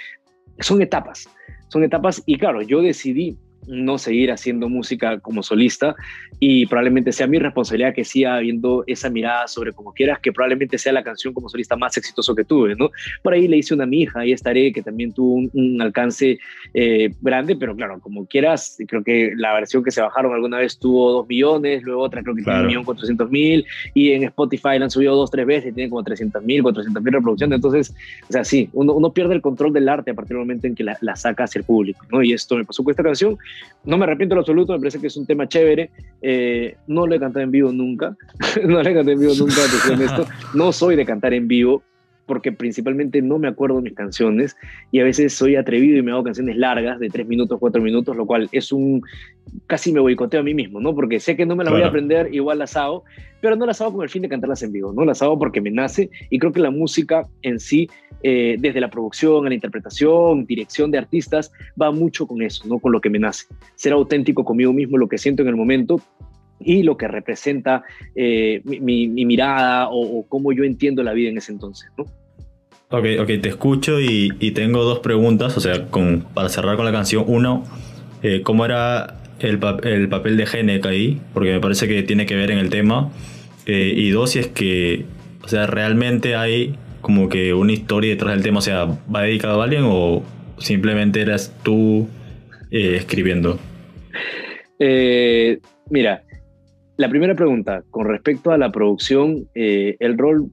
son 0.61 0.81
etapas, 0.81 1.29
son 1.67 1.83
etapas, 1.83 2.23
y 2.27 2.39
claro, 2.39 2.63
yo 2.63 2.81
decidí 2.81 3.37
no 3.67 3.99
seguir 3.99 4.31
haciendo 4.33 4.69
música 4.69 5.19
como 5.21 5.43
solista 5.43 5.95
y 6.41 6.67
probablemente 6.67 7.13
sea 7.13 7.27
mi 7.27 7.39
responsabilidad 7.39 7.95
que 7.95 8.05
siga 8.05 8.37
habiendo 8.37 8.85
esa 8.87 9.09
mirada 9.11 9.49
sobre 9.49 9.73
como 9.73 9.93
quieras, 9.93 10.19
que 10.21 10.33
probablemente 10.33 10.79
sea 10.79 10.93
la 10.93 11.03
canción 11.03 11.33
como 11.33 11.49
solista 11.49 11.77
más 11.77 11.97
exitoso 11.97 12.35
que 12.35 12.45
tuve, 12.45 12.75
¿no? 12.77 12.91
Por 13.23 13.33
ahí 13.33 13.49
le 13.49 13.57
hice 13.57 13.75
una 13.75 13.85
a 13.85 13.87
mi 13.87 14.03
hija, 14.03 14.21
ahí 14.21 14.33
estaré, 14.33 14.73
que 14.73 14.83
también 14.83 15.13
tuvo 15.13 15.49
un, 15.53 15.81
alcance 15.81 16.39
eh, 16.73 17.11
grande, 17.21 17.57
pero 17.57 17.77
claro, 17.77 18.01
como 18.01 18.27
quieras, 18.27 18.79
creo 18.89 19.03
que 19.03 19.33
la 19.37 19.53
versión 19.55 19.83
que 19.83 19.91
se 19.91 20.01
bajaron 20.01 20.33
alguna 20.33 20.59
vez 20.59 20.79
tuvo 20.79 21.13
dos 21.13 21.29
millones, 21.29 21.83
luego 21.83 22.03
otra 22.03 22.23
creo 22.23 22.35
que 22.35 22.43
tiene 22.43 22.61
un 22.61 22.67
millón 22.67 22.85
cuatrocientos 22.85 23.31
mil 23.31 23.67
y 23.93 24.13
en 24.13 24.25
Spotify 24.25 24.79
la 24.79 24.87
han 24.87 24.91
subido 24.91 25.15
dos, 25.15 25.31
tres 25.31 25.47
veces 25.47 25.71
y 25.71 25.75
tiene 25.75 25.91
como 25.91 26.03
trescientos 26.03 26.43
mil, 26.43 26.63
cuatrocientos 26.63 27.03
mil 27.03 27.13
reproducciones, 27.13 27.57
entonces, 27.57 27.95
o 28.29 28.33
sea, 28.33 28.45
sí, 28.45 28.69
uno, 28.73 28.95
uno, 28.95 29.13
pierde 29.13 29.35
el 29.35 29.41
control 29.41 29.73
del 29.73 29.89
arte 29.89 30.11
a 30.11 30.15
partir 30.15 30.31
del 30.31 30.39
momento 30.39 30.67
en 30.67 30.75
que 30.75 30.85
la, 30.85 30.97
la 31.01 31.17
saca 31.17 31.45
hacia 31.45 31.59
el 31.59 31.65
público, 31.65 32.05
¿no? 32.11 32.23
Y 32.23 32.33
esto 32.33 32.57
me 32.57 32.65
pasó 32.65 32.83
con 32.83 32.93
esta 32.93 33.03
canción, 33.03 33.37
no 33.85 33.99
me 33.99 34.05
arrepiento 34.05 34.35
en 34.35 34.39
absoluto, 34.39 34.73
me 34.73 34.79
parece 34.79 35.01
que 35.01 35.09
es 35.09 35.17
un 35.17 35.27
tema 35.27 35.49
chévere. 35.49 35.91
Eh, 36.23 36.77
no 36.87 37.07
lo 37.07 37.15
he 37.15 37.21
cantado 37.21 37.43
en 37.43 37.51
vivo 37.51 37.73
nunca. 37.73 38.17
no 38.65 38.83
lo 38.83 38.89
he 38.89 38.95
cantado 38.95 39.11
en 39.11 39.21
vivo 39.21 39.35
nunca, 39.39 40.27
No 40.55 40.73
soy 40.73 40.97
de 40.97 41.05
cantar 41.05 41.35
en 41.35 41.49
vivo 41.49 41.83
porque 42.27 42.53
principalmente 42.53 43.23
no 43.23 43.39
me 43.39 43.49
acuerdo 43.49 43.77
de 43.77 43.83
mis 43.83 43.95
canciones 43.95 44.57
y 44.91 45.01
a 45.01 45.05
veces 45.05 45.33
soy 45.35 45.57
atrevido 45.57 45.99
y 45.99 46.03
me 46.03 46.13
hago 46.13 46.25
canciones 46.25 46.57
largas 46.57 46.99
de 46.99 47.09
tres 47.09 47.27
minutos, 47.27 47.59
cuatro 47.61 47.83
minutos, 47.83 48.17
lo 48.17 48.27
cual 48.27 48.49
es 48.53 48.73
un, 48.73 49.03
casi 49.67 49.93
me 49.93 50.01
boicoteo 50.01 50.41
a 50.41 50.43
mí 50.43 50.55
mismo, 50.55 50.81
¿no? 50.81 50.95
Porque 50.95 51.21
sé 51.21 51.37
que 51.37 51.47
no 51.47 51.57
me 51.57 51.65
las 51.65 51.73
voy 51.73 51.83
a 51.83 51.89
aprender, 51.89 52.35
igual 52.35 52.59
las 52.59 52.77
hago, 52.77 53.05
pero 53.41 53.57
no 53.57 53.67
las 53.67 53.81
hago 53.81 53.95
con 53.95 54.03
el 54.03 54.09
fin 54.09 54.23
de 54.23 54.29
cantarlas 54.29 54.63
en 54.63 54.73
vivo, 54.73 54.93
¿no? 54.93 55.05
Las 55.05 55.23
hago 55.23 55.39
porque 55.39 55.61
me 55.61 55.71
nace 55.71 56.11
y 56.31 56.39
creo 56.39 56.53
que 56.53 56.61
la 56.61 56.71
música 56.71 57.27
en 57.43 57.61
sí, 57.61 57.89
eh, 58.23 58.57
desde 58.59 58.81
la 58.81 58.89
producción, 58.89 59.45
a 59.45 59.49
la 59.49 59.55
interpretación, 59.55 60.47
dirección 60.47 60.91
de 60.91 60.99
artistas, 60.99 61.53
va 61.81 61.91
mucho 61.91 62.27
con 62.27 62.43
eso, 62.43 62.67
¿no? 62.67 62.79
Con 62.79 62.93
lo 62.93 63.01
que 63.01 63.11
me 63.11 63.19
nace. 63.19 63.47
Ser 63.75 63.93
auténtico 63.93 64.45
conmigo 64.45 64.73
mismo, 64.73 64.97
lo 64.97 65.09
que 65.09 65.19
siento 65.19 65.43
en 65.43 65.49
el 65.49 65.57
momento 65.57 66.01
y 66.65 66.83
lo 66.83 66.97
que 66.97 67.09
representa 67.09 67.85
eh, 68.15 68.63
mi, 68.65 69.09
mirada 69.09 69.89
o, 69.91 70.27
cómo 70.29 70.53
yo 70.53 70.65
entiendo 70.65 71.03
la 71.03 71.13
vida 71.13 71.29
en 71.29 71.39
ese 71.39 71.53
entonces, 71.53 71.91
¿no? 71.97 72.05
Ok, 72.91 73.07
ok, 73.21 73.27
te 73.41 73.49
escucho 73.49 74.01
y, 74.01 74.31
tengo 74.53 74.85
dos 74.85 75.01
preguntas, 75.01 75.57
o 75.57 75.61
sea, 75.61 75.87
con, 75.87 76.27
para 76.35 76.49
cerrar 76.49 76.77
con 76.77 76.85
la 76.85 76.93
canción. 76.93 77.25
Uno, 77.27 77.65
eh, 78.23 78.43
¿cómo 78.43 78.65
era 78.65 79.19
el, 79.41 79.59
el, 79.83 80.09
papel 80.09 80.37
de 80.37 80.47
Genek 80.47 80.87
ahí? 80.87 81.21
Porque 81.33 81.53
me 81.53 81.61
parece 81.61 81.89
que 81.89 82.03
tiene 82.03 82.25
que 82.27 82.37
ver 82.37 82.51
en 82.51 82.59
el 82.59 82.71
tema. 82.71 83.11
Eh, 83.67 83.93
y 83.97 84.11
dos, 84.11 84.31
si 84.31 84.39
es 84.39 84.49
que, 84.49 85.07
o 85.43 85.49
sea, 85.49 85.67
realmente 85.67 86.37
hay 86.37 86.77
como 87.01 87.29
que 87.29 87.53
una 87.53 87.73
historia 87.73 88.11
detrás 88.11 88.35
del 88.35 88.43
tema, 88.43 88.59
o 88.59 88.63
sea, 88.63 88.85
¿va 88.85 89.23
dedicado 89.23 89.61
a 89.61 89.65
alguien 89.65 89.83
o 89.87 90.23
simplemente 90.59 91.21
eras 91.21 91.53
tú 91.63 92.09
escribiendo? 92.71 93.59
mira, 95.91 96.24
la 96.97 97.09
primera 97.09 97.35
pregunta, 97.35 97.83
con 97.91 98.07
respecto 98.07 98.53
a 98.53 98.59
la 98.59 98.71
producción, 98.71 99.49
eh, 99.55 99.97
el 99.99 100.17
rol 100.17 100.51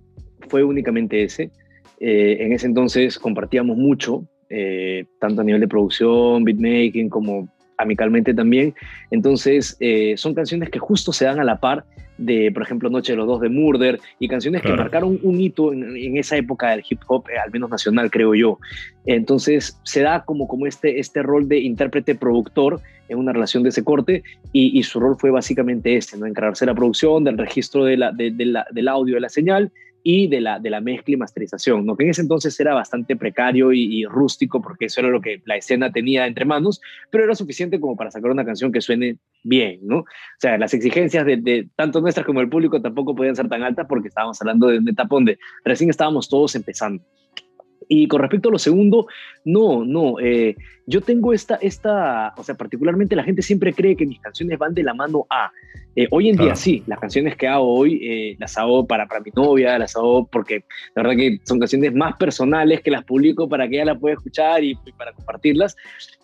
fue 0.49 0.63
únicamente 0.63 1.23
ese. 1.23 1.51
Eh, 1.99 2.38
en 2.39 2.51
ese 2.51 2.65
entonces 2.65 3.19
compartíamos 3.19 3.77
mucho, 3.77 4.25
eh, 4.49 5.06
tanto 5.19 5.41
a 5.41 5.43
nivel 5.43 5.62
de 5.62 5.67
producción, 5.67 6.43
beatmaking, 6.43 7.10
como 7.10 7.47
amicalmente 7.77 8.34
también. 8.34 8.73
Entonces, 9.12 9.77
son 10.15 10.34
canciones 10.36 10.69
que 10.69 10.77
justo 10.80 11.12
se 11.13 11.25
dan 11.25 11.39
a 11.39 11.43
la 11.43 11.60
par 11.60 11.86
de, 12.22 12.52
por 12.52 12.64
ejemplo, 12.64 12.90
Noche 12.90 13.14
de 13.14 13.18
los 13.18 13.28
Dos 13.28 13.42
de 13.42 13.50
Murder, 13.50 14.00
y 14.20 14.28
canciones 14.28 14.62
que 14.62 14.74
marcaron 14.74 15.20
un 15.24 15.42
hito 15.42 15.74
en, 15.74 16.18
esa 16.18 16.38
época 16.38 16.70
del 16.70 16.84
hip 16.88 17.00
hop, 17.08 17.26
al 17.44 17.52
menos 17.52 17.70
nacional, 17.70 18.12
creo 18.12 18.36
yo. 18.36 18.60
Entonces, 19.06 19.80
se 19.84 20.02
da 20.02 20.24
como, 20.24 20.48
como 20.48 20.68
este, 20.68 21.00
este 21.00 21.24
rol 21.24 21.48
de 21.48 21.60
intérprete-productor 21.60 22.80
en 23.10 23.18
una 23.18 23.34
relación 23.34 23.64
de 23.64 23.70
ese 23.70 23.84
corte 23.84 24.24
y, 24.54 24.82
su 24.84 25.00
rol 25.00 25.18
fue 25.18 25.32
básicamente 25.32 25.98
este, 25.98 26.18
¿no? 26.18 26.26
encargarse 26.26 26.66
de 26.66 26.72
la 26.72 26.76
producción, 26.76 27.24
del 27.24 27.38
registro 27.38 27.84
de 27.86 27.98
la, 27.98 28.12
de, 28.12 28.34
la, 28.46 28.66
del 28.72 28.88
audio 28.88 29.16
de 29.16 29.22
la 29.22 29.30
señal 29.30 29.72
y 30.04 30.28
de 30.28 30.42
la, 30.42 30.60
de 30.60 30.70
la 30.70 30.82
mezcla 30.82 31.14
y 31.14 31.18
masterización, 31.18 31.86
¿no? 31.86 31.96
que 31.96 32.04
en 32.04 32.10
ese 32.10 32.22
entonces 32.22 32.60
era 32.60 32.74
bastante 32.74 33.16
precario 33.16 33.72
y, 33.72 34.06
rústico 34.06 34.62
porque 34.62 34.86
eso 34.86 35.02
era 35.02 35.10
lo 35.10 35.22
que 35.22 35.42
la 35.46 35.56
escena 35.56 35.92
tenía 35.92 36.26
entre 36.26 36.46
manos, 36.46 36.82
pero 37.10 37.24
era 37.24 37.36
suficiente 37.36 37.80
como 37.80 37.96
para 37.96 38.12
sacar 38.12 38.32
una 38.32 38.46
canción 38.46 38.72
que 38.72 38.82
suene 38.82 39.18
bien, 39.44 39.80
¿no? 39.84 40.00
O 40.00 40.06
sea, 40.40 40.58
las 40.58 40.74
exigencias 40.74 41.26
de, 41.26 41.70
tanto 41.76 42.02
nuestras 42.02 42.26
como 42.26 42.42
el 42.42 42.50
público 42.50 42.82
tampoco 42.82 43.16
podían 43.16 43.36
ser 43.36 43.48
tan 43.48 43.64
altas 43.64 43.86
porque 43.88 44.08
estábamos 44.08 44.42
hablando 44.42 44.68
de 44.68 44.80
un 44.80 44.90
etapa 44.90 45.16
donde 45.16 45.38
recién 45.64 45.90
estábamos 45.90 46.30
todos 46.30 46.56
empezando. 46.56 47.04
Y 47.88 48.08
con 48.08 48.22
respecto 48.22 48.50
a 48.50 48.54
lo 48.54 48.60
segundo, 48.60 49.08
no, 49.44 49.84
no. 49.84 50.20
Eh, 50.20 50.56
yo 50.91 50.99
tengo 50.99 51.32
esta, 51.32 51.56
esta, 51.56 52.34
o 52.36 52.43
sea, 52.43 52.56
particularmente 52.56 53.15
la 53.15 53.23
gente 53.23 53.41
siempre 53.41 53.73
cree 53.73 53.95
que 53.95 54.06
mis 54.06 54.19
canciones 54.19 54.60
van 54.60 54.73
de 54.73 54.84
la 54.84 54.93
mano 54.93 55.25
a. 55.30 55.49
Eh, 55.93 56.08
hoy 56.12 56.30
en 56.30 56.38
día 56.38 56.56
sí, 56.56 56.84
las 56.88 56.99
canciones 56.99 57.36
que 57.36 57.49
hago 57.49 57.67
hoy 57.73 57.99
eh, 58.01 58.36
las 58.39 58.58
hago 58.58 58.88
para, 58.88 59.08
para 59.08 59.19
mi 59.19 59.32
novia, 59.36 59.77
las 59.77 59.93
hago 59.97 60.25
porque 60.25 60.63
la 60.95 61.04
verdad 61.04 61.17
que 61.17 61.39
son 61.43 61.60
canciones 61.60 61.93
más 61.93 62.15
personales 62.15 62.82
que 62.82 62.91
las 62.91 63.04
publico 63.04 63.49
para 63.49 63.67
que 63.67 63.75
ella 63.75 63.86
las 63.86 63.99
pueda 63.99 64.15
escuchar 64.15 64.63
y, 64.63 64.75
para 64.97 65.12
compartirlas. 65.12 65.75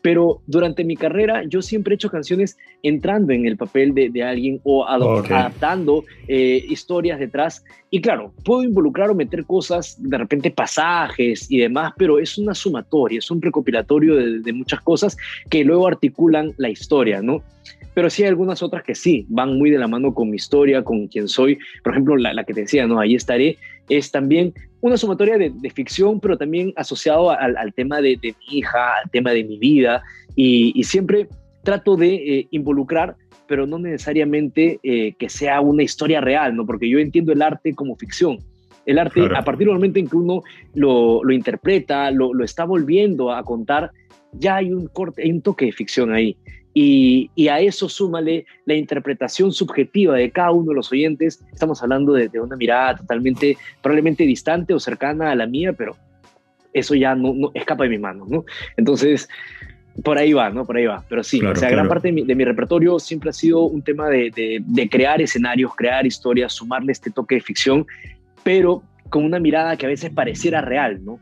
Pero 0.01 0.41
durante 0.47 0.85
mi 0.85 0.95
carrera 0.95 1.43
yo 1.45 1.61
siempre 1.61 1.93
he 1.93 1.95
hecho 1.95 2.09
canciones 2.09 2.57
entrando 2.81 3.33
en 3.33 3.45
el 3.45 3.57
papel 3.57 3.93
de, 3.93 4.09
de 4.09 4.23
alguien 4.23 4.61
o 4.63 4.85
adaptando 4.85 6.03
historias 6.27 7.19
detrás. 7.19 7.63
Y 7.89 8.01
claro, 8.01 8.33
puedo 8.43 8.63
involucrar 8.63 9.09
o 9.09 9.15
meter 9.15 9.45
cosas, 9.45 9.97
de 9.97 10.17
repente 10.17 10.51
pasajes 10.51 11.49
y 11.49 11.57
demás, 11.57 11.93
pero 11.97 12.19
es 12.19 12.37
una 12.37 12.53
sumatoria, 12.53 13.19
es 13.19 13.31
un 13.31 13.41
recopilatorio 13.41 14.15
de, 14.15 14.39
de 14.39 14.53
muchas 14.57 14.81
cosas 14.81 15.17
que 15.49 15.63
luego 15.63 15.87
articulan 15.87 16.53
la 16.57 16.69
historia, 16.69 17.21
¿no? 17.21 17.41
Pero 17.93 18.09
sí 18.09 18.23
hay 18.23 18.29
algunas 18.29 18.61
otras 18.61 18.83
que 18.83 18.95
sí, 18.95 19.25
van 19.29 19.57
muy 19.57 19.69
de 19.71 19.79
la 19.79 19.87
mano 19.87 20.13
con 20.13 20.29
mi 20.29 20.35
historia, 20.35 20.83
con 20.83 21.07
quién 21.07 21.27
soy. 21.27 21.57
Por 21.83 21.93
ejemplo, 21.93 22.15
la, 22.15 22.43
que 22.43 22.53
te 22.53 22.61
decía, 22.61 22.85
¿no? 22.85 22.99
Ahí 22.99 23.15
estaré, 23.15 23.57
es 23.89 24.11
también 24.11 24.53
una 24.81 24.97
sumatoria 24.97 25.37
de, 25.37 25.69
ficción, 25.71 26.19
pero 26.19 26.37
también 26.37 26.73
asociado 26.75 27.31
al, 27.31 27.57
al 27.57 27.73
tema 27.73 28.01
de, 28.01 28.17
de, 28.21 28.35
mi 28.39 28.59
hija, 28.59 28.99
al 29.03 29.09
tema 29.09 29.31
de 29.31 29.43
mi 29.43 29.57
vida, 29.57 30.03
y, 30.35 30.71
y 30.79 30.83
siempre 30.83 31.27
trato 31.63 31.97
de 31.97 32.15
eh, 32.15 32.47
involucrar, 32.51 33.17
pero 33.45 33.67
no 33.67 33.77
necesariamente 33.77 34.79
eh, 34.83 35.15
que 35.19 35.27
sea 35.27 35.59
una 35.59 35.83
historia 35.83 36.21
real, 36.21 36.55
¿no? 36.55 36.65
Porque 36.65 36.89
yo 36.89 36.99
entiendo 36.99 37.33
el 37.33 37.41
arte 37.41 37.73
como 37.73 37.97
ficción. 37.97 38.37
El 38.85 38.99
arte, 38.99 39.19
a 39.35 39.43
partir 39.43 39.67
del 39.67 39.75
momento 39.75 39.99
en 39.99 40.07
que 40.07 40.15
uno 40.15 40.43
lo, 40.73 41.21
lo 41.25 41.33
interpreta, 41.33 42.09
lo, 42.09 42.33
lo, 42.33 42.45
está 42.45 42.63
volviendo 42.63 43.33
a 43.33 43.43
contar, 43.43 43.91
ya 44.33 44.57
hay 44.57 44.73
un 44.73 44.87
corte, 44.87 45.23
hay 45.23 45.31
un 45.31 45.41
toque 45.41 45.65
de 45.65 45.71
ficción 45.71 46.13
ahí. 46.13 46.37
Y, 46.73 47.31
y, 47.33 47.47
a 47.47 47.59
eso 47.59 47.89
súmale 47.89 48.45
la 48.65 48.75
interpretación 48.75 49.51
subjetiva 49.51 50.15
de 50.15 50.29
cada 50.29 50.51
uno 50.51 50.69
de 50.69 50.75
los 50.75 50.91
oyentes. 50.91 51.43
Estamos 51.51 51.81
hablando 51.81 52.13
de, 52.13 52.29
una 52.39 52.55
mirada 52.55 52.97
totalmente, 52.97 53.57
probablemente 53.81 54.25
distante 54.25 54.75
o 54.75 54.79
cercana 54.79 55.31
a 55.31 55.35
la 55.35 55.47
mía, 55.47 55.73
pero 55.73 55.95
eso 56.73 56.93
ya 56.93 57.15
no, 57.15 57.33
no 57.33 57.49
escapa 57.55 57.85
de 57.85 57.89
mis 57.89 57.99
manos, 57.99 58.29
¿no? 58.29 58.45
Entonces, 58.77 59.27
por 60.03 60.19
ahí 60.19 60.33
va, 60.33 60.51
¿no? 60.51 60.65
Por 60.65 60.77
ahí 60.77 60.85
va. 60.85 61.03
Pero 61.09 61.23
sí, 61.23 61.43
o 61.43 61.55
sea, 61.55 61.71
gran 61.71 61.87
parte 61.87 62.09
de 62.09 62.11
mi, 62.11 62.23
de 62.23 62.35
mi, 62.35 62.45
repertorio 62.45 62.99
siempre 62.99 63.31
ha 63.31 63.33
sido 63.33 63.61
un 63.61 63.81
tema 63.81 64.07
de, 64.09 64.29
de, 64.29 64.61
de 64.63 64.89
crear 64.89 65.19
escenarios, 65.19 65.75
crear 65.75 66.05
historias, 66.05 66.53
sumarle 66.53 66.91
este 66.91 67.09
toque 67.09 67.35
de 67.35 67.41
ficción, 67.41 67.87
pero 68.43 68.83
con 69.09 69.23
una 69.23 69.39
mirada 69.39 69.77
que 69.77 69.85
a 69.85 69.89
veces 69.89 70.11
pareciera 70.11 70.61
real, 70.61 71.03
¿no? 71.03 71.19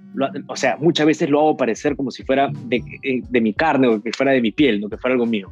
o 0.47 0.55
sea, 0.55 0.77
muchas 0.79 1.05
veces 1.05 1.29
lo 1.29 1.39
hago 1.39 1.57
parecer 1.57 1.95
como 1.95 2.11
si 2.11 2.23
fuera 2.23 2.49
de, 2.65 2.77
eh, 3.03 3.21
de, 3.29 3.41
mi 3.41 3.53
carne 3.53 3.88
o 3.88 4.01
que 4.01 4.11
fuera 4.11 4.31
de 4.31 4.41
mi 4.41 4.51
piel, 4.51 4.81
no 4.81 4.89
que 4.89 4.97
fuera 4.97 5.13
algo 5.13 5.25
mío. 5.25 5.51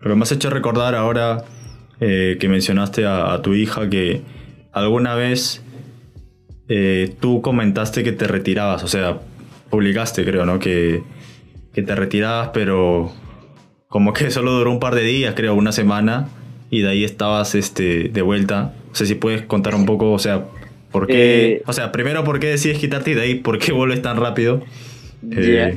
Pero 0.00 0.16
me 0.16 0.22
has 0.22 0.32
hecho 0.32 0.50
recordar 0.50 0.94
ahora 0.94 1.44
eh, 2.00 2.36
que 2.38 2.48
mencionaste 2.48 3.06
a, 3.06 3.40
tu 3.42 3.54
hija 3.54 3.88
que 3.88 4.22
alguna 4.72 5.14
vez 5.14 5.64
eh, 6.68 7.14
tú 7.20 7.40
comentaste 7.40 8.02
que 8.02 8.12
te 8.12 8.26
retirabas, 8.26 8.84
o 8.84 8.88
sea, 8.88 9.20
publicaste 9.70 10.24
creo, 10.24 10.44
¿no? 10.44 10.58
Que, 10.58 11.02
que 11.72 11.82
te 11.82 11.94
retirabas, 11.94 12.50
pero 12.52 13.12
como 13.88 14.12
que 14.12 14.30
solo 14.30 14.52
duró 14.52 14.70
un 14.70 14.80
par 14.80 14.94
de 14.94 15.02
días, 15.02 15.34
creo, 15.36 15.54
una 15.54 15.72
semana, 15.72 16.28
y 16.70 16.80
de 16.82 16.90
ahí 16.90 17.04
estabas 17.04 17.54
este, 17.54 18.08
de 18.08 18.22
vuelta. 18.22 18.74
No 18.88 18.94
sé 18.94 19.06
si 19.06 19.14
puedes 19.14 19.42
contar 19.42 19.74
un 19.74 19.86
poco, 19.86 20.12
o 20.12 20.18
sea, 20.18 20.46
por 20.94 21.08
qué, 21.08 21.54
eh, 21.54 21.62
o 21.66 21.72
sea, 21.72 21.90
primero 21.90 22.22
por 22.22 22.38
qué 22.38 22.46
decides 22.46 22.78
quitarte 22.78 23.10
y 23.10 23.14
de 23.14 23.22
ahí 23.22 23.34
por 23.34 23.58
qué 23.58 23.72
vuelves 23.72 24.00
tan 24.00 24.16
rápido. 24.16 24.62
Eh, 25.28 25.76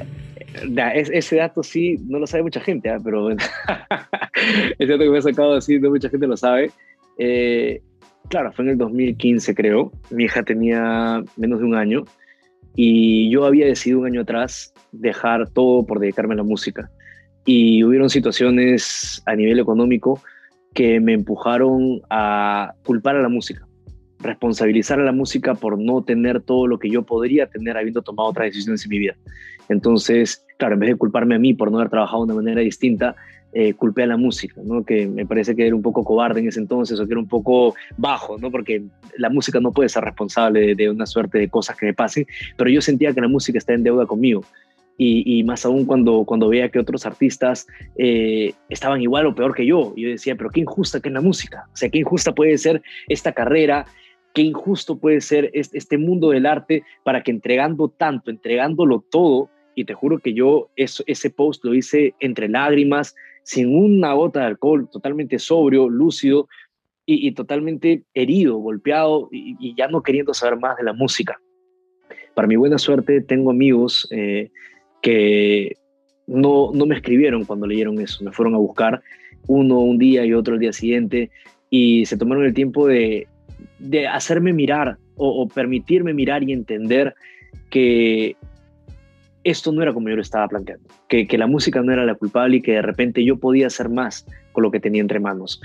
ese 0.93 1.37
dato 1.37 1.63
sí 1.63 1.95
no 2.05 2.19
lo 2.19 2.27
sabe 2.27 2.43
mucha 2.43 2.59
gente, 2.59 2.91
¿ah? 2.91 2.99
pero 3.03 3.23
bueno, 3.23 3.41
es 4.77 4.87
dato 4.87 4.99
que 4.99 5.09
me 5.09 5.17
ha 5.17 5.21
sacado 5.23 5.55
así, 5.55 5.79
no 5.79 5.89
mucha 5.89 6.07
gente 6.11 6.27
lo 6.27 6.37
sabe. 6.37 6.69
Eh, 7.17 7.81
claro, 8.29 8.51
fue 8.51 8.65
en 8.65 8.71
el 8.71 8.77
2015 8.77 9.55
creo, 9.55 9.91
mi 10.11 10.25
hija 10.25 10.43
tenía 10.43 11.23
menos 11.35 11.61
de 11.61 11.65
un 11.65 11.73
año 11.73 12.05
y 12.75 13.31
yo 13.31 13.45
había 13.45 13.65
decidido 13.65 14.01
un 14.01 14.05
año 14.05 14.21
atrás 14.21 14.71
dejar 14.91 15.49
todo 15.49 15.83
por 15.83 15.99
dedicarme 15.99 16.35
a 16.35 16.37
la 16.37 16.43
música. 16.43 16.91
Y 17.43 17.83
hubieron 17.83 18.11
situaciones 18.11 19.23
a 19.25 19.35
nivel 19.35 19.57
económico 19.57 20.21
que 20.75 20.99
me 20.99 21.13
empujaron 21.13 22.01
a 22.11 22.75
culpar 22.85 23.15
a 23.15 23.23
la 23.23 23.29
música, 23.29 23.66
responsabilizar 24.19 24.99
a 24.99 25.03
la 25.03 25.11
música 25.11 25.55
por 25.55 25.79
no 25.79 26.03
tener 26.03 26.41
todo 26.41 26.67
lo 26.67 26.79
que 26.79 26.89
yo 26.89 27.03
podría 27.03 27.47
tener 27.47 27.77
habiendo 27.77 28.01
tomado 28.01 28.29
otras 28.29 28.47
decisiones 28.47 28.83
en 28.85 28.89
mi 28.89 28.99
vida. 28.99 29.15
Entonces, 29.69 30.45
claro, 30.57 30.75
en 30.75 30.79
vez 30.79 30.89
de 30.91 30.95
culparme 30.95 31.35
a 31.35 31.39
mí 31.39 31.53
por 31.53 31.71
no 31.71 31.77
haber 31.77 31.89
trabajado 31.89 32.25
de 32.25 32.33
una 32.33 32.41
manera 32.41 32.61
distinta, 32.61 33.15
eh, 33.53 33.73
culpé 33.73 34.03
a 34.03 34.07
la 34.07 34.17
música, 34.17 34.61
¿no? 34.63 34.83
que 34.83 35.07
me 35.07 35.25
parece 35.25 35.55
que 35.55 35.65
era 35.65 35.75
un 35.75 35.81
poco 35.81 36.03
cobarde 36.03 36.41
en 36.41 36.49
ese 36.49 36.59
entonces 36.59 36.99
o 36.99 37.07
que 37.07 37.13
era 37.13 37.19
un 37.19 37.27
poco 37.27 37.73
bajo, 37.95 38.37
¿no? 38.37 38.51
porque 38.51 38.83
la 39.17 39.29
música 39.29 39.59
no 39.59 39.71
puede 39.71 39.89
ser 39.89 40.03
responsable 40.03 40.75
de, 40.75 40.89
una 40.89 41.05
suerte 41.05 41.39
de 41.39 41.49
cosas 41.49 41.77
que 41.77 41.85
me 41.85 41.93
pasen, 41.93 42.27
pero 42.57 42.69
yo 42.69 42.81
sentía 42.81 43.13
que 43.13 43.21
la 43.21 43.29
música 43.29 43.57
está 43.57 43.73
en 43.73 43.83
deuda 43.83 44.05
conmigo. 44.05 44.43
Y, 44.99 45.43
más 45.43 45.63
aún 45.63 45.85
cuando, 45.85 46.23
cuando 46.25 46.49
veía 46.49 46.69
que 46.69 46.79
otros 46.79 47.05
artistas 47.05 47.67
eh, 47.99 48.53
estaban 48.67 48.99
igual 48.99 49.27
o 49.27 49.35
peor 49.35 49.53
que 49.53 49.63
yo. 49.63 49.93
Y 49.95 50.01
yo 50.01 50.09
decía, 50.09 50.35
pero 50.35 50.49
qué 50.49 50.61
injusta 50.61 50.99
que 50.99 51.09
es 51.09 51.13
la 51.13 51.21
música. 51.21 51.65
O 51.71 51.77
sea, 51.77 51.89
qué 51.89 51.99
injusta 51.99 52.33
puede 52.33 52.57
ser 52.57 52.81
esta 53.07 53.31
carrera, 53.31 53.85
qué 54.37 54.43
injusto 54.43 54.99
puede 54.99 55.19
ser 55.19 55.49
este, 55.53 55.97
mundo 55.97 56.29
del 56.29 56.45
arte 56.45 56.83
para 57.03 57.23
que 57.23 57.31
entregando 57.31 57.89
tanto, 57.89 58.29
entregándolo 58.29 59.03
todo, 59.09 59.49
y 59.73 59.83
te 59.83 59.95
juro 59.95 60.19
que 60.19 60.35
yo 60.35 60.69
eso, 60.75 61.03
ese 61.07 61.31
post 61.31 61.65
lo 61.65 61.73
hice 61.73 62.13
entre 62.19 62.47
lágrimas, 62.47 63.15
sin 63.41 63.75
una 63.75 64.13
gota 64.13 64.41
de 64.41 64.45
alcohol, 64.45 64.87
totalmente 64.91 65.39
sobrio, 65.39 65.89
lúcido 65.89 66.47
y, 67.03 67.31
totalmente 67.31 68.03
herido, 68.13 68.57
golpeado 68.57 69.27
y, 69.31 69.73
ya 69.75 69.87
no 69.87 70.03
queriendo 70.03 70.35
saber 70.35 70.59
más 70.59 70.77
de 70.77 70.83
la 70.83 70.93
música. 70.93 71.39
Para 72.35 72.47
mi 72.47 72.57
buena 72.57 72.77
suerte, 72.77 73.21
tengo 73.21 73.49
amigos 73.49 74.07
eh, 74.11 74.51
que 75.01 75.77
no, 76.27 76.69
no 76.75 76.85
me 76.85 76.93
escribieron 76.93 77.43
cuando 77.43 77.65
leyeron 77.65 77.99
eso, 77.99 78.23
me 78.23 78.31
fueron 78.31 78.53
a 78.53 78.59
buscar 78.59 79.01
uno 79.47 79.79
un 79.79 79.97
día 79.97 80.23
y 80.25 80.33
otro 80.33 80.53
el 80.53 80.59
día 80.59 80.73
siguiente 80.73 81.31
y 81.71 82.05
se 82.05 82.17
tomaron 82.17 82.45
el 82.45 82.53
tiempo 82.53 82.85
de, 82.85 83.27
de 83.79 84.07
hacerme 84.07 84.53
mirar 84.53 84.97
o, 85.15 85.47
permitirme 85.47 86.13
mirar 86.13 86.43
y 86.43 86.53
entender 86.53 87.15
que 87.69 88.35
esto 89.43 89.71
no 89.71 89.81
era 89.81 89.93
como 89.93 90.09
yo 90.09 90.15
lo 90.15 90.21
estaba 90.21 90.47
planteando, 90.47 90.89
que, 91.07 91.25
la 91.37 91.47
música 91.47 91.81
no 91.81 91.93
era 91.93 92.05
la 92.05 92.15
culpable 92.15 92.57
y 92.57 92.61
que 92.61 92.73
de 92.73 92.81
repente 92.81 93.23
yo 93.23 93.37
podía 93.37 93.67
hacer 93.67 93.89
más 93.89 94.25
con 94.51 94.63
lo 94.63 94.71
que 94.71 94.79
tenía 94.79 95.01
entre 95.01 95.19
manos. 95.19 95.61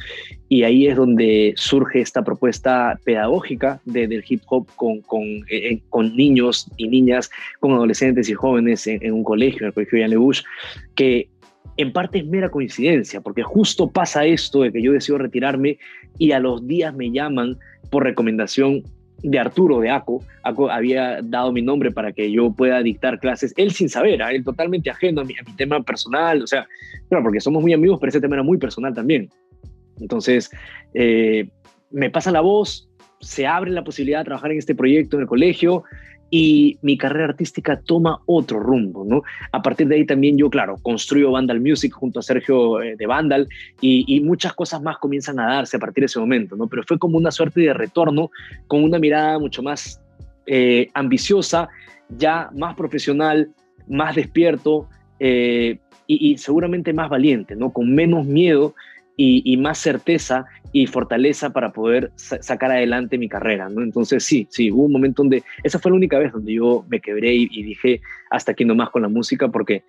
Y 0.48 0.62
ahí 0.62 0.86
es 0.86 0.96
donde 0.96 1.52
surge 1.56 2.00
esta 2.00 2.22
propuesta 2.22 2.98
pedagógica 3.04 3.80
del 3.84 4.22
hip 4.28 4.42
hop 4.46 4.68
con, 4.76 5.00
con, 5.00 5.22
eh, 5.50 5.80
con, 5.88 6.14
niños 6.14 6.70
y 6.76 6.88
niñas, 6.88 7.30
con 7.58 7.72
adolescentes 7.72 8.28
y 8.28 8.34
jóvenes 8.34 8.86
en, 8.86 9.12
un 9.12 9.24
colegio, 9.24 9.62
en 9.62 9.66
el 9.66 9.72
colegio 9.72 9.98
Jan 10.00 10.18
Bush, 10.18 10.42
que 10.94 11.28
en 11.77 11.93
parte 11.93 12.18
es 12.18 12.27
mera 12.27 12.51
coincidencia, 12.51 13.20
porque 13.20 13.43
justo 13.43 13.91
pasa 13.91 14.25
esto 14.25 14.62
de 14.62 14.73
que 14.73 14.83
yo 14.83 14.93
decido 14.93 15.18
retirarme 15.18 15.79
y 16.18 16.33
a 16.33 16.41
los 16.41 16.66
días 16.66 16.95
me 16.95 17.11
llaman 17.11 17.59
por 17.91 18.05
recomendación 18.05 18.83
de 19.23 19.39
Arturo 19.39 19.81
de 19.81 19.91
ACO. 19.91 20.23
ACO 20.43 20.70
había 20.70 21.20
dado 21.23 21.53
mi 21.53 21.62
nombre 21.62 21.91
para 21.91 22.12
que 22.12 22.31
yo 22.31 22.53
pueda 22.53 22.83
dictar 22.83 23.20
clases, 23.20 23.55
él 23.57 23.73
sin 23.73 23.89
saber, 23.89 24.20
¿eh? 24.20 24.37
él 24.37 24.45
totalmente 24.45 24.91
ajeno 24.91 25.20
a 25.20 25.25
mi, 25.25 25.35
tema 25.57 25.83
personal, 25.83 26.43
o 26.43 26.47
sea, 26.47 26.66
claro, 27.09 27.25
porque 27.25 27.41
somos 27.41 27.62
muy 27.62 27.73
amigos, 27.73 27.99
pero 28.01 28.11
ese 28.11 28.20
tema 28.20 28.37
era 28.37 28.43
muy 28.43 28.59
personal 28.59 28.95
también. 28.95 29.31
Entonces, 30.01 30.51
eh, 30.95 31.49
me 31.91 32.11
pasa 32.11 32.31
la 32.31 32.41
voz, 32.41 32.89
se 33.20 33.47
abre 33.47 33.70
la 33.70 33.85
posibilidad 33.85 34.20
de 34.20 34.25
trabajar 34.25 34.51
en 34.51 34.59
este 34.59 34.75
proyecto 34.75 35.16
en 35.16 35.23
el 35.23 35.29
colegio 35.29 35.85
y 36.35 36.78
mi 36.80 36.97
carrera 36.97 37.26
artística 37.26 37.78
toma 37.78 38.22
otro 38.24 38.59
rumbo, 38.59 39.05
¿no? 39.05 39.22
A 39.53 39.61
partir 39.61 39.87
de 39.87 39.97
ahí 39.97 40.07
también 40.07 40.39
yo, 40.39 40.49
claro, 40.49 40.78
construyo 40.83 41.30
Vandal 41.30 41.61
Music 41.61 41.93
junto 41.93 42.20
a 42.20 42.22
Sergio 42.22 42.80
eh, 42.80 42.97
de 42.97 43.07
Vandal 43.07 43.47
y, 43.83 44.18
muchas 44.22 44.55
cosas 44.55 44.80
más 44.80 44.97
comienzan 44.97 45.39
a 45.39 45.57
darse 45.57 45.76
a 45.76 45.80
partir 45.80 46.01
de 46.01 46.07
ese 46.07 46.18
momento, 46.18 46.57
¿no? 46.57 46.68
Pero 46.68 46.85
fue 46.85 46.99
como 46.99 47.18
una 47.18 47.30
suerte 47.30 47.61
de 47.61 47.74
retorno 47.74 48.30
con 48.66 48.83
una 48.83 48.99
mirada 48.99 49.39
mucho 49.39 49.62
más 49.62 50.01
eh, 50.47 50.89
ambiciosa, 50.95 51.68
ya 52.09 52.49
más 52.57 52.76
profesional, 52.76 53.51
más 53.87 54.16
despierto 54.16 54.89
eh, 55.20 55.80
y, 56.07 56.33
y, 56.33 56.39
seguramente 56.39 56.95
más 56.95 57.11
valiente, 57.11 57.55
¿no? 57.57 57.74
Con 57.74 57.95
menos 57.95 58.24
miedo 58.24 58.74
y, 59.16 59.56
más 59.56 59.78
certeza 59.78 60.44
y 60.72 60.86
fortaleza 60.86 61.50
para 61.50 61.72
poder 61.72 62.12
sacar 62.16 62.70
adelante 62.70 63.18
mi 63.18 63.28
carrera, 63.28 63.68
¿no? 63.68 63.82
Entonces 63.82 64.24
sí, 64.24 64.46
sí, 64.50 64.70
hubo 64.70 64.84
un 64.84 64.92
momento 64.92 65.22
donde, 65.22 65.42
esa 65.62 65.78
fue 65.78 65.90
la 65.90 65.96
única 65.96 66.18
vez 66.18 66.32
donde 66.32 66.54
yo 66.54 66.84
me 66.88 67.00
quebré 67.00 67.34
y, 67.34 67.62
dije, 67.62 68.00
hasta 68.30 68.52
aquí 68.52 68.64
nomás 68.64 68.90
con 68.90 69.02
la 69.02 69.08
música, 69.08 69.48
porque 69.48 69.82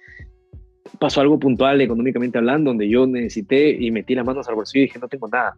pasó 1.00 1.22
algo 1.22 1.40
puntual 1.40 1.82
económicamente 1.82 2.38
hablando, 2.38 2.72
donde 2.72 2.90
yo 2.90 3.08
necesité 3.08 3.70
y 3.72 3.92
metí 3.92 4.14
las 4.14 4.26
manos 4.26 4.48
al 4.48 4.56
bolsillo 4.56 4.84
y 4.84 4.88
dije, 4.88 5.00
no 5.00 5.08
tengo 5.08 5.28
nada. 5.28 5.56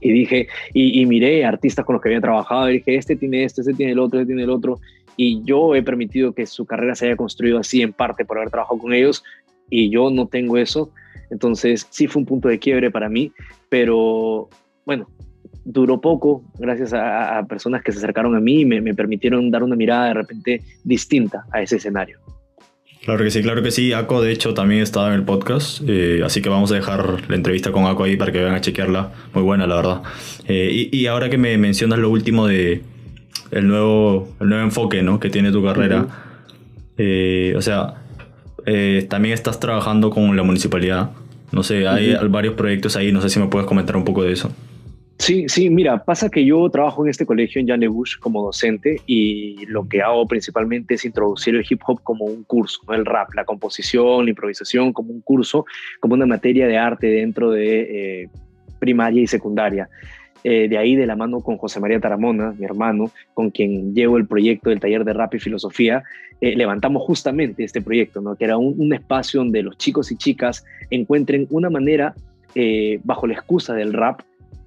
Y 0.00 0.12
dije, 0.12 0.48
y, 0.74 1.00
y 1.00 1.06
miré 1.06 1.44
artistas 1.44 1.84
con 1.84 1.94
los 1.94 2.02
que 2.02 2.10
había 2.10 2.20
trabajado 2.20 2.68
y 2.68 2.74
dije, 2.74 2.96
este 2.96 3.16
tiene 3.16 3.44
esto, 3.44 3.62
este 3.62 3.74
tiene 3.74 3.92
el 3.92 3.98
otro, 3.98 4.20
este 4.20 4.26
tiene 4.26 4.42
el 4.42 4.50
otro. 4.50 4.78
Y 5.16 5.42
yo 5.44 5.74
he 5.74 5.82
permitido 5.82 6.34
que 6.34 6.44
su 6.44 6.66
carrera 6.66 6.94
se 6.94 7.06
haya 7.06 7.16
construido 7.16 7.58
así 7.58 7.80
en 7.80 7.92
parte 7.92 8.24
por 8.24 8.36
haber 8.36 8.50
trabajado 8.50 8.78
con 8.78 8.92
ellos 8.92 9.24
y 9.70 9.90
yo 9.90 10.10
no 10.10 10.26
tengo 10.26 10.58
eso 10.58 10.90
entonces 11.30 11.86
sí 11.90 12.06
fue 12.06 12.20
un 12.20 12.26
punto 12.26 12.48
de 12.48 12.58
quiebre 12.58 12.90
para 12.90 13.08
mí, 13.08 13.32
pero 13.68 14.48
bueno, 14.84 15.08
duró 15.66 16.00
poco 16.00 16.44
gracias 16.58 16.92
a, 16.94 17.44
personas 17.48 17.82
que 17.82 17.92
se 17.92 17.98
acercaron 17.98 18.34
a 18.36 18.40
mí 18.40 18.60
y 18.60 18.64
me, 18.64 18.94
permitieron 18.94 19.50
dar 19.50 19.62
una 19.62 19.76
mirada 19.76 20.06
de 20.06 20.14
repente 20.14 20.62
distinta 20.84 21.44
a 21.52 21.60
ese 21.60 21.76
escenario. 21.76 22.18
Claro 23.04 23.22
que 23.22 23.30
sí, 23.30 23.42
claro 23.42 23.62
que 23.62 23.70
sí. 23.70 23.92
Aco, 23.92 24.20
de 24.20 24.32
hecho, 24.32 24.54
también 24.54 24.80
estaba 24.80 25.08
en 25.08 25.14
el 25.14 25.22
podcast, 25.22 25.80
eh, 25.86 26.22
así 26.24 26.42
que 26.42 26.48
vamos 26.48 26.72
a 26.72 26.74
dejar 26.74 27.28
la 27.28 27.36
entrevista 27.36 27.70
con 27.70 27.84
Aco 27.86 28.04
ahí 28.04 28.16
para 28.16 28.32
que 28.32 28.38
vayan 28.38 28.54
a 28.54 28.60
chequearla. 28.60 29.12
Muy 29.32 29.44
buena, 29.44 29.66
la 29.66 29.76
verdad. 29.76 30.02
Eh, 30.48 30.88
y, 30.90 31.06
ahora 31.06 31.30
que 31.30 31.38
me 31.38 31.56
mencionas 31.56 31.98
lo 31.98 32.10
último 32.10 32.46
de 32.46 32.82
el 33.52 33.68
nuevo, 33.68 34.34
el 34.40 34.48
nuevo 34.48 34.64
enfoque 34.64 35.02
¿no? 35.02 35.20
que 35.20 35.30
tiene 35.30 35.52
tu 35.52 35.62
carrera, 35.62 36.06
eh, 36.98 37.54
o 37.56 37.62
sea, 37.62 38.05
eh, 38.66 39.06
también 39.08 39.34
estás 39.34 39.58
trabajando 39.60 40.10
con 40.10 40.36
la 40.36 40.42
municipalidad. 40.42 41.10
No 41.52 41.62
sé, 41.62 41.86
hay 41.86 42.16
varios 42.28 42.54
proyectos 42.54 42.96
ahí, 42.96 43.12
no 43.12 43.22
sé 43.22 43.28
si 43.30 43.38
me 43.38 43.46
puedes 43.46 43.66
comentar 43.66 43.96
un 43.96 44.04
poco 44.04 44.22
de 44.22 44.32
eso. 44.32 44.50
Sí, 45.18 45.48
sí, 45.48 45.70
mira, 45.70 46.04
pasa 46.04 46.28
que 46.28 46.44
yo 46.44 46.68
trabajo 46.68 47.02
en 47.04 47.10
este 47.10 47.24
colegio 47.24 47.60
en 47.60 47.68
Jan 47.68 47.80
Bush 47.88 48.18
como 48.18 48.42
docente 48.42 49.00
y 49.06 49.64
lo 49.66 49.88
que 49.88 50.02
hago 50.02 50.26
principalmente 50.28 50.94
es 50.94 51.04
introducir 51.06 51.54
el 51.54 51.64
hip 51.68 51.80
hop 51.86 52.02
como 52.02 52.26
un 52.26 52.44
curso, 52.44 52.80
¿no? 52.86 52.94
el 52.94 53.06
rap, 53.06 53.32
la 53.34 53.44
composición, 53.44 54.24
la 54.24 54.30
improvisación 54.30 54.92
como 54.92 55.12
un 55.12 55.22
curso, 55.22 55.64
como 56.00 56.14
una 56.14 56.26
materia 56.26 56.66
de 56.66 56.76
arte 56.76 57.06
dentro 57.06 57.50
de 57.50 58.24
eh, 58.24 58.28
primaria 58.78 59.22
y 59.22 59.26
secundaria. 59.26 59.88
Eh, 60.44 60.68
de 60.68 60.78
ahí 60.78 60.94
de 60.96 61.06
la 61.06 61.16
mano 61.16 61.40
con 61.40 61.56
José 61.56 61.80
María 61.80 62.00
Taramona, 62.00 62.54
mi 62.56 62.64
hermano, 62.64 63.10
con 63.34 63.50
quien 63.50 63.94
llevo 63.94 64.16
el 64.16 64.26
proyecto 64.26 64.70
del 64.70 64.80
taller 64.80 65.04
de 65.04 65.12
rap 65.12 65.34
y 65.34 65.38
filosofía, 65.38 66.04
eh, 66.40 66.54
levantamos 66.54 67.02
justamente 67.02 67.64
este 67.64 67.80
proyecto, 67.80 68.20
¿no? 68.20 68.36
que 68.36 68.44
era 68.44 68.56
un, 68.56 68.92
espacio 68.92 69.40
donde 69.40 69.62
los 69.62 69.76
chicos 69.78 70.12
y 70.12 70.16
chicas 70.16 70.64
encuentren 70.90 71.46
una 71.50 71.70
manera, 71.70 72.14
eh, 72.54 73.00
bajo 73.04 73.26
la 73.26 73.34
excusa 73.34 73.74
del 73.74 73.92
rap, 73.92 74.20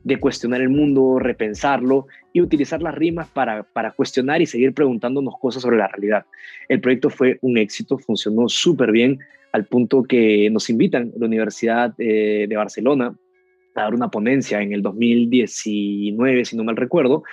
de 0.04 0.18
cuestionar 0.18 0.62
el 0.62 0.70
mundo, 0.70 1.20
repensarlo 1.20 2.08
y 2.34 2.42
utilizar 2.42 2.82
las 2.82 2.96
rimas 2.96 3.28
para, 3.30 3.66
cuestionar 3.96 4.42
y 4.42 4.46
seguir 4.46 4.74
preguntándonos 4.74 5.36
cosas 5.40 5.62
sobre 5.62 5.78
la 5.78 5.88
realidad. 5.88 6.26
El 6.68 6.82
proyecto 6.82 7.10
fue 7.10 7.38
un 7.42 7.58
éxito, 7.58 7.98
funcionó 7.98 8.50
súper 8.50 8.92
bien, 8.92 9.20
al 9.52 9.66
punto 9.66 10.04
que 10.04 10.50
nos 10.52 10.70
invitan 10.70 11.12
la 11.18 11.26
Universidad 11.26 11.96
de 11.98 12.54
Barcelona 12.56 13.16
a 13.76 13.82
dar 13.82 13.94
una 13.94 14.10
ponencia 14.10 14.62
en 14.62 14.74
el 14.74 14.82
2019, 14.82 16.46
si 16.46 16.58
no 16.58 16.64
mal 16.64 16.76
recuerdo, 16.78 17.24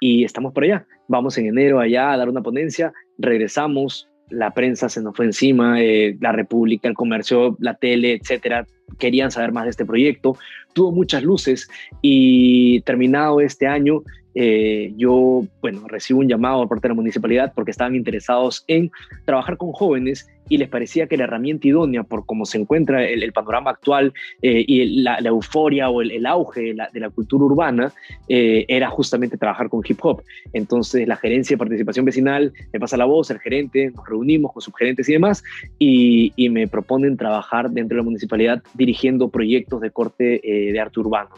y 0.00 0.24
estamos 0.24 0.52
por 0.52 0.64
allá. 0.64 0.86
Vamos 1.08 1.38
en 1.38 1.46
enero 1.46 1.80
allá 1.80 2.12
a 2.12 2.16
dar 2.16 2.28
una 2.28 2.42
ponencia, 2.42 2.92
regresamos, 3.18 4.08
la 4.30 4.52
prensa 4.52 4.88
se 4.88 5.02
nos 5.02 5.14
fue 5.14 5.26
encima, 5.26 5.80
eh, 5.80 6.16
la 6.20 6.32
República, 6.32 6.88
el 6.88 6.94
comercio, 6.94 7.56
la 7.60 7.74
tele, 7.74 8.14
etcétera, 8.14 8.66
querían 8.98 9.30
saber 9.30 9.52
más 9.52 9.64
de 9.64 9.70
este 9.70 9.84
proyecto, 9.84 10.36
tuvo 10.72 10.90
muchas 10.90 11.22
luces 11.22 11.68
y 12.00 12.80
terminado 12.82 13.40
este 13.40 13.66
año 13.66 14.02
eh, 14.34 14.92
yo, 14.96 15.44
bueno, 15.60 15.86
recibo 15.88 16.20
un 16.20 16.28
llamado 16.28 16.60
por 16.60 16.68
parte 16.68 16.88
de 16.88 16.90
la 16.90 16.96
municipalidad 16.96 17.52
porque 17.54 17.70
estaban 17.70 17.94
interesados 17.94 18.64
en 18.66 18.90
trabajar 19.24 19.56
con 19.56 19.72
jóvenes 19.72 20.26
y 20.48 20.58
les 20.58 20.68
parecía 20.68 21.06
que 21.06 21.16
la 21.16 21.24
herramienta 21.24 21.68
idónea 21.68 22.02
por 22.02 22.26
cómo 22.26 22.44
se 22.44 22.58
encuentra 22.58 23.04
el, 23.04 23.32
panorama 23.32 23.70
actual 23.70 24.12
eh, 24.42 24.64
y 24.66 25.02
la, 25.02 25.18
euforia 25.18 25.88
o 25.88 26.02
el, 26.02 26.26
auge 26.26 26.74
de 26.74 27.00
la, 27.00 27.10
cultura 27.10 27.44
urbana 27.44 27.92
eh, 28.28 28.64
era 28.68 28.88
justamente 28.90 29.38
trabajar 29.38 29.68
con 29.68 29.82
hip 29.86 29.98
hop. 30.02 30.22
Entonces 30.52 31.06
la 31.06 31.16
gerencia 31.16 31.54
de 31.54 31.58
participación 31.58 32.04
vecinal 32.04 32.52
me 32.72 32.80
pasa 32.80 32.96
la 32.96 33.04
voz, 33.04 33.30
el 33.30 33.38
gerente, 33.38 33.90
nos 33.94 34.06
reunimos 34.06 34.52
con 34.52 34.60
subgerentes 34.60 35.08
y 35.08 35.12
demás 35.12 35.42
y, 35.78 36.32
me 36.52 36.68
proponen 36.68 37.16
trabajar 37.16 37.70
dentro 37.70 37.96
de 37.96 38.02
la 38.02 38.04
municipalidad 38.04 38.62
dirigiendo 38.74 39.30
proyectos 39.30 39.80
de 39.80 39.90
corte 39.90 40.40
de 40.42 40.78
arte 40.78 41.00
urbano. 41.00 41.30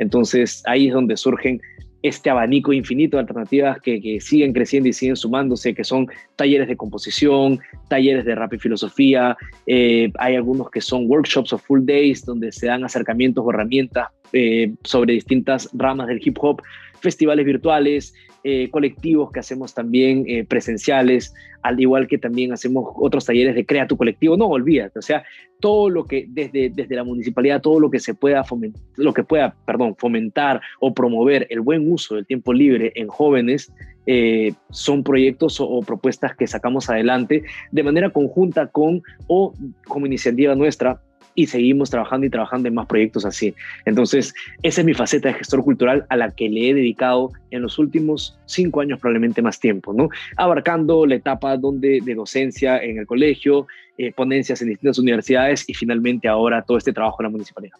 Entonces 0.00 0.62
ahí 0.66 0.88
es 0.88 0.94
donde 0.94 1.16
surgen 1.16 1.60
este 2.02 2.30
abanico 2.30 2.72
infinito 2.72 3.16
de 3.16 3.22
alternativas 3.22 3.80
que, 3.80 4.18
siguen 4.20 4.52
creciendo 4.52 4.88
y 4.88 4.92
siguen 4.92 5.16
sumándose, 5.16 5.74
que 5.74 5.84
son 5.84 6.06
talleres 6.36 6.68
de 6.68 6.76
composición, 6.76 7.60
talleres 7.88 8.24
de 8.24 8.34
rap 8.34 8.52
y 8.54 8.58
filosofía, 8.58 9.36
eh, 9.66 10.10
hay 10.18 10.36
algunos 10.36 10.70
que 10.70 10.80
son 10.80 11.06
workshops 11.08 11.52
o 11.52 11.58
full 11.58 11.84
days 11.84 12.24
donde 12.24 12.52
se 12.52 12.66
dan 12.66 12.84
acercamientos 12.84 13.44
o 13.44 13.50
herramientas 13.50 14.08
eh, 14.32 14.72
sobre 14.84 15.14
distintas 15.14 15.68
ramas 15.72 16.06
del 16.06 16.20
hip 16.22 16.36
hop, 16.40 16.62
festivales 17.00 17.44
virtuales, 17.44 18.14
eh, 18.44 18.70
colectivos 18.70 19.30
que 19.32 19.40
hacemos 19.40 19.74
también 19.74 20.24
eh, 20.28 20.44
presenciales, 20.44 21.34
al 21.62 21.80
igual 21.80 22.06
que 22.06 22.18
también 22.18 22.52
hacemos 22.52 22.92
otros 22.96 23.24
talleres 23.24 23.54
de 23.54 23.66
Crea 23.66 23.86
tu 23.86 23.96
colectivo. 23.96 24.36
No, 24.36 24.46
olvídate, 24.46 24.98
o 24.98 25.02
sea, 25.02 25.24
todo 25.60 25.90
lo 25.90 26.04
que 26.04 26.26
desde, 26.28 26.70
desde 26.70 26.94
la 26.94 27.04
municipalidad, 27.04 27.60
todo 27.60 27.80
lo 27.80 27.90
que 27.90 27.98
se 27.98 28.14
pueda 28.14 28.44
fomentar, 28.44 28.80
lo 28.96 29.12
que 29.12 29.24
pueda, 29.24 29.56
perdón, 29.66 29.96
fomentar 29.96 30.60
o 30.80 30.94
promover 30.94 31.46
el 31.50 31.60
buen 31.60 31.90
uso 31.90 32.14
del 32.14 32.26
tiempo 32.26 32.52
libre 32.52 32.92
en 32.94 33.08
jóvenes, 33.08 33.72
eh, 34.06 34.54
son 34.70 35.04
proyectos 35.04 35.60
o, 35.60 35.80
propuestas 35.82 36.34
que 36.34 36.46
sacamos 36.46 36.88
adelante 36.88 37.42
de 37.70 37.82
manera 37.82 38.10
conjunta 38.10 38.68
con 38.68 39.02
o 39.26 39.52
como 39.86 40.06
iniciativa 40.06 40.54
nuestra 40.54 41.02
y 41.38 41.46
seguimos 41.46 41.88
trabajando 41.88 42.26
y 42.26 42.30
trabajando 42.30 42.66
en 42.66 42.74
más 42.74 42.86
proyectos 42.86 43.24
así. 43.24 43.54
Entonces, 43.84 44.34
esa 44.64 44.80
es 44.80 44.84
mi 44.84 44.92
faceta 44.92 45.28
de 45.28 45.34
gestor 45.34 45.62
cultural 45.62 46.04
a 46.08 46.16
la 46.16 46.32
que 46.32 46.48
le 46.48 46.70
he 46.70 46.74
dedicado 46.74 47.30
en 47.52 47.62
los 47.62 47.78
últimos 47.78 48.36
cinco 48.46 48.80
años 48.80 48.98
probablemente 48.98 49.40
más 49.40 49.60
tiempo, 49.60 49.92
¿no? 49.92 50.08
Abarcando 50.36 51.06
la 51.06 51.14
etapa 51.14 51.56
donde, 51.56 52.00
de 52.04 52.14
docencia 52.16 52.82
en 52.82 52.98
el 52.98 53.06
colegio, 53.06 53.68
eh, 53.98 54.10
ponencias 54.10 54.60
en 54.62 54.70
distintas 54.70 54.98
universidades 54.98 55.64
y 55.68 55.74
finalmente 55.74 56.26
ahora 56.26 56.62
todo 56.62 56.76
este 56.76 56.92
trabajo 56.92 57.18
en 57.20 57.24
la 57.26 57.30
municipalidad. 57.30 57.76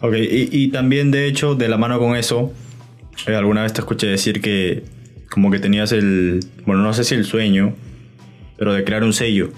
Ok, 0.00 0.14
y, 0.18 0.68
también 0.72 1.12
de 1.12 1.28
hecho, 1.28 1.54
de 1.54 1.68
la 1.68 1.78
mano 1.78 2.00
con 2.00 2.16
eso, 2.16 2.52
eh, 3.28 3.36
alguna 3.36 3.62
vez 3.62 3.72
te 3.72 3.82
escuché 3.82 4.08
decir 4.08 4.40
que 4.40 4.82
como 5.30 5.52
que 5.52 5.60
tenías 5.60 5.92
el, 5.92 6.40
bueno, 6.66 6.82
no 6.82 6.92
sé 6.92 7.04
si 7.04 7.14
el 7.14 7.24
sueño, 7.24 7.72
pero 8.58 8.72
de 8.72 8.82
crear 8.82 9.04
un 9.04 9.12
sello. 9.12 9.52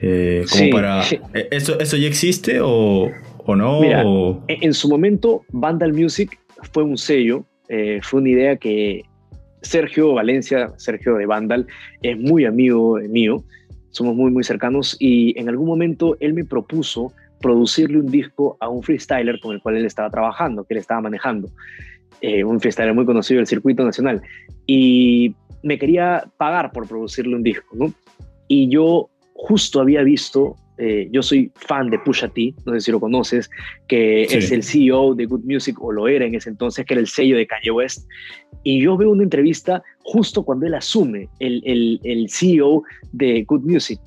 Eh, 0.00 0.44
como 0.50 0.70
para... 0.70 1.02
¿e-, 1.02 1.48
¿Eso, 1.50 1.78
¿Eso 1.78 1.96
ya 1.96 2.08
existe 2.08 2.60
o, 2.60 3.10
o 3.38 3.56
no? 3.56 3.80
Mira, 3.80 4.04
En 4.48 4.74
su 4.74 4.88
momento, 4.88 5.44
Vandal 5.50 5.92
Music 5.92 6.38
fue 6.72 6.82
un 6.82 6.96
sello, 6.96 7.44
eh, 7.68 8.00
fue 8.02 8.20
una 8.20 8.30
idea 8.30 8.56
que 8.56 9.02
Sergio 9.62 10.14
Valencia, 10.14 10.72
Sergio 10.76 11.14
de 11.14 11.26
Vandal, 11.26 11.66
es 12.02 12.18
muy 12.18 12.44
amigo 12.44 12.98
mío, 13.08 13.44
somos 13.90 14.14
muy, 14.14 14.30
muy 14.30 14.44
cercanos 14.44 14.96
y 14.98 15.38
en 15.38 15.48
algún 15.48 15.66
momento 15.66 16.16
él 16.20 16.34
me 16.34 16.44
propuso 16.44 17.12
producirle 17.40 17.98
un 17.98 18.06
disco 18.06 18.56
a 18.60 18.68
un 18.68 18.82
freestyler 18.82 19.40
con 19.40 19.54
el 19.54 19.62
cual 19.62 19.76
él 19.76 19.86
estaba 19.86 20.10
trabajando, 20.10 20.64
que 20.64 20.74
él 20.74 20.80
estaba 20.80 21.00
manejando, 21.00 21.48
eh, 22.20 22.44
un 22.44 22.60
freestyler 22.60 22.94
muy 22.94 23.06
conocido 23.06 23.38
del 23.38 23.46
circuito 23.46 23.84
nacional, 23.84 24.20
y 24.66 25.34
me 25.62 25.78
quería 25.78 26.24
pagar 26.36 26.70
por 26.72 26.86
producirle 26.86 27.34
un 27.34 27.42
disco, 27.42 27.74
¿no? 27.76 27.92
Y 28.46 28.68
yo 28.68 29.08
justo 29.42 29.80
había 29.80 30.02
visto, 30.02 30.56
eh, 30.76 31.08
yo 31.12 31.22
soy 31.22 31.50
fan 31.54 31.88
de 31.88 31.98
Pusha 31.98 32.28
T, 32.28 32.54
no 32.66 32.74
sé 32.74 32.80
si 32.80 32.92
lo 32.92 33.00
conoces, 33.00 33.50
que 33.88 34.22
es 34.24 34.52
el 34.52 34.62
CEO 34.62 35.14
de 35.14 35.24
Good 35.24 35.44
Music, 35.44 35.82
o 35.82 35.90
lo 35.92 36.08
era 36.08 36.26
en 36.26 36.34
ese 36.34 36.50
entonces, 36.50 36.84
que 36.84 36.94
era 36.94 37.00
el 37.00 37.06
sello 37.06 37.36
de 37.36 37.46
Kanye 37.46 37.70
West. 37.70 38.06
Y 38.64 38.82
yo 38.82 38.98
veo 38.98 39.10
una 39.10 39.22
entrevista 39.22 39.82
justo 40.04 40.42
cuando 40.44 40.66
él 40.66 40.74
asume 40.74 41.28
el, 41.38 41.62
el, 41.64 42.00
el 42.04 42.28
CEO 42.28 42.82
de 43.12 43.44
Good 43.44 43.62
Music. 43.62 43.98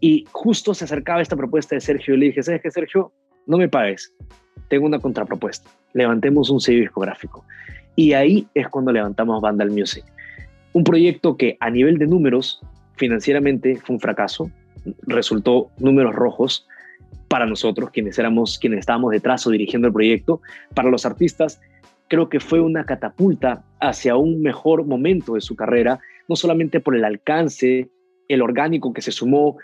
Y 0.00 0.24
justo 0.30 0.74
se 0.74 0.84
acercaba 0.84 1.20
esta 1.20 1.36
propuesta 1.36 1.74
de 1.74 1.80
Sergio. 1.80 2.14
Y 2.14 2.18
le 2.18 2.26
dije, 2.26 2.42
¿sabes 2.42 2.62
qué, 2.62 2.70
Sergio? 2.70 3.12
No 3.46 3.58
me 3.58 3.68
pagues. 3.68 4.12
Tengo 4.68 4.86
una 4.86 5.00
contrapropuesta. 5.00 5.68
Levantemos 5.92 6.50
un 6.50 6.60
sello 6.60 6.80
discográfico. 6.80 7.44
Y 7.96 8.12
ahí 8.12 8.46
es 8.54 8.68
cuando 8.68 8.92
levantamos 8.92 9.42
Vandal 9.42 9.70
Music. 9.70 10.04
Un 10.72 10.84
proyecto 10.84 11.36
que 11.36 11.56
a 11.58 11.68
nivel 11.68 11.98
de 11.98 12.06
números 12.06 12.60
financieramente 13.02 13.80
fue 13.84 13.94
un 13.94 14.00
fracaso, 14.00 14.48
resultó 15.08 15.72
números 15.78 16.14
rojos 16.14 16.68
para 17.26 17.46
nosotros, 17.46 17.90
quienes 17.90 18.16
éramos, 18.16 18.60
quienes 18.60 18.78
estábamos 18.78 19.10
detrás 19.10 19.44
o 19.44 19.50
dirigiendo 19.50 19.88
el 19.88 19.92
proyecto, 19.92 20.40
para 20.72 20.88
los 20.88 21.04
artistas 21.04 21.60
creo 22.06 22.28
que 22.28 22.38
fue 22.38 22.60
una 22.60 22.86
catapulta 22.86 23.64
hacia 23.80 24.14
un 24.14 24.40
mejor 24.40 24.86
momento 24.86 25.34
de 25.34 25.40
su 25.40 25.56
carrera, 25.56 25.98
no 26.28 26.36
solamente 26.36 26.78
por 26.78 26.94
el 26.94 27.04
alcance, 27.04 27.90
el 28.28 28.40
orgánico 28.40 28.92
que 28.92 29.02
se 29.02 29.10
sumó, 29.10 29.56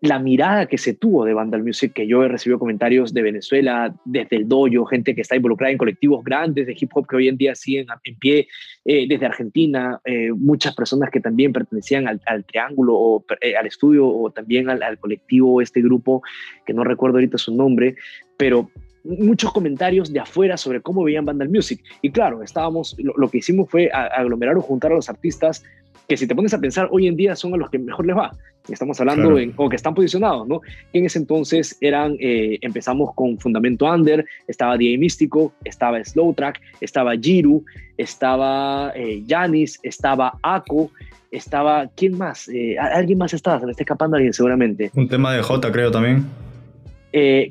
la 0.00 0.18
mirada 0.18 0.66
que 0.66 0.78
se 0.78 0.94
tuvo 0.94 1.26
de 1.26 1.34
Vandal 1.34 1.62
Music, 1.62 1.92
que 1.92 2.06
yo 2.06 2.22
he 2.22 2.28
recibido 2.28 2.58
comentarios 2.58 3.12
de 3.12 3.20
Venezuela, 3.20 3.94
desde 4.06 4.36
el 4.36 4.48
dojo, 4.48 4.86
gente 4.86 5.14
que 5.14 5.20
está 5.20 5.36
involucrada 5.36 5.72
en 5.72 5.78
colectivos 5.78 6.24
grandes 6.24 6.66
de 6.66 6.76
hip 6.78 6.90
hop 6.94 7.06
que 7.06 7.16
hoy 7.16 7.28
en 7.28 7.36
día 7.36 7.54
siguen 7.54 7.86
en 8.04 8.16
pie, 8.16 8.48
eh, 8.86 9.06
desde 9.06 9.26
Argentina, 9.26 10.00
eh, 10.04 10.32
muchas 10.32 10.74
personas 10.74 11.10
que 11.10 11.20
también 11.20 11.52
pertenecían 11.52 12.06
al, 12.08 12.44
Triángulo 12.46 12.94
o 12.96 13.24
eh, 13.42 13.56
al 13.56 13.66
estudio 13.66 14.08
o 14.08 14.30
también 14.30 14.70
al, 14.70 14.98
colectivo, 14.98 15.60
este 15.60 15.82
grupo, 15.82 16.22
que 16.64 16.72
no 16.72 16.82
recuerdo 16.82 17.18
ahorita 17.18 17.36
su 17.36 17.54
nombre, 17.54 17.96
pero 18.38 18.70
muchos 19.04 19.52
comentarios 19.52 20.12
de 20.12 20.20
afuera 20.20 20.56
sobre 20.56 20.80
cómo 20.80 21.04
veían 21.04 21.26
Vandal 21.26 21.50
Music. 21.50 21.82
Y 22.00 22.10
claro, 22.10 22.42
estábamos, 22.42 22.96
lo, 22.98 23.12
lo 23.16 23.28
que 23.28 23.38
hicimos 23.38 23.68
fue 23.68 23.90
aglomerar 23.92 24.56
o 24.56 24.62
juntar 24.62 24.92
a 24.92 24.94
los 24.94 25.10
artistas 25.10 25.62
que 26.10 26.16
si 26.16 26.26
te 26.26 26.34
pones 26.34 26.52
a 26.52 26.58
pensar 26.58 26.88
hoy 26.90 27.06
en 27.06 27.14
día 27.14 27.36
son 27.36 27.54
a 27.54 27.56
los 27.56 27.70
que 27.70 27.78
mejor 27.78 28.04
les 28.04 28.16
va. 28.16 28.32
Estamos 28.68 28.98
hablando 28.98 29.38
en, 29.38 29.54
o 29.56 29.68
que 29.68 29.76
están 29.76 29.94
posicionados, 29.94 30.48
¿no? 30.48 30.60
En 30.92 31.06
ese 31.06 31.20
entonces 31.20 31.78
eran, 31.80 32.16
eh, 32.18 32.58
empezamos 32.62 33.14
con 33.14 33.38
Fundamento 33.38 33.86
Under, 33.86 34.24
estaba 34.48 34.76
DJ 34.76 34.98
Místico, 34.98 35.52
estaba 35.62 36.04
Slow 36.04 36.34
Track, 36.34 36.60
estaba 36.80 37.12
Jiru, 37.16 37.64
estaba 37.96 38.92
Janis, 39.28 39.76
eh, 39.76 39.88
estaba 39.88 40.36
Ako, 40.42 40.90
estaba, 41.30 41.88
¿quién 41.94 42.18
más? 42.18 42.48
Eh, 42.48 42.76
alguien 42.76 43.16
más 43.16 43.32
estaba, 43.32 43.60
se 43.60 43.66
me 43.66 43.70
está 43.70 43.84
escapando 43.84 44.16
alguien 44.16 44.32
seguramente. 44.32 44.90
Un 44.96 45.06
tema 45.06 45.32
de 45.32 45.42
J 45.42 45.70
creo 45.70 45.92
también. 45.92 46.26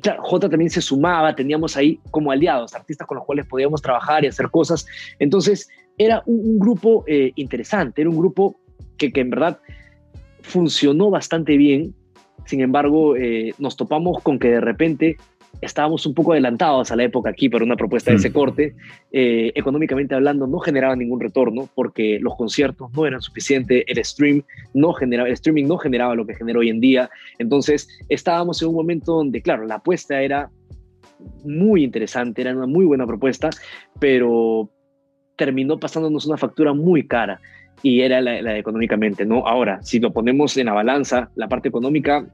claro, 0.02 0.22
J 0.22 0.50
también 0.50 0.68
se 0.70 0.82
sumaba, 0.82 1.34
teníamos 1.34 1.78
ahí 1.78 1.98
como 2.10 2.30
aliados, 2.30 2.74
artistas 2.74 3.06
con 3.08 3.16
los 3.16 3.24
cuales 3.24 3.46
podíamos 3.46 3.80
trabajar 3.80 4.22
y 4.22 4.26
hacer 4.26 4.50
cosas. 4.50 4.86
Entonces, 5.18 5.70
era 6.00 6.22
un, 6.24 6.58
grupo 6.58 7.04
eh, 7.06 7.32
interesante, 7.34 8.00
era 8.00 8.08
un 8.08 8.16
grupo 8.16 8.56
que, 8.96 9.12
en 9.14 9.28
verdad 9.28 9.58
funcionó 10.40 11.10
bastante 11.10 11.58
bien. 11.58 11.94
Sin 12.46 12.62
embargo, 12.62 13.16
eh, 13.16 13.52
nos 13.58 13.76
topamos 13.76 14.22
con 14.22 14.38
que 14.38 14.48
de 14.48 14.60
repente 14.62 15.18
estábamos 15.60 16.06
un 16.06 16.14
poco 16.14 16.32
adelantados 16.32 16.90
a 16.90 16.96
la 16.96 17.04
época 17.04 17.28
aquí 17.28 17.50
para 17.50 17.66
una 17.66 17.76
propuesta 17.76 18.10
de 18.10 18.16
ese 18.16 18.30
mm. 18.30 18.32
corte. 18.32 18.74
Eh, 19.12 19.52
económicamente 19.54 20.14
hablando, 20.14 20.46
no 20.46 20.58
generaba 20.60 20.96
ningún 20.96 21.20
retorno 21.20 21.68
porque 21.74 22.18
los 22.18 22.34
conciertos 22.34 22.90
no 22.94 23.04
eran 23.04 23.20
suficientes, 23.20 23.84
el 23.86 24.02
stream 24.02 24.42
no 24.72 24.94
generaba, 24.94 25.28
el 25.28 25.34
streaming 25.34 25.66
no 25.66 25.76
generaba 25.76 26.14
lo 26.14 26.26
que 26.26 26.34
genera 26.34 26.60
hoy 26.60 26.70
en 26.70 26.80
día. 26.80 27.10
Entonces, 27.38 27.88
estábamos 28.08 28.62
en 28.62 28.68
un 28.68 28.74
momento 28.74 29.16
donde, 29.16 29.42
claro, 29.42 29.66
la 29.66 29.74
apuesta 29.74 30.22
era 30.22 30.50
muy 31.44 31.84
interesante, 31.84 32.40
era 32.40 32.56
una 32.56 32.66
muy 32.66 32.86
buena 32.86 33.06
propuesta, 33.06 33.50
pero 33.98 34.70
terminó 35.40 35.78
pasándonos 35.78 36.26
una 36.26 36.36
factura 36.36 36.74
muy 36.74 37.06
cara 37.06 37.40
y 37.82 38.02
era 38.02 38.20
la, 38.20 38.58
económicamente, 38.58 39.24
¿no? 39.24 39.46
Ahora, 39.46 39.82
si 39.82 39.98
lo 39.98 40.12
ponemos 40.12 40.54
en 40.58 40.66
la 40.66 40.74
balanza, 40.74 41.30
la 41.34 41.48
parte 41.48 41.70
económica 41.70 42.26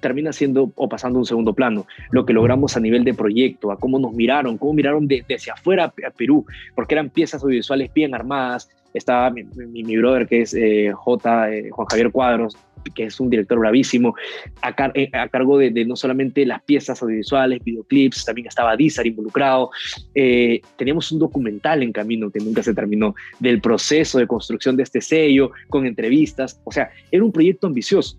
termina 0.00 0.32
siendo 0.32 0.72
o 0.74 0.88
pasando 0.88 1.18
un 1.18 1.26
segundo 1.26 1.52
plano. 1.52 1.86
Lo 2.10 2.24
que 2.24 2.32
logramos 2.32 2.74
a 2.74 2.80
nivel 2.80 3.04
de 3.04 3.12
proyecto, 3.12 3.70
a 3.70 3.76
cómo 3.76 3.98
nos 3.98 4.14
miraron, 4.14 4.56
cómo 4.56 4.72
miraron 4.72 5.06
de, 5.06 5.22
desde 5.28 5.50
afuera 5.50 5.92
a 6.06 6.10
Perú, 6.10 6.46
porque 6.74 6.94
eran 6.94 7.10
piezas 7.10 7.42
audiovisuales 7.42 7.92
bien 7.92 8.14
armadas. 8.14 8.70
Estaba 8.94 9.28
mi, 9.28 9.44
mi, 9.44 9.96
brother 9.98 10.26
que 10.26 10.40
es 10.40 10.54
eh, 10.54 10.90
J, 10.90 11.50
eh, 11.52 11.68
Juan 11.68 11.86
Javier 11.86 12.10
Cuadros, 12.10 12.56
que 12.92 13.04
es 13.04 13.20
un 13.20 13.30
director 13.30 13.58
bravísimo, 13.58 14.14
a, 14.62 14.74
eh, 14.94 15.10
a 15.12 15.28
cargo 15.28 15.58
de, 15.58 15.84
no 15.84 15.96
solamente 15.96 16.44
las 16.44 16.62
piezas 16.62 17.02
audiovisuales, 17.02 17.62
videoclips, 17.62 18.24
también 18.24 18.48
estaba 18.48 18.76
Dizar 18.76 19.06
involucrado. 19.06 19.70
Eh, 20.14 20.60
teníamos 20.76 21.10
un 21.12 21.18
documental 21.20 21.82
en 21.82 21.92
camino 21.92 22.30
que 22.30 22.40
nunca 22.40 22.62
se 22.62 22.74
terminó 22.74 23.14
del 23.38 23.60
proceso 23.60 24.18
de 24.18 24.26
construcción 24.26 24.76
de 24.76 24.82
este 24.82 25.00
sello, 25.00 25.52
con 25.68 25.86
entrevistas. 25.86 26.60
O 26.64 26.72
sea, 26.72 26.90
era 27.10 27.24
un 27.24 27.32
proyecto 27.32 27.66
ambicioso, 27.66 28.18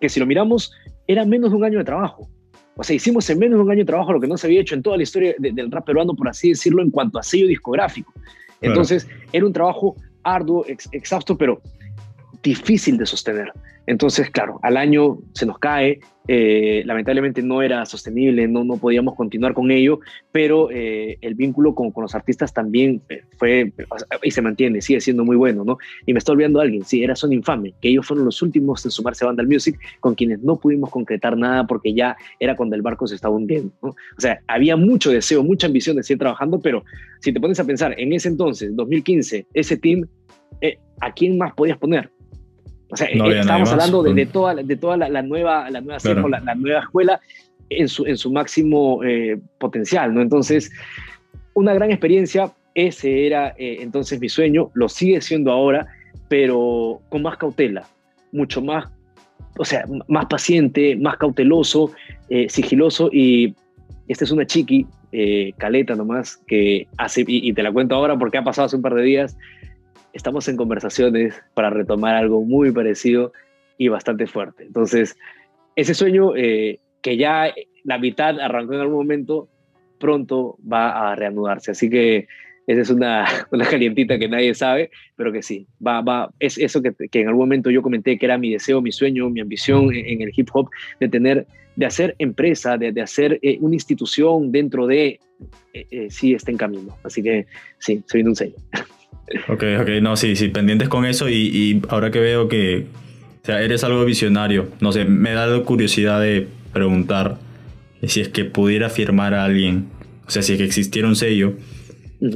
que 0.00 0.08
si 0.08 0.20
lo 0.20 0.26
miramos, 0.26 0.72
era 1.06 1.24
menos 1.24 1.50
de 1.50 1.56
un 1.56 1.64
año 1.64 1.78
de 1.78 1.84
trabajo. 1.84 2.28
O 2.76 2.84
sea, 2.84 2.94
hicimos 2.94 3.28
en 3.30 3.38
menos 3.38 3.58
de 3.58 3.64
un 3.64 3.70
año 3.70 3.80
de 3.80 3.86
trabajo 3.86 4.12
lo 4.12 4.20
que 4.20 4.26
no 4.26 4.36
se 4.36 4.46
había 4.46 4.60
hecho 4.60 4.74
en 4.74 4.82
toda 4.82 4.96
la 4.96 5.02
historia 5.02 5.34
del 5.38 5.70
rap 5.70 5.86
peruano, 5.86 6.14
por 6.14 6.28
así 6.28 6.50
decirlo, 6.50 6.82
en 6.82 6.90
cuanto 6.90 7.18
a 7.18 7.22
sello 7.22 7.46
discográfico. 7.46 8.12
Entonces, 8.60 9.08
era 9.32 9.46
un 9.46 9.52
trabajo 9.52 9.96
arduo, 10.22 10.64
exhausto, 10.66 11.38
pero 11.38 11.60
difícil 12.42 12.96
de 12.98 13.06
sostener. 13.06 13.52
Entonces, 13.86 14.30
claro, 14.30 14.58
al 14.62 14.76
año 14.76 15.18
se 15.32 15.46
nos 15.46 15.58
cae, 15.58 16.00
eh, 16.26 16.82
lamentablemente 16.84 17.40
no 17.40 17.62
era 17.62 17.86
sostenible, 17.86 18.48
no, 18.48 18.64
no 18.64 18.76
podíamos 18.78 19.14
continuar 19.14 19.54
con 19.54 19.70
ello, 19.70 20.00
pero 20.32 20.70
eh, 20.72 21.18
el 21.20 21.36
vínculo 21.36 21.72
con, 21.74 21.92
con, 21.92 22.02
los 22.02 22.16
artistas 22.16 22.52
también 22.52 23.00
eh, 23.08 23.22
fue 23.38 23.72
y 24.24 24.30
se 24.32 24.42
mantiene, 24.42 24.80
sigue 24.80 25.00
siendo 25.00 25.24
muy 25.24 25.36
bueno, 25.36 25.64
¿no? 25.64 25.78
Y 26.04 26.12
me 26.12 26.18
está 26.18 26.32
olvidando 26.32 26.60
alguien, 26.60 26.84
sí, 26.84 27.04
era 27.04 27.14
Son 27.14 27.32
Infame, 27.32 27.74
que 27.80 27.90
ellos 27.90 28.04
fueron 28.04 28.24
los 28.24 28.42
últimos 28.42 28.84
en 28.84 28.90
sumarse 28.90 29.24
a 29.24 29.28
Vandal 29.28 29.46
Music, 29.46 29.78
con 30.00 30.16
quienes 30.16 30.40
no 30.42 30.58
pudimos 30.58 30.90
concretar 30.90 31.36
nada 31.36 31.64
porque 31.64 31.94
ya 31.94 32.16
era 32.40 32.56
cuando 32.56 32.74
el 32.74 32.82
barco 32.82 33.06
se 33.06 33.14
estaba 33.14 33.36
hundiendo, 33.36 33.72
¿no? 33.82 33.90
O 33.90 34.20
sea, 34.20 34.40
había 34.48 34.76
mucho 34.76 35.12
deseo, 35.12 35.44
mucha 35.44 35.68
ambición 35.68 35.94
de 35.94 36.02
seguir 36.02 36.18
trabajando, 36.18 36.58
pero 36.60 36.82
si 37.20 37.32
te 37.32 37.38
pones 37.38 37.60
a 37.60 37.64
pensar, 37.64 37.94
en 37.96 38.12
ese 38.12 38.28
entonces, 38.28 38.74
2015, 38.74 39.46
ese 39.54 39.76
team, 39.76 40.08
¿a 41.00 41.12
quién 41.12 41.38
más 41.38 41.52
podías 41.54 41.78
poner? 41.78 42.10
O 42.90 42.96
sea, 42.96 43.08
eh, 43.08 43.40
estamos 43.40 43.72
hablando 43.72 44.02
de, 44.02 44.26
toda, 44.26 44.54
de 44.54 44.76
toda 44.76 44.96
la, 44.96 45.22
nueva, 45.22 45.68
la 45.70 45.80
nueva, 45.80 45.98
la, 46.28 46.54
nueva 46.54 46.80
escuela 46.80 47.20
en 47.68 47.88
su, 47.88 48.06
en 48.06 48.16
su 48.16 48.30
máximo 48.30 49.02
eh, 49.02 49.38
potencial, 49.58 50.14
¿no? 50.14 50.22
Entonces, 50.22 50.70
una 51.54 51.74
gran 51.74 51.90
experiencia, 51.90 52.52
ese 52.74 53.26
era 53.26 53.54
eh, 53.58 53.78
entonces 53.80 54.20
mi 54.20 54.28
sueño, 54.28 54.70
lo 54.74 54.88
sigue 54.88 55.20
siendo 55.20 55.50
ahora, 55.50 55.86
pero 56.28 57.00
con 57.08 57.22
más 57.22 57.36
cautela, 57.38 57.84
mucho 58.30 58.62
más, 58.62 58.86
o 59.58 59.64
sea, 59.64 59.84
más 60.06 60.26
paciente, 60.26 60.94
más 60.96 61.16
cauteloso, 61.16 61.90
sigiloso, 62.48 63.08
y 63.12 63.54
esta 64.06 64.24
es 64.24 64.30
una 64.30 64.46
chiqui, 64.46 64.86
caleta 65.56 65.94
nomás, 65.94 66.36
que 66.46 66.86
hace, 66.98 67.22
y, 67.22 67.48
y 67.48 67.52
te 67.52 67.62
la 67.62 67.72
cuento 67.72 67.94
ahora 67.94 68.18
porque 68.18 68.38
ha 68.38 68.44
pasado 68.44 68.66
hace 68.66 68.76
un 68.76 68.82
par 68.82 68.94
de 68.94 69.02
días, 69.02 69.36
estamos 70.16 70.48
en 70.48 70.56
conversaciones 70.56 71.34
para 71.54 71.70
retomar 71.70 72.14
algo 72.14 72.42
muy 72.42 72.72
parecido 72.72 73.32
y 73.78 73.88
bastante 73.88 74.26
fuerte. 74.26 74.64
Entonces, 74.64 75.16
ese 75.76 75.94
sueño 75.94 76.34
eh, 76.34 76.80
que 77.02 77.16
ya 77.16 77.52
la 77.84 77.98
mitad 77.98 78.40
arrancó 78.40 78.74
en 78.74 78.80
algún 78.80 78.96
momento, 78.96 79.48
pronto 80.00 80.56
va 80.60 81.12
a 81.12 81.14
reanudarse. 81.14 81.70
Así 81.70 81.90
que 81.90 82.26
esa 82.66 82.80
es 82.80 82.90
una, 82.90 83.26
una 83.52 83.66
calientita 83.66 84.18
que 84.18 84.28
nadie 84.28 84.54
sabe, 84.54 84.90
pero 85.16 85.32
que 85.32 85.42
sí, 85.42 85.66
va, 85.86 86.00
va, 86.00 86.30
es 86.40 86.56
eso 86.56 86.80
que, 86.80 86.92
que, 87.10 87.20
en 87.20 87.28
algún 87.28 87.42
momento 87.42 87.70
yo 87.70 87.82
comenté 87.82 88.18
que 88.18 88.26
era 88.26 88.38
mi 88.38 88.50
deseo, 88.50 88.80
mi 88.80 88.92
sueño, 88.92 89.28
mi 89.28 89.40
ambición 89.40 89.94
en, 89.94 90.22
el 90.22 90.32
hip 90.34 90.48
hop, 90.54 90.70
de 90.98 91.08
tener, 91.08 91.46
de 91.76 91.86
hacer 91.86 92.16
empresa, 92.18 92.78
de, 92.78 92.90
de 92.90 93.02
hacer 93.02 93.38
eh, 93.42 93.58
una 93.60 93.74
institución 93.74 94.50
dentro 94.50 94.86
de, 94.86 95.20
eh, 95.74 96.08
sí 96.08 96.32
está 96.32 96.50
en 96.50 96.56
camino. 96.56 96.96
Así 97.04 97.22
que 97.22 97.46
sí, 97.78 98.02
se 98.06 98.22
un 98.22 98.34
sello. 98.34 98.56
Ok, 99.48 99.64
ok, 99.80 99.88
no, 100.02 100.16
sí, 100.16 100.36
sí, 100.36 100.48
pendientes 100.48 100.88
con 100.88 101.04
eso 101.04 101.28
y, 101.28 101.82
ahora 101.88 102.10
que 102.10 102.20
veo 102.20 102.48
que 102.48 102.86
o 103.42 103.46
sea, 103.46 103.60
eres 103.60 103.84
algo 103.84 104.04
visionario, 104.04 104.68
no 104.80 104.92
sé, 104.92 105.04
me 105.04 105.32
da 105.32 105.46
la 105.46 105.62
curiosidad 105.62 106.20
de 106.20 106.48
preguntar 106.72 107.38
si 108.04 108.20
es 108.20 108.28
que 108.28 108.44
pudiera 108.44 108.88
firmar 108.88 109.34
a 109.34 109.44
alguien, 109.44 109.86
o 110.26 110.30
sea, 110.30 110.42
si 110.42 110.52
es 110.52 110.58
que 110.58 110.64
existiera 110.64 111.08
un 111.08 111.16
sello, 111.16 111.54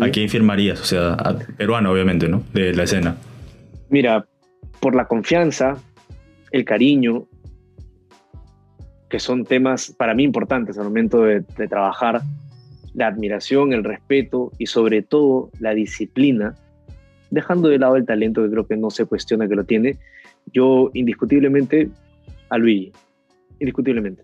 ¿a 0.00 0.08
quién 0.10 0.28
firmarías? 0.28 0.80
O 0.80 0.84
sea, 0.84 1.12
a 1.12 1.38
peruano, 1.56 1.90
obviamente, 1.92 2.28
¿no? 2.28 2.42
De 2.52 2.72
la 2.74 2.84
escena. 2.84 3.16
Mira, 3.88 4.26
por 4.80 4.94
la 4.94 5.06
confianza, 5.06 5.76
el 6.52 6.64
cariño, 6.64 7.26
que 9.08 9.18
son 9.18 9.44
temas 9.44 9.92
para 9.96 10.14
mí 10.14 10.22
importantes 10.24 10.78
al 10.78 10.84
momento 10.84 11.22
de 11.22 11.42
trabajar, 11.68 12.22
la 12.94 13.06
admiración, 13.06 13.72
el 13.72 13.84
respeto 13.84 14.52
y 14.58 14.66
sobre 14.66 15.02
todo 15.02 15.50
la 15.60 15.74
disciplina 15.74 16.54
dejando 17.30 17.68
de 17.68 17.78
lado 17.78 17.96
el 17.96 18.06
talento 18.06 18.42
que 18.42 18.50
creo 18.50 18.66
que 18.66 18.76
no 18.76 18.90
se 18.90 19.06
cuestiona 19.06 19.48
que 19.48 19.54
lo 19.54 19.64
tiene, 19.64 19.98
yo 20.52 20.90
indiscutiblemente 20.94 21.90
a 22.48 22.58
Luigi, 22.58 22.92
indiscutiblemente. 23.58 24.22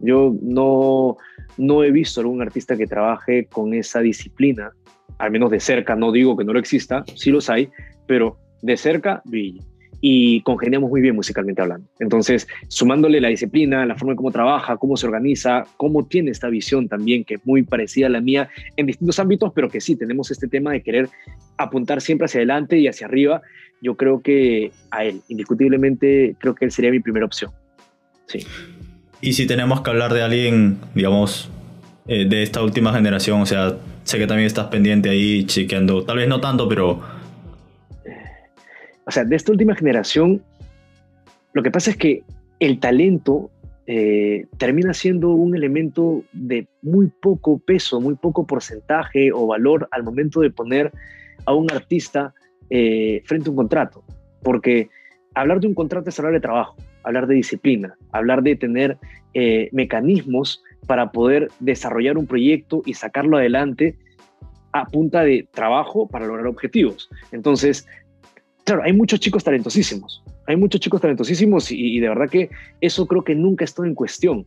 Yo 0.00 0.34
no, 0.40 1.16
no 1.56 1.84
he 1.84 1.90
visto 1.90 2.20
algún 2.20 2.40
artista 2.40 2.76
que 2.76 2.86
trabaje 2.86 3.46
con 3.46 3.74
esa 3.74 4.00
disciplina, 4.00 4.72
al 5.18 5.30
menos 5.30 5.50
de 5.50 5.60
cerca, 5.60 5.96
no 5.96 6.12
digo 6.12 6.36
que 6.36 6.44
no 6.44 6.52
lo 6.52 6.60
exista, 6.60 7.04
sí 7.14 7.30
los 7.30 7.50
hay, 7.50 7.68
pero 8.06 8.38
de 8.62 8.76
cerca, 8.76 9.22
Luigi 9.24 9.60
y 10.00 10.42
congeniamos 10.42 10.90
muy 10.90 11.00
bien 11.00 11.16
musicalmente 11.16 11.62
hablando. 11.62 11.88
Entonces, 11.98 12.46
sumándole 12.68 13.20
la 13.20 13.28
disciplina, 13.28 13.84
la 13.84 13.96
forma 13.96 14.12
en 14.12 14.16
cómo 14.16 14.30
trabaja, 14.30 14.76
cómo 14.76 14.96
se 14.96 15.06
organiza, 15.06 15.64
cómo 15.76 16.06
tiene 16.06 16.30
esta 16.30 16.48
visión 16.48 16.88
también, 16.88 17.24
que 17.24 17.34
es 17.34 17.40
muy 17.44 17.62
parecida 17.62 18.06
a 18.06 18.10
la 18.10 18.20
mía 18.20 18.48
en 18.76 18.86
distintos 18.86 19.18
ámbitos, 19.18 19.52
pero 19.54 19.68
que 19.68 19.80
sí, 19.80 19.96
tenemos 19.96 20.30
este 20.30 20.48
tema 20.48 20.72
de 20.72 20.82
querer 20.82 21.08
apuntar 21.56 22.00
siempre 22.00 22.26
hacia 22.26 22.38
adelante 22.38 22.78
y 22.78 22.86
hacia 22.86 23.06
arriba, 23.06 23.42
yo 23.82 23.96
creo 23.96 24.22
que 24.22 24.70
a 24.90 25.04
él, 25.04 25.20
indiscutiblemente, 25.28 26.36
creo 26.38 26.54
que 26.54 26.64
él 26.64 26.70
sería 26.70 26.90
mi 26.90 27.00
primera 27.00 27.26
opción. 27.26 27.50
Sí. 28.26 28.46
Y 29.20 29.32
si 29.32 29.46
tenemos 29.46 29.80
que 29.80 29.90
hablar 29.90 30.14
de 30.14 30.22
alguien, 30.22 30.78
digamos, 30.94 31.50
eh, 32.06 32.26
de 32.28 32.42
esta 32.42 32.62
última 32.62 32.92
generación, 32.92 33.40
o 33.40 33.46
sea, 33.46 33.76
sé 34.04 34.18
que 34.18 34.26
también 34.26 34.46
estás 34.46 34.68
pendiente 34.68 35.10
ahí, 35.10 35.44
chequeando, 35.44 36.04
tal 36.04 36.18
vez 36.18 36.28
no 36.28 36.40
tanto, 36.40 36.68
pero 36.68 37.17
o 39.08 39.10
sea, 39.10 39.24
de 39.24 39.36
esta 39.36 39.52
última 39.52 39.74
generación, 39.74 40.42
lo 41.54 41.62
que 41.62 41.70
pasa 41.70 41.90
es 41.90 41.96
que 41.96 42.24
el 42.60 42.78
talento 42.78 43.50
eh, 43.86 44.44
termina 44.58 44.92
siendo 44.92 45.30
un 45.30 45.56
elemento 45.56 46.22
de 46.34 46.68
muy 46.82 47.10
poco 47.22 47.58
peso, 47.58 48.02
muy 48.02 48.16
poco 48.16 48.46
porcentaje 48.46 49.32
o 49.32 49.46
valor 49.46 49.88
al 49.92 50.02
momento 50.02 50.40
de 50.40 50.50
poner 50.50 50.92
a 51.46 51.54
un 51.54 51.70
artista 51.72 52.34
eh, 52.68 53.22
frente 53.24 53.48
a 53.48 53.52
un 53.52 53.56
contrato. 53.56 54.04
Porque 54.42 54.90
hablar 55.34 55.60
de 55.60 55.68
un 55.68 55.74
contrato 55.74 56.10
es 56.10 56.18
hablar 56.18 56.34
de 56.34 56.40
trabajo, 56.40 56.76
hablar 57.02 57.26
de 57.26 57.36
disciplina, 57.36 57.96
hablar 58.12 58.42
de 58.42 58.56
tener 58.56 58.98
eh, 59.32 59.70
mecanismos 59.72 60.62
para 60.86 61.12
poder 61.12 61.48
desarrollar 61.60 62.18
un 62.18 62.26
proyecto 62.26 62.82
y 62.84 62.92
sacarlo 62.92 63.38
adelante 63.38 63.96
a 64.72 64.84
punta 64.84 65.22
de 65.22 65.48
trabajo 65.50 66.06
para 66.08 66.26
lograr 66.26 66.46
objetivos. 66.46 67.08
Entonces, 67.32 67.86
claro, 68.68 68.82
hay 68.84 68.92
muchos 68.92 69.18
chicos 69.20 69.42
talentosísimos, 69.42 70.22
hay 70.46 70.56
muchos 70.56 70.80
chicos 70.80 71.00
talentosísimos 71.00 71.72
y, 71.72 72.00
de 72.00 72.08
verdad 72.08 72.28
que 72.28 72.50
eso 72.80 73.06
creo 73.06 73.24
que 73.24 73.34
nunca 73.34 73.64
está 73.64 73.86
en 73.86 73.94
cuestión. 73.94 74.46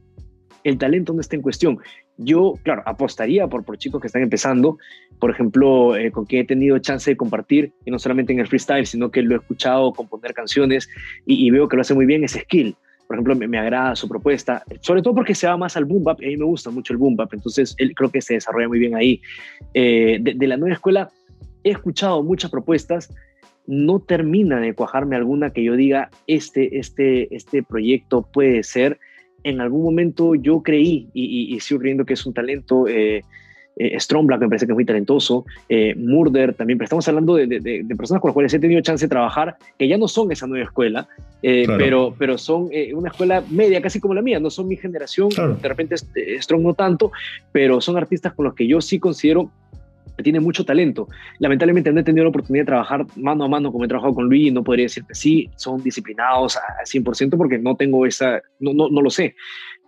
El 0.64 0.78
talento 0.78 1.12
no 1.12 1.22
está 1.22 1.36
en 1.36 1.42
cuestión. 1.42 1.80
Yo, 2.18 2.54
claro, 2.62 2.84
apostaría 2.86 3.48
por, 3.48 3.64
por 3.64 3.80
chicos 3.80 4.00
que 4.00 4.06
están 4.06 4.22
empezando, 4.22 4.78
por 5.20 5.32
ejemplo, 5.32 5.98
eh, 5.98 6.12
con 6.12 6.26
quien 6.26 6.44
he 6.44 6.46
tenido 6.46 6.78
chance 6.78 7.10
de 7.10 7.18
compartir, 7.18 7.74
y 7.84 7.90
no 7.90 7.98
solamente 7.98 8.32
en 8.32 8.40
el 8.40 8.48
freestyle, 8.48 8.86
sino 8.86 9.10
que 9.10 9.24
lo 9.24 9.34
he 9.34 9.38
escuchado 9.40 9.92
componer 9.92 10.34
canciones 10.36 10.88
y, 11.26 11.50
veo 11.50 11.68
que 11.68 11.76
lo 11.76 11.82
hace 11.82 11.96
muy 11.96 12.06
bien, 12.06 12.24
es 12.24 12.34
Skill. 12.34 12.76
Por 13.08 13.16
ejemplo, 13.16 13.36
me, 13.36 13.58
agrada 13.58 13.96
su 13.96 14.08
propuesta, 14.08 14.64
sobre 14.82 15.02
todo 15.02 15.16
porque 15.16 15.34
se 15.34 15.48
va 15.48 15.58
más 15.58 15.76
al 15.76 15.86
boom 15.86 16.04
bap, 16.04 16.22
y 16.22 16.26
a 16.26 16.28
mí 16.30 16.38
me 16.38 16.46
gusta 16.46 16.70
mucho 16.70 16.94
el 16.94 16.98
boom 16.98 17.16
bap, 17.16 17.34
entonces 17.34 17.74
él 17.80 17.94
creo 17.96 18.12
que 18.12 18.22
se 18.22 18.36
desarrolla 18.36 18.68
muy 18.68 18.78
bien 18.78 18.96
ahí. 18.96 19.20
Eh, 19.74 20.20
de, 20.22 20.36
de 20.36 20.48
la 20.48 20.58
nueva 20.58 20.76
escuela 20.76 21.10
he 21.64 21.72
escuchado 21.72 22.24
muchas 22.24 22.52
propuestas, 22.52 23.10
no 23.72 24.02
termina 24.02 24.60
de 24.60 24.74
cuajarme 24.74 25.16
alguna 25.16 25.52
que 25.52 25.64
yo 25.64 25.78
diga, 25.78 26.10
este, 26.28 26.78
este, 26.78 27.34
este 27.34 27.64
proyecto 27.64 28.22
puede 28.22 28.64
ser. 28.64 29.00
En 29.46 29.62
algún 29.62 29.84
momento 29.84 30.36
yo 30.36 30.62
creí 30.62 31.08
y, 31.14 31.58
sigo 31.62 31.80
creyendo 31.80 32.06
que 32.06 32.16
es 32.16 32.26
un 32.26 32.34
talento. 32.34 32.86
Eh, 32.90 33.22
eh, 33.78 33.98
Black 34.24 34.42
me 34.42 34.50
parece 34.50 34.66
que 34.66 34.74
es 34.74 34.76
muy 34.76 34.86
talentoso, 34.86 35.46
eh, 35.70 35.96
Murder 35.96 36.54
también, 36.54 36.78
pero 36.78 36.86
estamos 36.86 37.08
hablando 37.08 37.36
de, 37.36 37.86
personas 37.98 38.22
con 38.22 38.30
las 38.30 38.34
cuales 38.34 38.54
he 38.54 38.60
tenido 38.60 38.82
chance 38.82 39.06
de 39.06 39.10
trabajar, 39.10 39.56
que 39.80 39.88
ya 39.88 39.98
no 39.98 40.08
son 40.08 40.32
esa 40.32 40.48
nueva 40.48 40.66
escuela, 40.66 41.08
eh, 41.42 41.66
pero, 41.78 42.14
pero 42.18 42.38
son 42.38 42.70
eh, 42.72 42.94
una 42.94 43.10
escuela 43.10 43.44
media, 43.50 43.82
casi 43.82 44.00
como 44.00 44.14
la 44.14 44.22
mía, 44.22 44.40
no 44.40 44.50
son 44.50 44.68
mi 44.68 44.76
generación, 44.76 45.30
de 45.30 45.68
repente 45.68 45.96
Strong 45.98 46.62
no 46.62 46.74
tanto, 46.74 47.12
pero 47.52 47.82
son 47.82 47.98
artistas 47.98 48.34
con 48.34 48.46
los 48.46 48.54
que 48.54 48.68
yo 48.68 48.82
sí 48.82 49.00
considero 49.00 49.50
tiene 50.22 50.40
mucho 50.40 50.66
talento. 50.66 51.08
Lamentablemente 51.40 51.92
no 51.92 52.00
he 52.00 52.04
tenido 52.04 52.26
la 52.26 52.30
oportunidad 52.30 52.64
de 52.64 52.68
trabajar 52.68 53.06
mano 53.16 53.44
a 53.44 53.48
mano 53.48 53.72
como 53.72 53.86
he 53.86 53.88
trabajado 53.88 54.14
con 54.14 54.26
Luis, 54.26 54.52
no 54.52 54.64
podría 54.64 54.86
decirte 54.86 55.16
sí, 55.16 55.50
son 55.56 55.82
disciplinados 55.84 56.58
al 56.58 56.86
100% 56.86 57.38
porque 57.38 57.58
no 57.58 57.76
tengo 57.76 58.06
esa, 58.06 58.42
no, 58.60 58.74
no, 58.74 58.90
no, 58.90 59.02
lo 59.02 59.10
sé. 59.10 59.36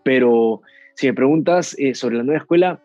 Pero 0.03 0.61
si 0.95 1.07
me 1.07 1.13
preguntas 1.13 1.75
eh, 1.79 1.95
sobre 1.95 2.17
la 2.17 2.23
nueva 2.23 2.39
escuela, 2.39 2.79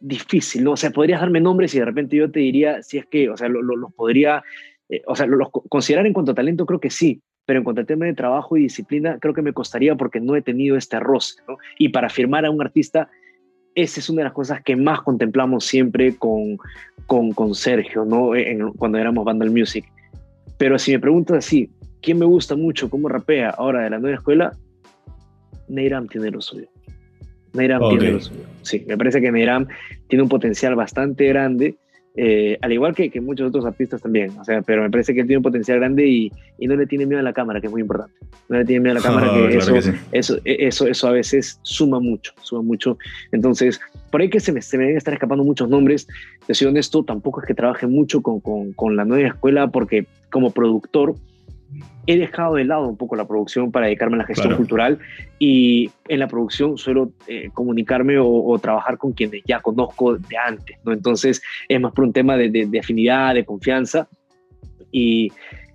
difícil, 0.00 0.64
¿no? 0.64 0.72
O 0.72 0.76
sea, 0.76 0.90
podrías 0.90 1.20
darme 1.20 1.40
nombres 1.40 1.74
y 1.74 1.78
de 1.78 1.84
repente 1.84 2.16
yo 2.16 2.30
te 2.30 2.40
diría 2.40 2.82
si 2.82 2.98
es 2.98 3.06
que, 3.06 3.28
o 3.30 3.36
sea, 3.36 3.48
los 3.48 3.64
lo, 3.64 3.90
podría, 3.90 4.42
eh, 4.88 5.02
o 5.06 5.16
sea, 5.16 5.26
los 5.26 5.48
considerar 5.68 6.06
en 6.06 6.12
cuanto 6.12 6.32
a 6.32 6.34
talento 6.34 6.66
creo 6.66 6.80
que 6.80 6.90
sí, 6.90 7.22
pero 7.44 7.58
en 7.58 7.64
cuanto 7.64 7.82
a 7.82 7.84
tema 7.84 8.06
de 8.06 8.14
trabajo 8.14 8.56
y 8.56 8.62
disciplina 8.62 9.18
creo 9.18 9.34
que 9.34 9.42
me 9.42 9.52
costaría 9.52 9.94
porque 9.96 10.20
no 10.20 10.36
he 10.36 10.42
tenido 10.42 10.76
este 10.76 10.96
arroz, 10.96 11.38
¿no? 11.48 11.58
Y 11.78 11.88
para 11.88 12.08
firmar 12.08 12.44
a 12.44 12.50
un 12.50 12.60
artista 12.60 13.10
esa 13.74 14.00
es 14.00 14.10
una 14.10 14.20
de 14.20 14.24
las 14.24 14.32
cosas 14.32 14.62
que 14.62 14.76
más 14.76 15.02
contemplamos 15.02 15.64
siempre 15.64 16.16
con, 16.16 16.58
con, 17.06 17.54
Sergio, 17.54 18.04
¿no? 18.04 18.32
cuando 18.76 18.98
éramos 18.98 19.24
Vandal 19.24 19.50
Music. 19.50 19.84
Pero 20.56 20.78
si 20.78 20.92
me 20.92 20.98
preguntas 20.98 21.38
así, 21.38 21.70
¿quién 22.02 22.18
me 22.18 22.26
gusta 22.26 22.56
mucho 22.56 22.90
cómo 22.90 23.08
rapea 23.08 23.50
ahora 23.50 23.82
de 23.82 23.90
la 23.90 23.98
nueva 23.98 24.16
escuela? 24.16 24.52
Neiram 25.68 26.08
tiene 26.08 26.30
lo 26.30 26.40
suyo. 26.40 26.68
Neiram 27.52 27.88
tiene 27.90 28.12
lo 28.12 28.20
suyo. 28.20 28.44
Sí, 28.62 28.84
me 28.86 28.98
parece 28.98 29.20
que 29.20 29.30
Neiram 29.30 29.66
tiene 30.08 30.22
un 30.22 30.28
potencial 30.28 30.74
bastante 30.74 31.26
grande 31.28 31.76
eh, 32.16 32.58
al 32.62 32.72
igual 32.72 32.94
que, 32.94 33.10
que, 33.10 33.20
muchos 33.20 33.48
otros 33.48 33.64
artistas 33.64 34.02
también, 34.02 34.30
o 34.38 34.44
sea, 34.44 34.62
pero 34.62 34.82
me 34.82 34.90
parece 34.90 35.14
que 35.14 35.20
él 35.20 35.26
tiene 35.26 35.38
un 35.38 35.42
potencial 35.42 35.78
grande 35.78 36.06
y, 36.06 36.32
y, 36.58 36.66
no 36.66 36.74
le 36.74 36.86
tiene 36.86 37.06
miedo 37.06 37.20
a 37.20 37.22
la 37.22 37.32
cámara, 37.32 37.60
que 37.60 37.66
es 37.68 37.72
muy 37.72 37.82
importante. 37.82 38.14
No 38.48 38.58
le 38.58 38.64
tiene 38.64 38.80
miedo 38.80 38.92
a 38.92 39.00
la 39.00 39.02
cámara, 39.06 39.32
que, 39.32 39.56
eso, 39.56 39.76
eso, 40.12 40.38
eso, 40.44 40.86
eso, 40.86 41.08
a 41.08 41.12
veces 41.12 41.60
suma 41.62 42.00
mucho, 42.00 42.32
suma 42.42 42.62
mucho. 42.62 42.98
Entonces, 43.30 43.80
por 44.10 44.20
ahí 44.20 44.30
que 44.30 44.40
se 44.40 44.52
me, 44.52 44.62
se 44.62 44.76
me 44.78 44.84
deben 44.84 44.96
estar 44.96 45.14
escapando 45.14 45.44
muchos 45.44 45.68
nombres. 45.68 46.08
Te 46.46 46.54
soy 46.54 46.66
honesto, 46.66 47.04
tampoco 47.04 47.40
es 47.40 47.46
que 47.46 47.54
trabaje 47.54 47.86
mucho 47.86 48.20
con, 48.20 48.40
con, 48.40 48.72
con 48.72 48.96
la 48.96 49.04
nueva 49.04 49.28
escuela, 49.28 49.68
porque 49.68 50.06
como 50.30 50.50
productor, 50.50 51.14
he 52.06 52.16
dejado 52.16 52.54
de 52.54 52.64
lado 52.64 52.88
un 52.88 52.96
poco 52.96 53.16
la 53.16 53.26
producción 53.26 53.70
para 53.70 53.86
dedicarme 53.86 54.16
a 54.16 54.18
la 54.18 54.24
gestión 54.24 54.56
cultural 54.56 54.98
y 55.38 55.90
en 56.08 56.20
la 56.20 56.28
producción 56.28 56.78
suelo 56.78 57.12
eh, 57.26 57.50
comunicarme 57.52 58.16
o, 58.18 58.58
trabajar 58.58 58.96
con 58.96 59.12
quienes 59.12 59.42
ya 59.46 59.60
conozco 59.60 60.16
de 60.16 60.36
antes, 60.36 60.78
¿no? 60.84 60.92
Entonces 60.92 61.42
es 61.68 61.80
más 61.80 61.92
por 61.92 62.04
un 62.04 62.12
tema 62.12 62.36
de, 62.36 62.48
de, 62.48 62.78
afinidad, 62.78 63.34
de 63.34 63.44
confianza 63.44 64.08
y, 64.90 65.30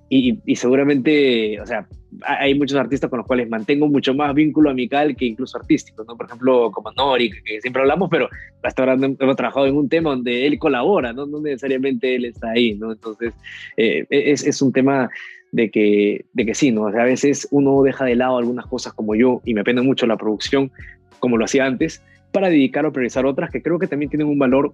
y, 0.10 0.56
seguramente, 0.56 1.60
o 1.62 1.66
sea, 1.66 1.88
hay 2.22 2.54
muchos 2.56 2.78
artistas 2.78 3.10
con 3.10 3.18
los 3.18 3.28
cuales 3.28 3.50
mantengo 3.50 3.88
mucho 3.88 4.14
más 4.14 4.34
vínculo 4.36 4.70
amical 4.70 5.16
que 5.16 5.26
incluso 5.26 5.58
artístico, 5.58 6.04
¿no? 6.04 6.16
Por 6.16 6.28
ejemplo, 6.28 6.72
como 6.72 6.92
Nori, 6.92 7.32
que, 7.32 7.62
siempre 7.62 7.82
hablamos, 7.82 8.10
pero 8.10 8.30
hasta 8.62 8.84
ahora 8.84 8.94
hemos 8.94 9.36
trabajado 9.36 9.68
en 9.68 9.76
un 9.76 9.90
tema 9.90 10.12
donde 10.12 10.46
él 10.46 10.60
colabora, 10.60 11.14
¿no? 11.14 11.26
No 11.26 11.40
necesariamente 11.42 12.16
él 12.16 12.26
está 12.26 12.52
ahí, 12.52 12.76
¿no? 12.76 12.92
Entonces, 12.92 13.34
eh, 13.78 14.06
es, 14.10 14.46
es 14.46 14.62
un 14.62 14.72
tema 14.72 15.10
de 15.54 15.70
que, 15.70 16.26
de 16.34 16.46
que 16.48 16.56
sí, 16.56 16.72
¿no? 16.72 16.88
a 16.88 17.04
veces 17.04 17.48
uno 17.52 17.84
deja 17.84 18.06
de 18.06 18.16
lado 18.16 18.40
algunas 18.40 18.66
cosas 18.66 18.92
como 18.92 19.14
yo 19.14 19.40
y 19.46 19.54
me 19.54 19.62
apena 19.62 19.84
mucho 19.84 20.08
la 20.08 20.18
producción, 20.18 20.72
como 21.20 21.38
lo 21.38 21.46
hacía 21.46 21.66
antes, 21.66 22.02
para 22.32 22.50
dedicar 22.50 22.88
o 22.88 22.92
priorizar 22.92 23.28
otras 23.28 23.52
que 23.52 23.62
creo 23.62 23.78
que 23.78 23.86
también 23.86 24.10
tienen 24.10 24.28
un 24.28 24.40
valor 24.40 24.74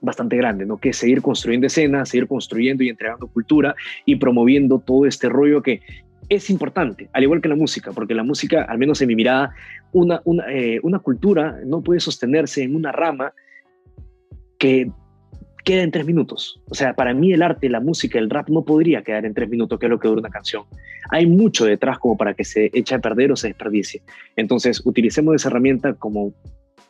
bastante 0.00 0.36
grande, 0.36 0.66
¿no? 0.66 0.76
Que 0.76 0.92
seguir 0.92 1.22
construyendo 1.22 1.68
escenas, 1.68 2.08
seguir 2.08 2.26
construyendo 2.26 2.82
y 2.82 2.88
entregando 2.88 3.28
cultura 3.28 3.76
y 4.04 4.16
promoviendo 4.16 4.80
todo 4.80 5.06
este 5.06 5.28
rollo 5.28 5.62
que 5.62 5.82
es 6.28 6.50
importante, 6.50 7.08
al 7.12 7.22
igual 7.22 7.40
que 7.40 7.48
la 7.48 7.54
música, 7.54 7.92
porque 7.92 8.14
la 8.14 8.24
música, 8.24 8.64
al 8.64 8.78
menos 8.78 9.00
en 9.00 9.08
mi 9.08 9.14
mirada, 9.14 9.54
una, 9.92 10.20
una, 10.24 10.52
eh, 10.52 10.80
una 10.82 10.98
cultura 10.98 11.60
no 11.64 11.80
puede 11.80 12.00
sostenerse 12.00 12.64
en 12.64 12.74
una 12.74 12.90
rama 12.90 13.32
que 14.58 14.90
queda 15.68 15.82
en 15.82 15.90
tres 15.90 16.06
minutos. 16.06 16.58
O 16.70 16.74
sea, 16.74 16.94
para 16.94 17.12
mí 17.12 17.34
el 17.34 17.42
arte, 17.42 17.68
la 17.68 17.80
música, 17.80 18.18
el 18.18 18.30
rap 18.30 18.48
no 18.48 18.64
podría 18.64 19.02
quedar 19.02 19.26
en 19.26 19.34
tres 19.34 19.50
minutos, 19.50 19.78
que 19.78 19.84
es 19.84 19.90
lo 19.90 20.00
que 20.00 20.08
dura 20.08 20.20
una 20.20 20.30
canción. 20.30 20.62
Hay 21.10 21.26
mucho 21.26 21.66
detrás 21.66 21.98
como 21.98 22.16
para 22.16 22.32
que 22.32 22.42
se 22.42 22.70
eche 22.72 22.94
a 22.94 23.00
perder 23.00 23.32
o 23.32 23.36
se 23.36 23.48
desperdicie. 23.48 24.00
Entonces, 24.34 24.80
utilicemos 24.86 25.34
esa 25.34 25.50
herramienta 25.50 25.92
como 25.92 26.32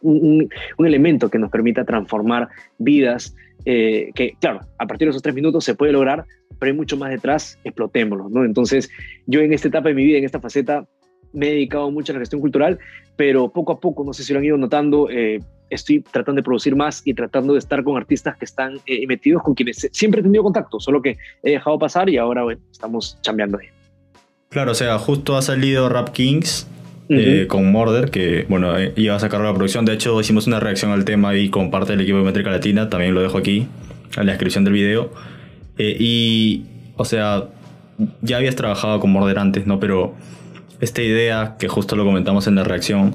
un, 0.00 0.48
elemento 0.78 1.28
que 1.28 1.40
nos 1.40 1.50
permita 1.50 1.84
transformar 1.84 2.50
vidas, 2.78 3.34
eh, 3.64 4.12
que 4.14 4.34
claro, 4.40 4.60
a 4.78 4.86
partir 4.86 5.06
de 5.06 5.10
esos 5.10 5.22
tres 5.22 5.34
minutos 5.34 5.64
se 5.64 5.74
puede 5.74 5.90
lograr, 5.90 6.24
pero 6.60 6.70
hay 6.70 6.76
mucho 6.76 6.96
más 6.96 7.10
detrás, 7.10 7.58
explotémoslo, 7.64 8.28
¿no? 8.28 8.44
Entonces, 8.44 8.90
yo 9.26 9.40
en 9.40 9.52
esta 9.52 9.66
etapa 9.66 9.88
de 9.88 9.96
mi 9.96 10.04
vida, 10.04 10.18
en 10.18 10.24
esta 10.24 10.38
faceta, 10.38 10.86
me 11.32 11.48
he 11.48 11.50
dedicado 11.54 11.90
mucho 11.90 12.12
a 12.12 12.14
la 12.14 12.20
gestión 12.20 12.40
cultural, 12.40 12.78
pero 13.16 13.50
poco 13.50 13.72
a 13.72 13.80
poco, 13.80 14.04
no 14.04 14.12
sé 14.12 14.22
si 14.22 14.32
lo 14.32 14.38
han 14.38 14.44
ido 14.44 14.56
notando, 14.56 15.10
eh, 15.10 15.40
estoy 15.70 16.00
tratando 16.00 16.40
de 16.40 16.42
producir 16.42 16.74
más 16.76 17.02
y 17.04 17.14
tratando 17.14 17.52
de 17.52 17.58
estar 17.58 17.82
con 17.84 17.96
artistas 17.96 18.36
que 18.36 18.44
están 18.44 18.80
eh, 18.86 19.06
metidos 19.06 19.42
con 19.42 19.54
quienes 19.54 19.88
siempre 19.92 20.20
he 20.20 20.22
tenido 20.24 20.42
contacto, 20.42 20.80
solo 20.80 21.02
que 21.02 21.18
he 21.42 21.52
dejado 21.52 21.78
pasar 21.78 22.08
y 22.08 22.16
ahora 22.16 22.44
bueno, 22.44 22.60
estamos 22.70 23.18
cambiando 23.24 23.58
ahí. 23.58 23.66
Claro, 24.48 24.72
o 24.72 24.74
sea, 24.74 24.98
justo 24.98 25.36
ha 25.36 25.42
salido 25.42 25.88
Rap 25.88 26.10
Kings 26.10 26.66
eh, 27.10 27.46
con 27.48 27.70
Morder, 27.70 28.10
que 28.10 28.46
bueno, 28.48 28.72
iba 28.96 29.14
a 29.14 29.18
sacar 29.18 29.40
la 29.40 29.52
producción. 29.52 29.84
De 29.84 29.94
hecho, 29.94 30.18
hicimos 30.20 30.46
una 30.46 30.60
reacción 30.60 30.90
al 30.90 31.04
tema 31.04 31.30
ahí 31.30 31.50
con 31.50 31.70
parte 31.70 31.92
del 31.92 32.02
equipo 32.02 32.18
de 32.18 32.24
Métrica 32.24 32.50
Latina, 32.50 32.88
también 32.88 33.14
lo 33.14 33.20
dejo 33.20 33.38
aquí, 33.38 33.66
en 34.16 34.26
la 34.26 34.32
descripción 34.32 34.64
del 34.64 34.74
video. 34.74 35.12
y, 35.78 36.64
o 36.96 37.04
sea, 37.04 37.48
ya 38.22 38.36
habías 38.36 38.56
trabajado 38.56 39.00
con 39.00 39.10
Morder 39.10 39.38
antes, 39.38 39.66
¿no? 39.66 39.80
Pero 39.80 40.14
esta 40.80 41.02
idea, 41.02 41.56
que 41.58 41.68
justo 41.68 41.96
lo 41.96 42.04
comentamos 42.04 42.46
en 42.46 42.54
la 42.54 42.64
reacción, 42.64 43.14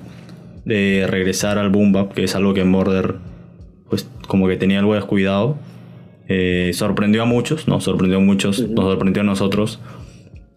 de 0.66 1.06
regresar 1.08 1.58
al 1.58 1.70
boom 1.70 1.92
bap, 1.92 2.14
que 2.14 2.24
es 2.24 2.36
algo 2.36 2.54
que 2.54 2.64
Morder 2.64 3.16
pues 3.90 4.10
como 4.28 4.48
que 4.48 4.58
tenía 4.58 4.80
algo 4.80 4.96
descuidado, 4.96 5.58
eh, 6.28 6.72
sorprendió 6.74 7.22
a 7.22 7.26
muchos, 7.26 7.68
¿no? 7.68 7.80
Sorprendió 7.80 8.18
a 8.18 8.22
muchos, 8.22 8.68
nos 8.70 8.86
sorprendió 8.86 9.22
a 9.22 9.26
nosotros. 9.26 9.80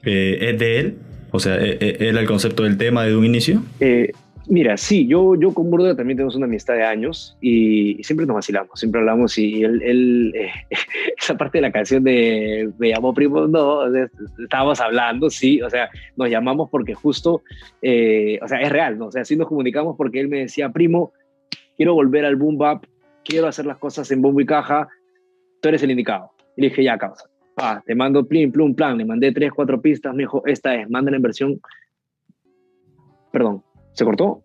Eh, 0.04 0.38
¿Es 0.40 0.58
de 0.58 0.78
él? 0.80 0.98
O 1.32 1.38
sea, 1.38 1.56
¿e-, 1.56 1.76
e-, 1.80 2.08
¿era 2.08 2.20
el 2.20 2.26
concepto 2.26 2.62
del 2.62 2.78
tema 2.78 3.02
desde 3.04 3.16
un 3.16 3.26
inicio? 3.26 3.62
Eh, 3.80 4.10
Mira, 4.48 4.76
sí, 4.76 5.08
yo, 5.08 5.34
yo 5.34 5.52
con 5.52 5.70
Burda 5.70 5.96
también 5.96 6.16
tenemos 6.16 6.36
una 6.36 6.46
amistad 6.46 6.74
de 6.74 6.84
años 6.84 7.36
y, 7.40 8.02
siempre 8.04 8.26
nos 8.26 8.36
vacilamos, 8.36 8.78
siempre 8.78 9.00
hablamos 9.00 9.36
y 9.38 9.64
él, 9.64 10.32
eh, 10.36 10.50
esa 11.26 11.36
parte 11.36 11.58
de 11.58 11.62
la 11.62 11.72
canción 11.72 12.04
de 12.04 12.70
Me 12.78 12.90
llamó 12.90 13.12
primo, 13.12 13.46
no, 13.46 13.82
estábamos 14.42 14.80
hablando, 14.80 15.30
sí, 15.30 15.60
o 15.60 15.68
sea, 15.68 15.90
nos 16.16 16.30
llamamos 16.30 16.70
porque 16.70 16.94
justo, 16.94 17.42
eh, 17.82 18.38
o 18.42 18.48
sea, 18.48 18.60
es 18.60 18.70
real, 18.70 18.98
¿no? 18.98 19.06
O 19.06 19.12
sea, 19.12 19.24
sí 19.24 19.36
nos 19.36 19.48
comunicamos 19.48 19.96
porque 19.96 20.20
él 20.20 20.28
me 20.28 20.40
decía, 20.40 20.70
primo, 20.70 21.12
quiero 21.76 21.94
volver 21.94 22.24
al 22.24 22.36
boom 22.36 22.58
bap, 22.58 22.84
quiero 23.24 23.48
hacer 23.48 23.66
las 23.66 23.78
cosas 23.78 24.10
en 24.10 24.22
bombo 24.22 24.40
y 24.40 24.46
caja, 24.46 24.88
tú 25.60 25.68
eres 25.68 25.82
el 25.82 25.90
indicado. 25.90 26.30
Y 26.56 26.62
le 26.62 26.68
dije, 26.68 26.84
ya, 26.84 26.96
causa, 26.96 27.28
pa, 27.54 27.82
te 27.84 27.94
mando 27.94 28.26
plin, 28.26 28.52
plum, 28.52 28.74
plan, 28.74 28.96
le 28.96 29.04
mandé 29.04 29.32
tres, 29.32 29.52
cuatro 29.52 29.80
pistas, 29.80 30.14
me 30.14 30.22
dijo, 30.22 30.42
esta 30.46 30.74
es, 30.74 30.88
mándala 30.88 31.16
en 31.16 31.22
versión, 31.22 31.60
perdón, 33.32 33.62
¿Se 33.96 34.04
cortó? 34.04 34.42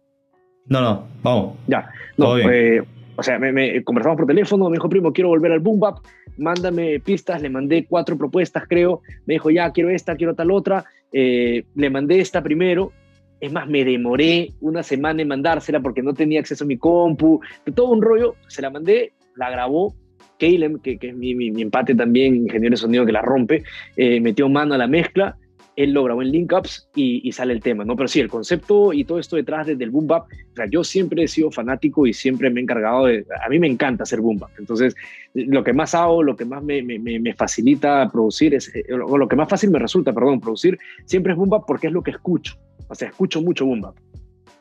No, 0.68 0.80
no, 0.80 1.08
vamos. 1.22 1.58
Ya. 1.68 1.92
No, 2.16 2.38
eh, 2.38 2.82
o 3.22 3.24
sea, 3.24 3.38
me, 3.38 3.84
conversamos 3.84 4.18
por 4.18 4.26
teléfono, 4.26 4.68
me 4.68 4.78
dijo, 4.78 4.90
primo, 4.90 5.14
quiero 5.14 5.30
volver 5.30 5.52
al 5.52 5.60
Boom 5.60 5.80
Bap, 5.80 6.00
mándame 6.38 7.00
pistas, 7.00 7.40
le 7.40 7.52
mandé 7.52 7.86
cuatro 7.86 8.18
propuestas, 8.18 8.64
creo. 8.68 9.02
Me 9.28 9.36
dijo, 9.36 9.52
ya, 9.52 9.72
quiero 9.72 9.92
esta, 9.92 10.16
quiero 10.16 10.34
tal 10.34 10.50
otra. 10.50 10.86
Eh, 11.14 11.64
le 11.76 11.90
mandé 11.92 12.20
esta 12.20 12.42
primero. 12.42 12.92
Es 13.40 13.52
más, 13.52 13.68
me 13.68 13.86
demoré 13.86 14.54
una 14.60 14.82
semana 14.82 15.22
en 15.22 15.28
mandársela 15.28 15.80
porque 15.82 16.02
no 16.02 16.16
tenía 16.16 16.40
acceso 16.40 16.64
a 16.64 16.68
mi 16.68 16.78
compu, 16.78 17.40
de 17.64 17.72
todo 17.72 17.92
un 17.92 18.02
rollo. 18.02 18.36
Se 18.48 18.64
la 18.64 18.72
mandé, 18.72 19.14
la 19.36 19.52
grabó. 19.52 19.94
Caleb, 20.40 20.82
que, 20.82 20.98
que 20.98 21.10
es 21.10 21.16
mi, 21.16 21.36
mi, 21.36 21.62
empate 21.62 21.94
también, 21.94 22.36
ingeniero 22.36 22.74
de 22.74 22.78
sonido 22.78 23.06
que 23.06 23.12
la 23.12 23.22
rompe, 23.22 23.64
eh, 23.96 24.20
metió 24.20 24.50
mano 24.50 24.74
a 24.74 24.78
la 24.80 24.88
mezcla 24.88 25.38
él 25.84 25.92
lo 25.92 26.04
grabó 26.04 26.22
en 26.22 26.32
Linkups 26.32 26.90
y, 26.96 27.28
y 27.28 27.32
sale 27.32 27.54
el 27.54 27.62
tema, 27.62 27.84
¿no? 27.84 27.96
Pero 27.96 28.08
sí, 28.08 28.20
el 28.20 28.30
concepto 28.30 28.94
y 28.94 29.04
todo 29.04 29.20
esto 29.20 29.36
detrás 29.36 29.68
del 29.68 29.90
boom 29.90 30.08
bap, 30.08 30.24
o 30.24 30.56
sea, 30.56 30.66
yo 30.70 30.84
siempre 30.84 31.24
he 31.24 31.28
sido 31.28 31.52
fanático 31.52 32.08
y 32.08 32.14
siempre 32.14 32.50
me 32.50 32.60
he 32.60 32.64
encargado 32.64 33.06
de, 33.06 33.26
a 33.46 33.50
mí 33.50 33.60
me 33.60 33.68
encanta 33.68 34.04
hacer 34.04 34.22
boom 34.22 34.40
bap, 34.40 34.52
entonces 34.60 34.96
lo 35.34 35.64
que 35.64 35.74
más 35.74 35.96
hago, 35.96 36.24
lo 36.24 36.36
que 36.36 36.46
más 36.46 36.64
me, 36.64 36.82
me, 36.82 37.00
me 37.00 37.34
facilita 37.34 38.10
producir, 38.12 38.54
es, 38.54 38.74
eh, 38.76 38.86
o 38.94 39.18
lo 39.18 39.28
que 39.28 39.36
más 39.36 39.50
fácil 39.50 39.72
me 39.72 39.80
resulta, 39.80 40.14
perdón, 40.14 40.42
producir, 40.42 40.78
siempre 41.06 41.34
es 41.34 41.38
boom 41.38 41.50
bap 41.50 41.64
porque 41.66 41.88
es 41.88 41.94
lo 41.94 42.04
que 42.04 42.12
escucho, 42.12 42.56
o 42.88 42.96
sea, 42.96 43.10
escucho 43.10 43.42
mucho 43.42 43.66
boom 43.66 43.82
bap, 43.82 43.96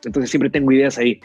entonces 0.05 0.29
siempre 0.29 0.49
tengo 0.49 0.71
ideas 0.71 0.97
ahí, 0.97 1.19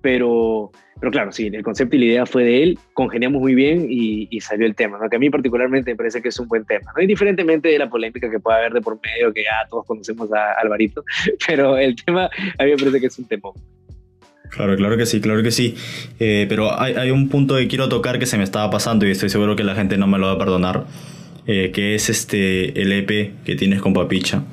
pero, 0.00 0.70
pero 1.00 1.12
claro, 1.12 1.32
sí, 1.32 1.50
el 1.52 1.62
concepto 1.62 1.96
y 1.96 2.00
la 2.00 2.04
idea 2.04 2.26
fue 2.26 2.44
de 2.44 2.62
él, 2.62 2.78
congeniamos 2.92 3.40
muy 3.40 3.54
bien 3.54 3.86
y, 3.88 4.26
salió 4.40 4.66
el 4.66 4.74
tema, 4.74 4.98
¿no? 4.98 5.10
que 5.10 5.16
a 5.16 5.18
mí 5.18 5.28
particularmente 5.30 5.90
me 5.90 5.96
parece 5.96 6.22
que 6.22 6.28
es 6.28 6.38
un 6.38 6.48
buen 6.48 6.64
tema, 6.64 6.92
¿no? 6.96 7.02
indiferentemente 7.02 7.68
de 7.68 7.78
la 7.78 7.90
polémica 7.90 8.30
que 8.30 8.38
pueda 8.38 8.58
haber 8.58 8.72
de 8.72 8.80
por 8.80 8.98
medio, 9.02 9.32
que 9.32 9.42
ya 9.42 9.68
todos 9.68 9.84
conocemos 9.84 10.32
a 10.32 10.52
Alvarito, 10.52 11.04
pero 11.46 11.76
el 11.76 11.96
tema 11.96 12.30
a 12.58 12.64
mí 12.64 12.70
me 12.70 12.76
parece 12.76 13.00
que 13.00 13.06
es 13.06 13.18
un 13.18 13.26
tema. 13.26 13.50
Claro, 14.50 14.76
claro 14.76 14.96
que 14.96 15.06
sí, 15.06 15.20
claro 15.20 15.42
que 15.42 15.50
sí. 15.50 15.74
Eh, 16.18 16.46
pero 16.48 16.80
hay, 16.80 16.94
hay, 16.94 17.10
un 17.10 17.28
punto 17.28 17.56
que 17.56 17.68
quiero 17.68 17.88
tocar 17.88 18.18
que 18.18 18.26
se 18.26 18.38
me 18.38 18.44
estaba 18.44 18.70
pasando 18.70 19.06
y 19.06 19.10
estoy 19.10 19.28
seguro 19.28 19.56
que 19.56 19.64
la 19.64 19.74
gente 19.74 19.98
no 19.98 20.06
me 20.06 20.18
lo 20.18 20.26
va 20.26 20.32
a 20.32 20.38
perdonar, 20.38 20.86
eh, 21.46 21.70
que 21.72 21.94
es 21.94 22.08
este 22.08 22.80
el 22.80 22.92
EP 22.92 23.44
que 23.44 23.56
tienes 23.56 23.80
con 23.80 23.92
Papicha, 23.92 24.44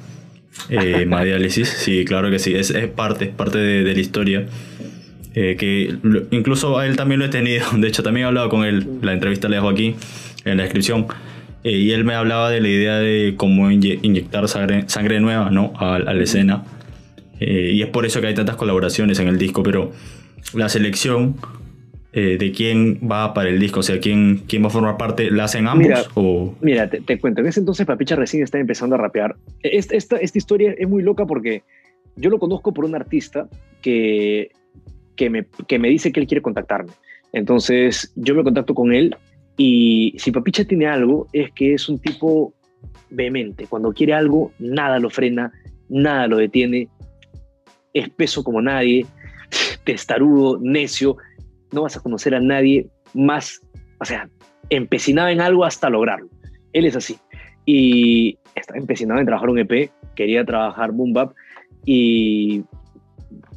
eh, 0.69 1.05
Madiálisis. 1.07 1.69
Sí, 1.69 2.05
claro 2.05 2.29
que 2.29 2.39
sí, 2.39 2.55
es, 2.55 2.71
es 2.71 2.87
parte, 2.87 3.27
parte 3.27 3.57
de, 3.57 3.83
de 3.83 3.93
la 3.93 3.99
historia. 3.99 4.45
Eh, 5.37 5.57
que 5.57 5.93
incluso 6.31 6.79
a 6.79 6.87
él 6.87 6.95
también 6.95 7.19
lo 7.19 7.25
he 7.25 7.29
tenido, 7.29 7.65
de 7.77 7.87
hecho 7.87 8.01
también 8.01 8.23
he 8.23 8.27
hablado 8.27 8.49
con 8.49 8.63
él, 8.63 8.87
la 9.01 9.11
entrevista 9.11 9.49
le 9.49 9.57
dejo 9.57 9.67
aquí 9.67 9.95
en 10.45 10.57
la 10.57 10.63
descripción, 10.63 11.07
eh, 11.65 11.71
y 11.71 11.91
él 11.91 12.05
me 12.05 12.13
hablaba 12.13 12.49
de 12.49 12.61
la 12.61 12.69
idea 12.69 12.99
de 12.99 13.33
cómo 13.35 13.69
inyectar 13.69 14.47
sangre, 14.47 14.85
sangre, 14.87 15.19
nueva 15.19 15.49
¿no? 15.49 15.73
a, 15.75 15.99
la 15.99 16.23
escena, 16.23 16.63
eh, 17.41 17.71
y 17.73 17.81
es 17.81 17.89
por 17.89 18.05
eso 18.05 18.21
que 18.21 18.27
hay 18.27 18.33
tantas 18.33 18.55
colaboraciones 18.55 19.19
en 19.19 19.27
el 19.27 19.37
disco, 19.37 19.61
pero 19.61 19.91
la 20.53 20.69
selección 20.69 21.35
de 22.13 22.53
quién 22.55 23.01
va 23.11 23.33
para 23.33 23.49
el 23.49 23.59
disco, 23.59 23.81
o 23.81 23.83
sea, 23.83 23.99
quién, 23.99 24.43
quién 24.47 24.63
va 24.63 24.67
a 24.67 24.69
formar 24.69 24.95
parte, 24.95 25.29
¿la 25.29 25.43
hacen 25.43 25.67
ambos? 25.67 25.85
Mira, 25.85 26.03
o... 26.13 26.55
mira 26.61 26.89
te, 26.89 27.19
cuento, 27.19 27.41
en 27.41 27.47
ese 27.47 27.59
entonces 27.59 27.85
Papicha 27.85 28.15
recién 28.15 28.41
está 28.41 28.57
empezando 28.57 28.95
a 28.95 28.99
rapear. 28.99 29.35
Esta, 29.61 29.97
esta, 29.97 30.15
esta 30.15 30.37
historia 30.37 30.73
es 30.77 30.87
muy 30.87 31.03
loca 31.03 31.25
porque 31.25 31.63
yo 32.15 32.29
lo 32.29 32.39
conozco 32.39 32.73
por 32.73 32.85
un 32.85 32.95
artista 32.95 33.49
que 33.81 34.49
que 35.15 35.29
me, 35.29 35.45
que 35.67 35.79
me 35.79 35.89
dice 35.89 36.11
que 36.11 36.19
él 36.19 36.27
quiere 36.27 36.41
contactarme. 36.41 36.91
Entonces 37.33 38.11
yo 38.15 38.35
me 38.35 38.43
contacto 38.43 38.73
con 38.73 38.93
él 38.93 39.15
y 39.57 40.15
si 40.17 40.31
Papicha 40.31 40.65
tiene 40.65 40.87
algo 40.87 41.27
es 41.33 41.51
que 41.51 41.73
es 41.73 41.87
un 41.89 41.99
tipo 41.99 42.53
vehemente. 43.09 43.67
Cuando 43.67 43.93
quiere 43.93 44.13
algo, 44.13 44.51
nada 44.59 44.99
lo 44.99 45.09
frena, 45.09 45.51
nada 45.89 46.27
lo 46.27 46.37
detiene. 46.37 46.89
Espeso 47.93 48.43
como 48.43 48.61
nadie, 48.61 49.05
testarudo, 49.83 50.59
necio. 50.61 51.17
No 51.71 51.83
vas 51.83 51.97
a 51.97 52.01
conocer 52.01 52.35
a 52.35 52.39
nadie 52.39 52.87
más, 53.13 53.61
o 53.99 54.05
sea, 54.05 54.29
empecinado 54.69 55.29
en 55.29 55.41
algo 55.41 55.65
hasta 55.65 55.89
lograrlo. 55.89 56.29
Él 56.73 56.85
es 56.85 56.95
así. 56.95 57.17
Y 57.65 58.37
estaba 58.55 58.79
empecinado 58.79 59.19
en 59.19 59.25
trabajar 59.25 59.49
un 59.49 59.59
EP, 59.59 59.89
quería 60.15 60.45
trabajar 60.45 60.91
Boom 60.91 61.13
Bap 61.13 61.33
y 61.85 62.63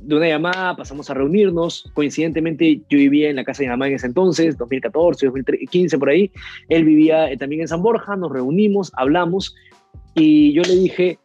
de 0.08 0.16
una 0.16 0.26
llamada 0.26 0.74
pasamos 0.74 1.10
a 1.10 1.14
reunirnos. 1.14 1.84
Coincidentemente, 1.92 2.80
yo 2.88 2.98
vivía 2.98 3.28
en 3.28 3.36
la 3.36 3.44
casa 3.44 3.58
de 3.58 3.66
mi 3.66 3.70
mamá 3.70 3.88
en 3.88 3.94
ese 3.94 4.06
entonces, 4.06 4.56
2014, 4.56 5.26
2015, 5.26 5.98
por 5.98 6.08
ahí. 6.08 6.30
Él 6.70 6.84
vivía 6.84 7.30
eh, 7.30 7.36
también 7.36 7.60
en 7.60 7.68
San 7.68 7.82
Borja, 7.82 8.16
nos 8.16 8.32
reunimos, 8.32 8.90
hablamos 8.94 9.54
y 10.14 10.54
yo 10.54 10.62
le 10.62 10.76
dije, 10.76 11.18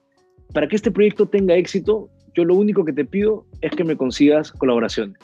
para 0.54 0.68
que 0.68 0.76
este 0.76 0.92
proyecto 0.92 1.26
tenga 1.26 1.56
éxito, 1.56 2.10
yo 2.36 2.44
lo 2.44 2.56
único 2.56 2.84
que 2.84 2.92
te 2.92 3.06
pido 3.06 3.46
es 3.62 3.72
que 3.72 3.86
me 3.86 3.96
consigas 3.96 4.52
colaboraciones. 4.52 5.18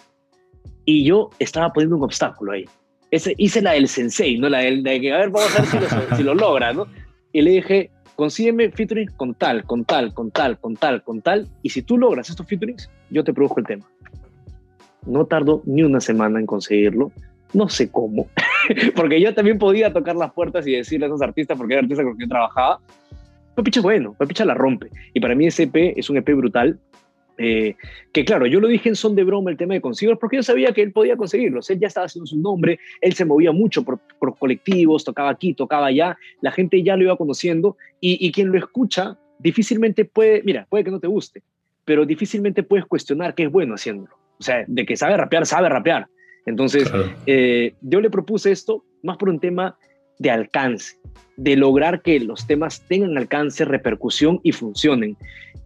Y 0.85 1.03
yo 1.03 1.29
estaba 1.39 1.73
poniendo 1.73 1.97
un 1.97 2.03
obstáculo 2.03 2.53
ahí. 2.53 2.63
Ese, 3.11 3.35
hice 3.37 3.61
la 3.61 3.73
del 3.73 3.89
sensei, 3.89 4.37
¿no? 4.37 4.47
La 4.47 4.59
del 4.59 4.83
de 4.83 5.01
que, 5.01 5.11
a 5.11 5.17
ver, 5.17 5.31
vamos 5.31 5.53
a 5.57 5.61
ver 5.61 5.69
si 5.69 5.79
lo, 5.79 6.15
si 6.15 6.23
lo 6.23 6.33
logra, 6.33 6.71
¿no? 6.71 6.87
Y 7.33 7.41
le 7.41 7.51
dije, 7.51 7.91
consígueme 8.19 8.69
featuring 8.69 9.09
con 9.15 9.33
tal, 9.33 9.63
con 9.63 9.85
tal, 9.85 10.13
con 10.13 10.29
tal, 10.29 10.59
con 10.59 10.75
tal, 10.75 11.01
con 11.03 11.21
tal, 11.21 11.47
y 11.63 11.69
si 11.69 11.81
tú 11.81 11.97
logras 11.97 12.29
estos 12.29 12.45
featurings, 12.45 12.89
yo 13.09 13.23
te 13.23 13.33
produjo 13.33 13.61
el 13.61 13.65
tema. 13.65 13.85
No 15.05 15.25
tardó 15.25 15.61
ni 15.65 15.83
una 15.83 16.01
semana 16.01 16.37
en 16.37 16.45
conseguirlo, 16.45 17.13
no 17.53 17.69
sé 17.69 17.89
cómo, 17.89 18.27
porque 18.97 19.21
yo 19.21 19.33
también 19.33 19.57
podía 19.57 19.93
tocar 19.93 20.17
las 20.17 20.33
puertas 20.33 20.67
y 20.67 20.73
decirle 20.73 21.05
a 21.05 21.07
esos 21.07 21.21
artistas, 21.21 21.57
porque 21.57 21.75
era 21.75 21.81
artista 21.81 22.03
con 22.03 22.17
quien 22.17 22.27
trabajaba, 22.27 22.81
Pepicha 23.55 23.79
es 23.79 23.83
bueno, 23.85 24.13
Pepicha 24.19 24.43
la 24.43 24.53
rompe, 24.53 24.89
y 25.13 25.21
para 25.21 25.33
mí 25.33 25.47
ese 25.47 25.63
EP 25.63 25.93
es 25.97 26.09
un 26.09 26.17
EP 26.17 26.27
brutal, 26.35 26.77
eh, 27.41 27.77
que 28.11 28.25
claro, 28.25 28.45
yo 28.47 28.59
lo 28.59 28.67
dije 28.67 28.89
en 28.89 28.97
son 28.97 29.15
de 29.15 29.23
broma 29.23 29.49
el 29.49 29.55
tema 29.55 29.73
de 29.73 29.79
conseguirlos 29.79 30.19
porque 30.19 30.35
yo 30.35 30.43
sabía 30.43 30.73
que 30.73 30.81
él 30.81 30.91
podía 30.91 31.15
conseguirlos. 31.15 31.69
Él 31.69 31.79
ya 31.79 31.87
estaba 31.87 32.05
haciendo 32.05 32.27
su 32.27 32.37
nombre, 32.37 32.79
él 32.99 33.13
se 33.13 33.23
movía 33.23 33.53
mucho 33.53 33.83
por, 33.83 34.01
colectivos, 34.37 35.05
tocaba 35.05 35.29
aquí, 35.29 35.53
tocaba 35.53 35.87
allá, 35.87 36.17
la 36.41 36.51
gente 36.51 36.83
ya 36.83 36.97
lo 36.97 37.03
iba 37.03 37.15
conociendo 37.15 37.77
y, 38.01 38.29
quien 38.33 38.51
lo 38.51 38.57
escucha 38.57 39.17
difícilmente 39.39 40.03
puede, 40.03 40.43
mira, 40.43 40.67
puede 40.69 40.83
que 40.83 40.91
no 40.91 40.99
te 40.99 41.07
guste, 41.07 41.41
pero 41.85 42.05
difícilmente 42.05 42.61
puedes 42.61 42.85
cuestionar 42.85 43.33
que 43.33 43.43
es 43.43 43.51
bueno 43.51 43.75
haciéndolo. 43.75 44.15
O 44.37 44.43
sea, 44.43 44.65
de 44.67 44.85
que 44.85 44.97
sabe 44.97 45.15
rapear, 45.15 45.45
sabe 45.45 45.69
rapear. 45.69 46.07
Entonces, 46.45 46.91
eh, 47.25 47.73
yo 47.81 48.01
le 48.01 48.09
propuse 48.09 48.51
esto 48.51 48.83
más 49.01 49.15
por 49.17 49.29
un 49.29 49.39
tema 49.39 49.77
de 50.17 50.29
alcance, 50.29 50.97
de 51.37 51.55
lograr 51.55 52.01
que 52.01 52.19
los 52.19 52.45
temas 52.45 52.81
tengan 52.87 53.17
alcance, 53.17 53.63
repercusión 53.63 54.41
y 54.43 54.51
funcionen. 54.51 55.15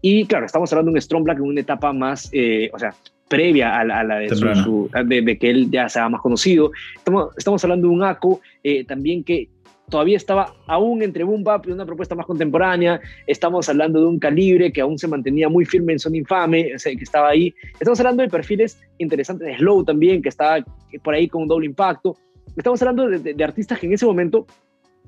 Y 0.05 0.25
claro, 0.25 0.45
estamos 0.45 0.69
hablando 0.73 0.91
de 0.91 0.97
un 0.97 1.01
Strong 1.01 1.23
Black 1.23 1.37
en 1.37 1.45
una 1.45 1.61
etapa 1.61 1.93
más, 1.93 2.29
eh, 2.33 2.69
o 2.73 2.77
sea, 2.77 2.93
previa 3.29 3.79
a 3.79 3.85
la, 3.85 4.19
de, 4.19 4.35
su, 4.35 4.89
de, 5.05 5.37
que 5.37 5.49
él 5.49 5.71
ya 5.71 5.87
sea 5.87 6.09
más 6.09 6.19
conocido. 6.19 6.71
Estamos, 6.97 7.29
estamos 7.37 7.63
hablando 7.63 7.87
de 7.87 7.93
un 7.93 8.03
ACO 8.03 8.41
eh, 8.65 8.83
también 8.83 9.23
que 9.23 9.47
todavía 9.87 10.17
estaba 10.17 10.53
aún 10.67 11.03
entre 11.03 11.23
Boom 11.23 11.45
Bap 11.45 11.67
y 11.67 11.71
una 11.71 11.85
propuesta 11.85 12.15
más 12.15 12.25
contemporánea. 12.25 12.99
Estamos 13.27 13.69
hablando 13.69 14.01
de 14.01 14.07
un 14.07 14.19
calibre 14.19 14.73
que 14.73 14.81
aún 14.81 14.99
se 14.99 15.07
mantenía 15.07 15.47
muy 15.47 15.63
firme 15.63 15.93
en 15.93 15.99
Son 15.99 16.13
Infame, 16.13 16.75
o 16.75 16.79
sea, 16.79 16.93
que 16.93 17.03
estaba 17.03 17.29
ahí. 17.29 17.55
Estamos 17.79 17.97
hablando 18.01 18.23
de 18.23 18.29
perfiles 18.29 18.77
interesantes 18.97 19.47
de 19.47 19.57
Slow 19.57 19.85
también, 19.85 20.21
que 20.21 20.27
estaba 20.27 20.57
por 21.01 21.13
ahí 21.13 21.29
con 21.29 21.43
un 21.43 21.47
doble 21.47 21.65
impacto. 21.65 22.17
Estamos 22.57 22.81
hablando 22.81 23.07
de, 23.07 23.41
artistas 23.41 23.79
que 23.79 23.87
en 23.87 23.93
ese 23.93 24.05
momento 24.05 24.45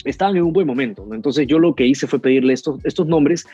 estaban 0.04 0.36
en 0.36 0.44
un 0.44 0.54
buen 0.54 0.68
momento. 0.68 1.08
Entonces 1.14 1.48
yo 1.48 1.60
lo 1.60 1.76
que 1.76 1.86
hice 1.86 2.08
fue 2.08 2.20
pedirle 2.20 2.54
estos, 2.54 2.84
estos 2.84 3.08
nombres 3.08 3.46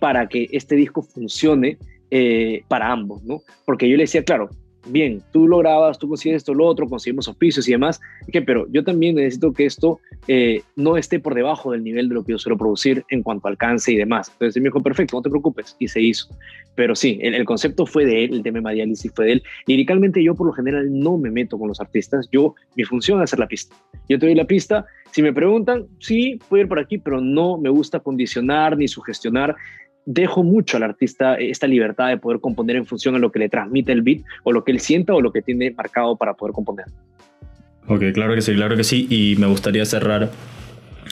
para 0.00 0.28
que 0.28 0.48
este 0.52 0.74
disco 0.74 1.02
funcione 1.02 1.78
eh, 2.10 2.62
para 2.68 2.90
ambos, 2.90 3.22
¿no? 3.24 3.42
Porque 3.64 3.88
yo 3.88 3.96
le 3.96 4.04
decía, 4.04 4.24
claro, 4.24 4.50
bien, 4.86 5.22
tú 5.32 5.48
lo 5.48 5.58
grabas, 5.58 5.98
tú 5.98 6.08
consigues 6.08 6.38
esto, 6.38 6.54
lo 6.54 6.66
otro, 6.66 6.88
conseguimos 6.88 7.28
oficios 7.28 7.68
y 7.68 7.72
demás, 7.72 8.00
que, 8.30 8.42
pero 8.42 8.66
yo 8.70 8.84
también 8.84 9.16
necesito 9.16 9.52
que 9.52 9.66
esto 9.66 10.00
eh, 10.28 10.62
no 10.76 10.96
esté 10.96 11.20
por 11.20 11.34
debajo 11.34 11.72
del 11.72 11.84
nivel 11.84 12.08
de 12.08 12.14
lo 12.14 12.24
que 12.24 12.32
yo 12.32 12.38
suelo 12.38 12.58
producir 12.58 13.04
en 13.10 13.22
cuanto 13.22 13.48
a 13.48 13.50
alcance 13.50 13.92
y 13.92 13.96
demás. 13.96 14.30
Entonces 14.32 14.62
me 14.62 14.68
dijo, 14.68 14.80
perfecto, 14.80 15.16
no 15.16 15.22
te 15.22 15.30
preocupes, 15.30 15.76
y 15.78 15.88
se 15.88 16.00
hizo. 16.00 16.28
Pero 16.74 16.94
sí, 16.94 17.18
el, 17.22 17.44
concepto 17.44 17.86
fue 17.86 18.04
de 18.04 18.24
él, 18.24 18.34
el 18.34 18.42
tema 18.42 18.70
de 18.70 18.76
diálisis 18.76 19.12
fue 19.14 19.26
de 19.26 19.32
él. 19.32 19.42
Liricalmente 19.66 20.22
yo 20.22 20.34
por 20.34 20.46
lo 20.46 20.52
general 20.52 20.88
no 20.90 21.18
me 21.18 21.30
meto 21.30 21.58
con 21.58 21.68
los 21.68 21.80
artistas, 21.80 22.28
yo, 22.32 22.54
mi 22.74 22.84
función 22.84 23.18
es 23.18 23.24
hacer 23.24 23.38
la 23.38 23.48
pista. 23.48 23.76
Yo 24.08 24.18
te 24.18 24.26
doy 24.26 24.34
la 24.34 24.44
pista, 24.44 24.86
si 25.12 25.22
me 25.22 25.32
preguntan, 25.32 25.86
sí, 26.00 26.40
puedo 26.48 26.62
ir 26.62 26.68
por 26.68 26.80
aquí, 26.80 26.98
pero 26.98 27.20
no 27.20 27.56
me 27.56 27.70
gusta 27.70 28.00
condicionar 28.00 28.76
ni 28.76 28.88
sugestionar 28.88 29.54
dejo 30.06 30.42
mucho 30.42 30.76
al 30.76 30.82
artista 30.82 31.34
esta 31.36 31.66
libertad 31.66 32.08
de 32.08 32.18
poder 32.18 32.40
componer 32.40 32.76
en 32.76 32.86
función 32.86 33.14
a 33.14 33.18
lo 33.18 33.32
que 33.32 33.38
le 33.38 33.48
transmite 33.48 33.92
el 33.92 34.02
beat 34.02 34.22
o 34.42 34.52
lo 34.52 34.64
que 34.64 34.72
él 34.72 34.80
sienta 34.80 35.14
o 35.14 35.20
lo 35.20 35.32
que 35.32 35.42
tiene 35.42 35.70
marcado 35.70 36.16
para 36.16 36.34
poder 36.34 36.52
componer. 36.52 36.86
Ok, 37.86 38.02
claro 38.14 38.34
que 38.34 38.42
sí, 38.42 38.54
claro 38.54 38.76
que 38.76 38.84
sí. 38.84 39.06
Y 39.10 39.36
me 39.38 39.46
gustaría 39.46 39.84
cerrar 39.84 40.30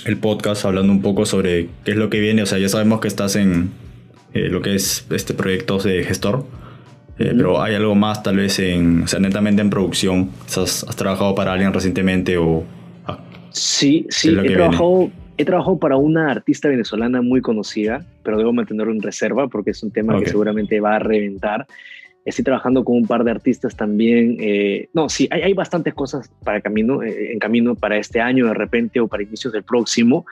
el 0.06 0.16
podcast 0.16 0.64
hablando 0.64 0.92
un 0.92 1.02
poco 1.02 1.26
sobre 1.26 1.68
qué 1.84 1.92
es 1.92 1.96
lo 1.96 2.10
que 2.10 2.20
viene. 2.20 2.42
O 2.42 2.46
sea, 2.46 2.58
ya 2.58 2.68
sabemos 2.68 3.00
que 3.00 3.08
estás 3.08 3.36
en 3.36 3.70
eh, 4.32 4.48
lo 4.48 4.62
que 4.62 4.74
es 4.74 5.06
este 5.10 5.34
proyecto 5.34 5.78
de 5.78 6.04
gestor. 6.04 6.46
Eh, 7.18 7.34
pero 7.36 7.62
hay 7.62 7.74
algo 7.74 7.94
más 7.94 8.22
tal 8.22 8.36
vez 8.36 8.58
en, 8.58 9.02
o 9.02 9.06
sea, 9.06 9.20
netamente 9.20 9.60
en 9.60 9.70
producción. 9.70 10.30
¿Has, 10.46 10.84
has 10.84 10.96
trabajado 10.96 11.34
para 11.34 11.52
alguien 11.52 11.72
recientemente 11.72 12.38
o... 12.38 12.64
Ah, 13.06 13.18
sí, 13.50 14.06
sí, 14.08 14.30
he 14.30 14.54
trabajado, 14.54 15.10
he 15.42 15.44
trabajado 15.44 15.78
para 15.78 15.96
una 15.96 16.30
artista 16.30 16.68
venezolana 16.68 17.22
muy 17.22 17.40
conocida 17.40 18.04
pero 18.22 18.38
debo 18.38 18.52
mantenerlo 18.52 18.92
en 18.92 19.02
reserva 19.02 19.48
porque 19.48 19.70
es 19.70 19.82
un 19.82 19.90
tema 19.90 20.18
que 20.18 20.26
seguramente 20.26 20.80
va 20.80 20.96
a 20.96 20.98
reventar. 20.98 21.66
Estoy 22.24 22.44
trabajando 22.44 22.84
con 22.84 22.96
un 22.96 23.06
par 23.06 23.24
de 23.24 23.32
artistas 23.32 23.76
también. 23.76 24.36
Eh, 24.38 24.88
no, 24.92 25.08
sí, 25.08 25.28
hay, 25.30 25.42
hay, 25.42 25.54
bastantes 25.54 25.92
cosas 25.92 26.30
para 26.44 26.60
camino, 26.60 27.02
eh, 27.02 27.32
en 27.32 27.38
camino 27.40 27.74
para 27.74 27.98
este 27.98 28.20
año 28.20 28.46
de 28.46 28.54
repente 28.54 29.00
o 29.00 29.08
para 29.08 29.24
inicios 29.24 29.52
del 29.52 29.64
próximo. 29.64 30.24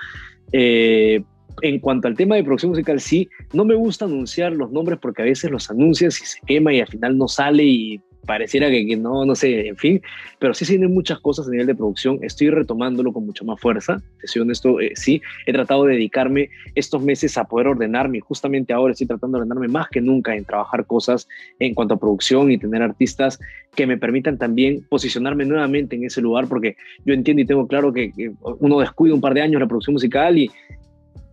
Eh, 0.52 1.22
en 1.62 1.80
cuanto 1.80 2.06
al 2.06 2.14
tema 2.14 2.36
de 2.36 2.44
producción 2.44 2.70
musical, 2.70 3.00
sí, 3.00 3.28
no 3.52 3.64
me 3.64 3.74
gusta 3.74 4.04
anunciar 4.04 4.52
los 4.52 4.70
nombres 4.70 4.98
porque 5.00 5.22
a 5.22 5.24
veces 5.24 5.50
los 5.50 5.68
anuncias 5.68 6.20
y 6.22 6.26
se 6.26 6.38
quema 6.46 6.72
y 6.72 6.80
al 6.80 6.86
final 6.86 7.18
no 7.18 7.26
sale 7.26 7.64
y 7.64 8.00
pareciera 8.26 8.68
que, 8.70 8.96
no, 8.96 9.24
no 9.24 9.34
sé, 9.34 9.68
en 9.68 9.76
fin, 9.76 10.02
pero 10.38 10.54
sí 10.54 10.64
se 10.64 10.72
vienen 10.72 10.92
muchas 10.92 11.18
cosas 11.20 11.48
a 11.48 11.50
nivel 11.50 11.66
de 11.66 11.74
producción, 11.74 12.18
estoy 12.22 12.50
retomándolo 12.50 13.12
con 13.12 13.26
mucha 13.26 13.44
más 13.44 13.60
fuerza, 13.60 14.02
te 14.20 14.26
soy 14.26 14.42
honesto, 14.42 14.80
eh, 14.80 14.92
sí, 14.94 15.20
he 15.46 15.52
tratado 15.52 15.84
de 15.84 15.94
dedicarme 15.94 16.50
estos 16.74 17.02
meses 17.02 17.36
a 17.38 17.44
poder 17.44 17.68
ordenarme 17.68 18.18
y 18.18 18.20
justamente 18.20 18.72
ahora 18.72 18.92
estoy 18.92 19.06
tratando 19.06 19.38
de 19.38 19.42
ordenarme 19.42 19.68
más 19.68 19.88
que 19.88 20.00
nunca 20.00 20.34
en 20.34 20.44
trabajar 20.44 20.86
cosas 20.86 21.28
en 21.58 21.74
cuanto 21.74 21.94
a 21.94 21.98
producción 21.98 22.50
y 22.50 22.58
tener 22.58 22.82
artistas 22.82 23.38
que 23.74 23.86
me 23.86 23.96
permitan 23.96 24.38
también 24.38 24.84
posicionarme 24.88 25.44
nuevamente 25.44 25.96
en 25.96 26.04
ese 26.04 26.20
lugar, 26.20 26.46
porque 26.48 26.76
yo 27.04 27.14
entiendo 27.14 27.42
y 27.42 27.46
tengo 27.46 27.66
claro 27.66 27.92
que, 27.92 28.12
uno 28.58 28.80
descuida 28.80 29.14
un 29.14 29.20
par 29.20 29.34
de 29.34 29.42
años 29.42 29.60
la 29.60 29.68
producción 29.68 29.94
musical 29.94 30.38
y 30.38 30.50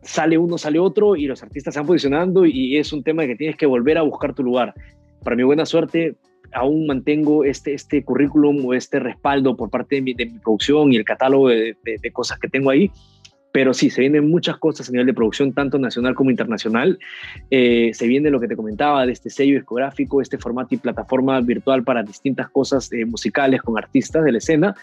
sale 0.02 0.38
uno, 0.38 0.58
sale 0.58 0.80
otro 0.80 1.16
y 1.16 1.26
los 1.26 1.44
artistas 1.44 1.74
se 1.74 1.80
van 1.80 1.88
posicionando 1.88 2.46
y 2.46 2.78
es 2.78 2.94
un 2.94 3.04
tema 3.04 3.26
que 3.26 3.36
tienes 3.36 3.58
que 3.58 3.66
volver 3.66 3.98
a 3.98 4.04
buscar 4.04 4.34
tu 4.34 4.44
lugar. 4.44 4.74
Para 5.24 5.36
mi 5.36 5.44
buena 5.44 5.66
suerte, 5.66 6.16
aún 6.54 6.88
mantengo 6.88 7.44
este, 7.44 7.74
este 7.74 8.04
currículum 8.04 8.66
o 8.66 8.74
este 8.74 9.00
respaldo 9.00 9.56
por 9.56 9.70
parte 9.70 9.96
de 9.96 10.02
mi, 10.02 10.16
producción 10.16 10.92
y 10.94 10.98
el 10.98 11.06
catálogo 11.06 11.50
de, 11.50 11.76
cosas 12.14 12.40
que 12.40 12.48
tengo 12.48 12.70
ahí. 12.70 12.92
Pero 13.52 13.74
sí, 13.74 13.90
se 13.90 14.02
vienen 14.02 14.30
muchas 14.30 14.58
cosas 14.58 14.88
a 14.88 14.92
nivel 14.92 15.08
de 15.08 15.14
producción, 15.14 15.54
tanto 15.54 15.80
nacional 15.80 16.14
como 16.14 16.30
internacional. 16.30 17.00
Eh, 17.50 17.92
se 17.94 18.06
viene 18.06 18.30
lo 18.30 18.40
que 18.40 18.48
te 18.48 18.56
comentaba 18.56 19.06
de 19.06 19.14
este 19.14 19.30
sello 19.30 19.56
discográfico, 19.56 20.22
este 20.22 20.38
formato 20.38 20.76
y 20.76 20.78
plataforma 20.78 21.40
virtual 21.42 21.84
para 21.84 22.04
distintas 22.04 22.50
cosas 22.50 22.92
eh, 22.92 23.06
musicales 23.06 23.62
con 23.62 23.78
artistas 23.78 24.24
de 24.26 24.32
la 24.32 24.38
escena. 24.38 24.76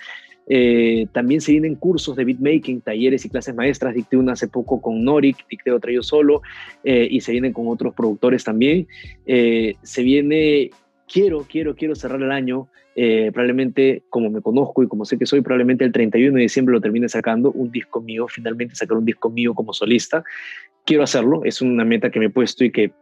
Eh, 0.47 1.07
también 1.13 1.41
se 1.41 1.53
vienen 1.53 1.75
cursos 1.77 2.17
de 2.17 2.25
beatmaking, 2.25 2.81
talleres 2.81 3.25
y 3.25 3.29
clases 3.29 3.55
maestras. 3.55 3.95
Dicté 3.95 4.17
una 4.17 4.33
hace 4.33 4.49
poco 4.49 4.81
con 4.81 5.05
Norik, 5.05 5.47
dicté 5.49 5.71
otra 5.71 5.93
yo 5.93 6.03
solo, 6.03 6.43
y 6.83 7.21
se 7.21 7.33
vienen 7.33 7.53
con 7.53 7.69
otros 7.69 7.95
productores 7.95 8.45
también. 8.45 8.89
se 9.25 10.03
viene 10.03 10.71
quiero, 11.11 11.47
quiero, 11.49 11.75
quiero 11.75 11.95
cerrar 11.95 12.23
el 12.23 12.31
año, 12.31 12.69
eh, 12.97 13.31
probablemente 13.33 14.03
como 14.09 14.31
me 14.31 14.41
conozco 14.41 14.83
y 14.83 14.89
como 14.89 15.05
sé 15.05 15.19
que 15.19 15.27
soy, 15.27 15.41
probablemente 15.41 15.85
el 15.85 15.93
31 15.93 16.37
de 16.37 16.43
diciembre 16.43 16.73
lo 16.73 16.81
termine 16.81 17.09
sacando 17.09 17.51
un 17.53 17.71
disco 17.71 18.01
mío, 18.01 18.27
finalmente 18.29 18.75
sacar 18.75 18.97
un 18.97 19.05
disco 19.05 19.31
mío 19.31 19.55
como 19.55 19.73
solista. 19.73 20.23
Quiero 20.85 21.03
hacerlo, 21.03 21.43
es 21.45 21.63
una 21.63 21.85
meta 21.85 22.11
que 22.11 22.19
me 22.19 22.27
he 22.27 22.31
puesto 22.31 22.65
y 22.65 22.71
que 22.71 22.93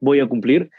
voy 0.00 0.20
a 0.20 0.26
cumplir. 0.26 0.70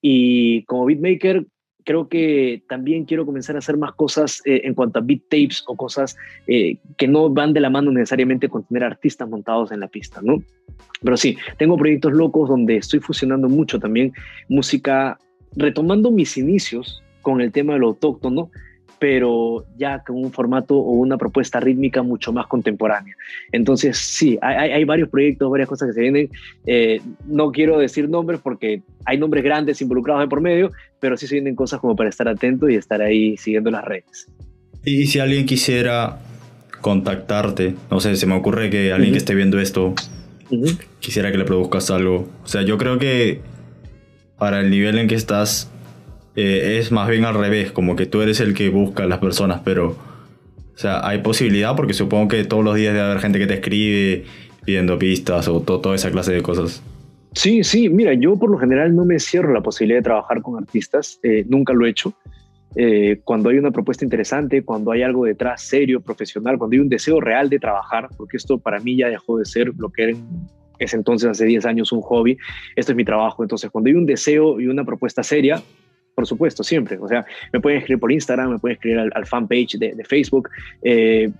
Y 0.00 0.64
como 0.64 0.86
beatmaker, 0.86 1.46
creo 1.84 2.08
que 2.08 2.62
también 2.68 3.04
quiero 3.04 3.26
comenzar 3.26 3.56
a 3.56 3.60
hacer 3.60 3.76
más 3.76 3.92
cosas 3.92 4.42
eh, 4.44 4.62
en 4.64 4.74
cuanto 4.74 4.98
a 4.98 5.02
beat 5.02 5.22
tapes 5.28 5.64
o 5.66 5.76
cosas 5.76 6.16
eh, 6.46 6.76
que 6.96 7.08
no 7.08 7.28
van 7.30 7.52
de 7.52 7.60
la 7.60 7.70
mano 7.70 7.90
necesariamente 7.90 8.48
con 8.48 8.64
tener 8.64 8.84
artistas 8.84 9.28
montados 9.28 9.72
en 9.72 9.80
la 9.80 9.88
pista, 9.88 10.20
¿no? 10.22 10.42
Pero 11.02 11.16
sí, 11.16 11.36
tengo 11.58 11.76
proyectos 11.76 12.12
locos 12.12 12.48
donde 12.48 12.76
estoy 12.76 13.00
fusionando 13.00 13.48
mucho 13.48 13.78
también 13.78 14.12
música 14.48 15.18
retomando 15.56 16.10
mis 16.10 16.36
inicios 16.36 17.02
con 17.20 17.40
el 17.40 17.52
tema 17.52 17.74
del 17.74 17.82
autóctono, 17.82 18.50
pero 18.98 19.64
ya 19.76 20.04
con 20.04 20.16
un 20.16 20.30
formato 20.30 20.76
o 20.76 20.92
una 20.92 21.18
propuesta 21.18 21.58
rítmica 21.58 22.02
mucho 22.02 22.32
más 22.32 22.46
contemporánea. 22.46 23.16
Entonces, 23.50 23.98
sí, 23.98 24.38
hay, 24.40 24.84
varios 24.84 25.08
proyectos, 25.08 25.50
varias 25.50 25.68
cosas 25.68 25.88
que 25.88 25.94
se 25.94 26.00
vienen. 26.02 26.30
Eh, 26.66 27.00
no 27.26 27.50
quiero 27.50 27.78
decir 27.78 28.08
nombres 28.08 28.38
porque 28.40 28.82
hay 29.04 29.18
nombres 29.18 29.42
grandes 29.42 29.82
involucrados 29.82 30.22
de 30.22 30.28
por 30.28 30.40
medio, 30.40 30.70
pero 31.00 31.16
sí 31.16 31.26
se 31.26 31.34
vienen 31.34 31.56
cosas 31.56 31.80
como 31.80 31.96
para 31.96 32.10
estar 32.10 32.28
atento 32.28 32.68
y 32.68 32.76
estar 32.76 33.02
ahí 33.02 33.36
siguiendo 33.36 33.72
las 33.72 33.84
redes. 33.84 34.28
Y 34.84 35.06
si 35.06 35.18
alguien 35.18 35.46
quisiera 35.46 36.20
contactarte, 36.80 37.74
no 37.90 37.98
sé, 37.98 38.14
se 38.14 38.26
me 38.26 38.34
ocurre 38.34 38.70
que 38.70 38.92
alguien 38.92 39.10
que 39.10 39.18
esté 39.18 39.34
viendo 39.34 39.58
esto 39.58 39.94
quisiera 41.00 41.32
que 41.32 41.38
le 41.38 41.44
produzcas 41.44 41.90
algo. 41.90 42.28
O 42.44 42.46
sea, 42.46 42.62
yo 42.62 42.78
creo 42.78 43.00
que 43.00 43.40
para 44.42 44.58
el 44.58 44.70
nivel 44.70 44.98
en 44.98 45.06
que 45.06 45.14
estás 45.14 45.70
eh, 46.34 46.78
es 46.80 46.90
más 46.90 47.08
bien 47.08 47.24
al 47.24 47.36
revés, 47.36 47.70
como 47.70 47.94
que 47.94 48.06
tú 48.06 48.22
eres 48.22 48.40
el 48.40 48.54
que 48.54 48.70
busca 48.70 49.04
a 49.04 49.06
las 49.06 49.20
personas, 49.20 49.60
pero, 49.64 49.90
o 49.90 50.76
sea, 50.76 51.06
hay 51.06 51.18
posibilidad 51.18 51.76
porque 51.76 51.94
supongo 51.94 52.26
que 52.26 52.42
todos 52.42 52.64
los 52.64 52.74
días 52.74 52.92
debe 52.92 53.06
haber 53.06 53.20
gente 53.20 53.38
que 53.38 53.46
te 53.46 53.54
escribe 53.54 54.24
pidiendo 54.64 54.98
pistas 54.98 55.46
o 55.46 55.60
toda 55.60 55.94
esa 55.94 56.10
clase 56.10 56.32
de 56.32 56.42
cosas. 56.42 56.82
Sí, 57.34 57.62
sí, 57.62 57.88
mira, 57.88 58.14
yo 58.14 58.36
por 58.36 58.50
lo 58.50 58.58
general 58.58 58.96
no 58.96 59.04
me 59.04 59.20
cierro 59.20 59.52
la 59.52 59.60
posibilidad 59.60 60.00
de 60.00 60.02
trabajar 60.02 60.42
con 60.42 60.58
artistas, 60.58 61.20
eh, 61.22 61.44
nunca 61.48 61.72
lo 61.72 61.86
he 61.86 61.90
hecho. 61.90 62.12
Eh, 62.74 63.20
cuando 63.22 63.50
hay 63.50 63.58
una 63.58 63.70
propuesta 63.70 64.04
interesante, 64.04 64.64
cuando 64.64 64.90
hay 64.90 65.02
algo 65.04 65.24
detrás 65.24 65.62
serio, 65.62 66.00
profesional, 66.00 66.58
cuando 66.58 66.74
hay 66.74 66.80
un 66.80 66.88
deseo 66.88 67.20
real 67.20 67.48
de 67.48 67.60
trabajar, 67.60 68.08
porque 68.16 68.38
esto 68.38 68.58
para 68.58 68.80
mí 68.80 68.96
ya 68.96 69.08
dejó 69.08 69.38
de 69.38 69.44
ser 69.44 69.70
lo 69.78 69.88
que 69.90 70.02
era 70.02 70.10
en 70.10 70.26
ese 70.82 70.96
entonces, 70.96 71.30
hace 71.30 71.44
10 71.44 71.64
años, 71.66 71.92
un 71.92 72.00
hobby, 72.00 72.36
esto 72.76 72.92
es 72.92 72.96
mi 72.96 73.04
trabajo. 73.04 73.42
Entonces, 73.42 73.70
cuando 73.70 73.88
hay 73.88 73.94
un 73.94 74.06
deseo 74.06 74.60
y 74.60 74.66
una 74.66 74.84
propuesta 74.84 75.22
seria, 75.22 75.62
por 76.14 76.26
supuesto, 76.26 76.62
siempre. 76.62 76.98
O 76.98 77.08
sea, 77.08 77.24
me 77.52 77.60
pueden 77.60 77.78
escribir 77.78 78.00
por 78.00 78.12
Instagram, 78.12 78.52
me 78.52 78.58
pueden 78.58 78.76
escribir 78.76 78.98
al, 78.98 79.26
fanpage 79.26 79.78
de, 79.78 79.94
de 79.94 80.04
Facebook. 80.04 80.48
Eh, 80.82 81.30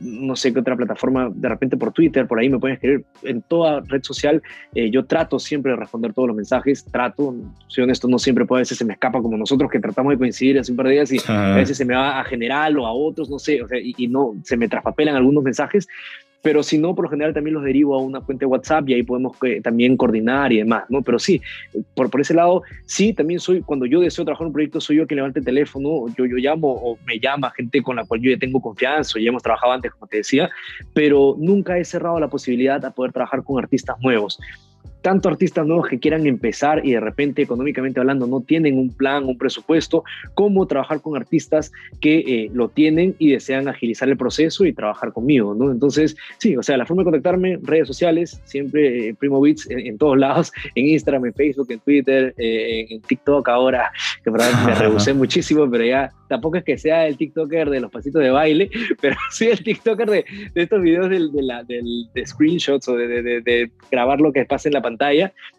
no 0.00 0.36
sé 0.36 0.52
qué 0.52 0.60
otra 0.60 0.76
plataforma, 0.76 1.30
de 1.32 1.48
repente 1.48 1.76
por 1.76 1.92
Twitter, 1.92 2.26
por 2.26 2.38
ahí 2.38 2.48
me 2.48 2.58
pueden 2.58 2.74
escribir 2.74 3.04
en 3.22 3.42
toda 3.42 3.80
red 3.86 4.02
social. 4.02 4.42
Eh, 4.74 4.90
yo 4.90 5.04
trato 5.04 5.38
siempre 5.38 5.72
de 5.72 5.76
responder 5.76 6.12
todos 6.12 6.28
los 6.28 6.36
mensajes, 6.36 6.84
trato, 6.84 7.34
soy 7.66 7.84
honesto, 7.84 8.08
no 8.08 8.18
siempre 8.18 8.44
puede, 8.44 8.60
a 8.60 8.62
veces 8.62 8.78
se 8.78 8.84
me 8.84 8.92
escapa 8.92 9.20
como 9.20 9.36
nosotros 9.36 9.70
que 9.70 9.80
tratamos 9.80 10.12
de 10.12 10.18
coincidir 10.18 10.58
hace 10.58 10.72
un 10.72 10.76
par 10.76 10.86
de 10.86 10.92
días 10.92 11.12
y 11.12 11.18
a 11.26 11.56
veces 11.56 11.76
se 11.76 11.84
me 11.84 11.94
va 11.94 12.20
a 12.20 12.24
general 12.24 12.78
o 12.78 12.86
a 12.86 12.92
otros, 12.92 13.30
no 13.30 13.38
sé, 13.38 13.62
o 13.62 13.68
sea, 13.68 13.78
y, 13.78 13.94
y, 13.96 14.08
no, 14.08 14.34
se 14.44 14.56
me 14.56 14.68
traspapelan 14.68 15.16
algunos 15.16 15.42
mensajes, 15.42 15.88
pero 16.42 16.62
si 16.62 16.76
no, 16.78 16.94
por 16.94 17.04
lo 17.04 17.10
general 17.10 17.32
también 17.32 17.54
los 17.54 17.64
derivo 17.64 17.94
a 17.94 18.02
una 18.02 18.20
fuente 18.20 18.44
de 18.44 18.50
WhatsApp 18.50 18.88
y 18.88 18.94
ahí 18.94 19.02
podemos 19.02 19.36
eh, 19.44 19.60
también 19.62 19.96
coordinar 19.96 20.52
y 20.52 20.58
demás, 20.58 20.84
¿no? 20.88 21.00
Pero 21.02 21.18
sí, 21.18 21.40
por, 21.94 22.10
por 22.10 22.20
ese 22.20 22.34
lado, 22.34 22.62
sí, 22.84 23.12
también 23.12 23.40
soy, 23.40 23.62
cuando 23.62 23.86
yo 23.86 24.00
deseo 24.00 24.24
trabajar 24.24 24.44
en 24.44 24.48
un 24.48 24.52
proyecto, 24.52 24.80
soy 24.80 24.96
yo 24.96 25.06
que 25.06 25.14
levante 25.14 25.38
el 25.38 25.44
teléfono, 25.44 26.06
yo, 26.18 26.26
yo 26.26 26.36
llamo 26.36 26.72
o 26.72 26.98
me 27.06 27.18
llama 27.18 27.50
gente 27.52 27.80
con 27.82 27.96
la 27.96 28.04
cual 28.04 28.20
yo 28.20 28.30
ya 28.30 28.38
tengo 28.38 28.60
confianza 28.60 29.20
ya 29.20 29.28
hemos 29.28 29.42
trabajado 29.42 29.72
antes, 29.72 29.92
como 29.92 30.06
te 30.06 30.18
decía, 30.18 30.50
pero 30.92 31.36
nunca 31.38 31.78
he 31.78 31.84
cerrado 31.84 32.18
la 32.18 32.28
posibilidad 32.28 32.84
a 32.84 32.90
poder 32.90 33.12
trabajar 33.12 33.42
con 33.44 33.62
artistas 33.62 33.96
nuevos 34.00 34.38
tanto 35.02 35.28
artistas 35.28 35.66
nuevos 35.66 35.88
que 35.88 35.98
quieran 35.98 36.26
empezar 36.26 36.86
y 36.86 36.92
de 36.92 37.00
repente 37.00 37.42
económicamente 37.42 38.00
hablando 38.00 38.26
no 38.26 38.40
tienen 38.40 38.78
un 38.78 38.90
plan, 38.90 39.24
un 39.24 39.36
presupuesto, 39.36 40.04
como 40.34 40.66
trabajar 40.66 41.00
con 41.00 41.16
artistas 41.16 41.72
que 42.00 42.18
eh, 42.18 42.50
lo 42.54 42.68
tienen 42.68 43.14
y 43.18 43.32
desean 43.32 43.68
agilizar 43.68 44.08
el 44.08 44.16
proceso 44.16 44.64
y 44.64 44.72
trabajar 44.72 45.12
conmigo, 45.12 45.54
¿no? 45.54 45.70
Entonces, 45.70 46.16
sí, 46.38 46.56
o 46.56 46.62
sea, 46.62 46.76
la 46.76 46.86
forma 46.86 47.02
de 47.02 47.04
contactarme, 47.04 47.58
redes 47.62 47.88
sociales, 47.88 48.40
siempre 48.44 49.08
eh, 49.08 49.14
Primo 49.14 49.40
Beats 49.40 49.68
en, 49.68 49.98
todos 49.98 50.16
lados, 50.16 50.52
en 50.74 50.86
Instagram, 50.86 51.26
en 51.26 51.34
Facebook, 51.34 51.70
en 51.70 51.80
Twitter, 51.80 52.34
eh, 52.38 52.86
en 52.88 53.02
TikTok 53.02 53.48
ahora, 53.48 53.90
que 54.22 54.30
verdad 54.30 54.50
me 54.64 54.74
rehusé 54.78 55.12
muchísimo, 55.12 55.68
pero 55.70 55.84
ya 55.84 56.10
tampoco 56.28 56.56
es 56.56 56.64
que 56.64 56.78
sea 56.78 57.06
el 57.06 57.18
TikToker 57.18 57.68
de 57.68 57.80
los 57.80 57.90
pasitos 57.90 58.22
de 58.22 58.30
baile, 58.30 58.70
pero 59.02 59.16
sí 59.30 59.48
el 59.48 59.62
TikToker 59.62 60.08
de, 60.08 60.24
de 60.54 60.62
estos 60.62 60.80
videos 60.80 61.10
de, 61.10 61.42
la, 61.42 61.62
del, 61.64 62.08
de 62.14 62.26
screenshots 62.26 62.88
o 62.88 62.96
de, 62.96 63.22
de, 63.22 63.70
grabar 63.90 64.20
lo 64.20 64.32
que 64.32 64.44
pasa 64.46 64.68
en 64.68 64.74
la 64.74 64.80
pantalla 64.80 64.91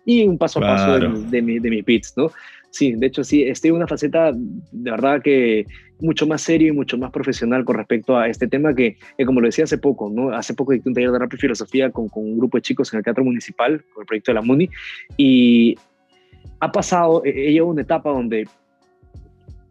y 0.06 0.28
un 0.28 0.38
paso 0.38 0.60
a 0.60 0.62
paso 0.62 1.00
de, 1.00 1.42
mi, 1.42 1.60
de 1.60 1.70
mis 1.70 1.86
beats, 1.86 2.14
¿no? 2.18 2.32
Sí, 2.70 2.94
de 2.94 3.06
hecho 3.06 3.24
sí, 3.24 3.44
estoy 3.44 3.70
en 3.70 3.76
una 3.76 3.88
faceta 3.88 4.32
de 4.34 4.92
verdad 4.92 5.22
que 5.22 5.68
mucho 6.00 6.26
más 6.26 6.42
serio 6.42 6.70
y 6.70 6.72
mucho 6.72 6.98
más 6.98 7.12
profesional 7.12 7.64
con 7.66 7.76
respecto 7.76 8.18
a 8.18 8.28
este 8.28 8.48
tema 8.48 8.74
que, 8.74 8.98
como 9.26 9.42
lo 9.42 9.48
decía 9.48 9.66
hace 9.66 9.78
poco, 9.78 10.10
¿no? 10.10 10.32
Hace 10.34 10.56
poco 10.56 10.72
dicté 10.74 10.90
un 10.90 10.96
taller 10.96 11.12
de 11.12 11.20
rap 11.20 11.34
y 11.34 11.38
filosofía 11.38 11.92
con, 11.92 12.10
con 12.10 12.24
un 12.24 12.38
grupo 12.38 12.58
de 12.58 12.64
chicos 12.64 12.92
en 12.92 12.98
el 12.98 13.04
Teatro 13.04 13.24
Municipal, 13.24 13.84
con 13.94 14.02
el 14.02 14.08
proyecto 14.08 14.32
de 14.32 14.36
la 14.36 14.42
MUNI, 14.42 14.70
y 15.18 15.76
ha 16.60 16.72
pasado, 16.72 17.22
he 17.26 17.52
llegado 17.52 17.70
a 17.70 17.74
una 17.74 17.82
etapa 17.84 18.10
donde 18.10 18.48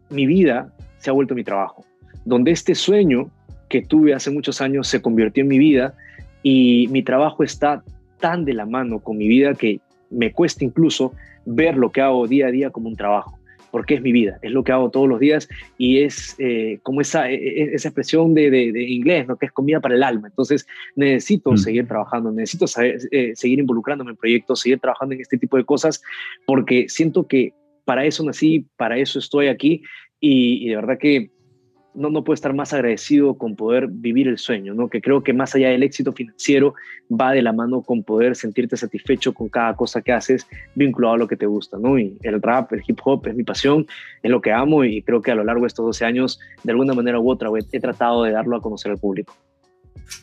mi 0.09 0.25
vida 0.25 0.73
se 0.97 1.09
ha 1.09 1.13
vuelto 1.13 1.35
mi 1.35 1.43
trabajo, 1.43 1.85
donde 2.23 2.51
este 2.51 2.73
sueño 2.73 3.29
que 3.67 3.81
tuve 3.81 4.13
hace 4.13 4.31
muchos 4.31 4.61
años 4.61 4.87
se 4.87 5.01
convirtió 5.01 5.41
en 5.41 5.49
mi 5.49 5.57
vida 5.57 5.93
y 6.41 6.87
mi 6.89 7.03
trabajo 7.03 7.43
está 7.43 7.83
tan 8.19 8.45
de 8.45 8.53
la 8.53 8.65
mano 8.65 8.99
con 8.99 9.17
mi 9.17 9.27
vida 9.27 9.53
que 9.53 9.79
me 10.09 10.31
cuesta 10.31 10.63
incluso 10.63 11.13
ver 11.45 11.75
lo 11.77 11.91
que 11.91 12.01
hago 12.01 12.27
día 12.27 12.47
a 12.47 12.51
día 12.51 12.69
como 12.69 12.87
un 12.87 12.95
trabajo, 12.95 13.39
porque 13.71 13.95
es 13.95 14.01
mi 14.01 14.11
vida, 14.11 14.39
es 14.41 14.51
lo 14.51 14.63
que 14.63 14.71
hago 14.71 14.91
todos 14.91 15.09
los 15.09 15.19
días 15.19 15.49
y 15.77 15.99
es 15.99 16.35
eh, 16.37 16.79
como 16.83 17.01
esa, 17.01 17.29
e, 17.29 17.35
e, 17.35 17.73
esa 17.73 17.89
expresión 17.89 18.33
de, 18.33 18.49
de, 18.49 18.83
inglés, 18.83 19.27
¿no? 19.27 19.37
que 19.37 19.47
es 19.47 19.51
comida 19.51 19.79
para 19.79 19.95
el 19.95 20.03
alma. 20.03 20.27
Entonces 20.27 20.65
necesito 20.95 21.51
mm. 21.51 21.57
seguir 21.57 21.87
trabajando, 21.87 22.31
necesito 22.31 22.65
eh, 23.11 23.33
seguir 23.35 23.59
involucrándome 23.59 24.11
en 24.11 24.17
proyectos, 24.17 24.61
seguir 24.61 24.79
trabajando 24.79 25.15
en 25.15 25.21
este 25.21 25.37
tipo 25.37 25.57
de 25.57 25.65
cosas, 25.65 26.01
porque 26.45 26.87
siento 26.87 27.27
que 27.27 27.53
para 27.85 28.05
eso 28.05 28.23
nací, 28.23 28.65
para 28.77 28.97
eso 28.97 29.19
estoy 29.19 29.47
aquí 29.47 29.81
y, 30.25 30.69
de 30.69 30.75
verdad 30.77 30.97
que 30.97 31.31
no, 31.95 32.09
no 32.09 32.23
puedo 32.23 32.33
estar 32.33 32.53
más 32.53 32.73
agradecido 32.73 33.35
con 33.35 33.55
poder 33.55 33.87
vivir 33.87 34.27
el 34.27 34.37
sueño, 34.37 34.73
¿no? 34.73 34.89
que 34.89 35.01
creo 35.01 35.23
que 35.23 35.33
más 35.33 35.53
allá 35.55 35.69
del 35.69 35.83
éxito 35.83 36.11
financiero 36.11 36.73
va 37.09 37.31
de 37.31 37.41
la 37.41 37.53
mano 37.53 37.81
con 37.81 38.03
poder 38.03 38.35
sentirte 38.35 38.77
satisfecho 38.77 39.33
con 39.33 39.49
cada 39.49 39.75
cosa 39.75 40.01
que 40.01 40.11
haces 40.11 40.47
vinculado 40.75 41.15
a 41.15 41.17
lo 41.17 41.27
que 41.27 41.37
te 41.37 41.45
gusta. 41.45 41.77
¿no? 41.79 41.97
Y 41.99 42.17
el 42.23 42.41
rap, 42.41 42.73
el 42.73 42.81
hip 42.87 42.99
hop 43.03 43.27
es 43.27 43.35
mi 43.35 43.43
pasión, 43.43 43.85
es 44.21 44.31
lo 44.31 44.41
que 44.41 44.51
amo 44.51 44.83
y 44.83 45.01
creo 45.03 45.21
que 45.21 45.31
a 45.31 45.35
lo 45.35 45.43
largo 45.43 45.61
de 45.61 45.67
estos 45.67 45.85
12 45.85 46.05
años, 46.05 46.39
de 46.63 46.71
alguna 46.71 46.93
manera 46.93 47.19
u 47.19 47.29
otra, 47.29 47.49
he 47.71 47.79
tratado 47.79 48.23
de 48.23 48.31
darlo 48.31 48.55
a 48.55 48.61
conocer 48.61 48.91
al 48.91 48.97
público. 48.97 49.35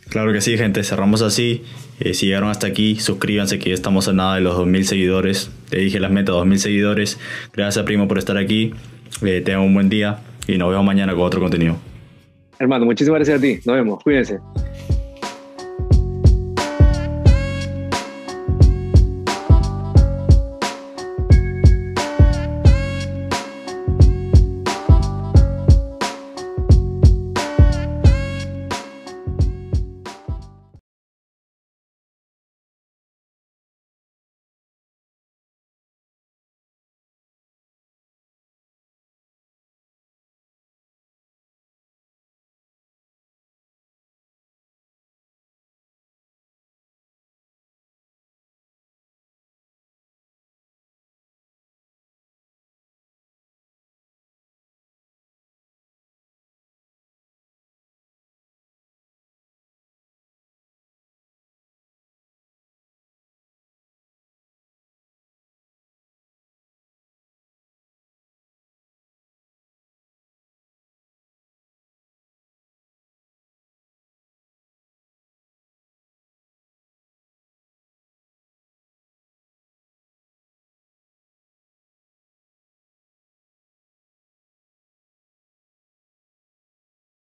Claro 0.09 0.33
que 0.33 0.41
sí, 0.41 0.59
gente. 0.59 0.83
Cerramos 0.83 1.23
así. 1.23 1.63
Eh, 2.01 2.15
si 2.15 2.27
llegaron 2.27 2.51
hasta 2.51 2.67
aquí, 2.67 2.97
suscríbanse 2.97 3.59
que 3.59 3.71
ya 3.71 3.75
estamos 3.75 4.09
a 4.09 4.13
nada 4.13 4.35
de 4.35 4.41
los 4.41 4.57
2.000 4.57 4.83
seguidores. 4.83 5.51
Te 5.69 5.79
dije 5.79 6.01
las 6.01 6.11
metas, 6.11 6.35
2.000 6.35 6.57
seguidores. 6.57 7.19
Gracias, 7.53 7.85
primo, 7.85 8.07
por 8.07 8.19
estar 8.19 8.37
aquí. 8.37 8.73
Eh, 9.23 9.41
tengan 9.41 9.63
un 9.63 9.75
buen 9.75 9.89
día 9.89 10.21
y 10.55 10.59
nos 10.59 10.71
vemos 10.71 10.85
mañana 10.85 11.15
con 11.15 11.23
otro 11.23 11.41
contenido. 11.41 11.77
Hermano, 12.59 12.85
muchísimas 12.85 13.19
gracias 13.19 13.39
a 13.39 13.41
ti. 13.41 13.61
Nos 13.65 13.77
vemos. 13.77 14.03
Cuídense. 14.03 14.39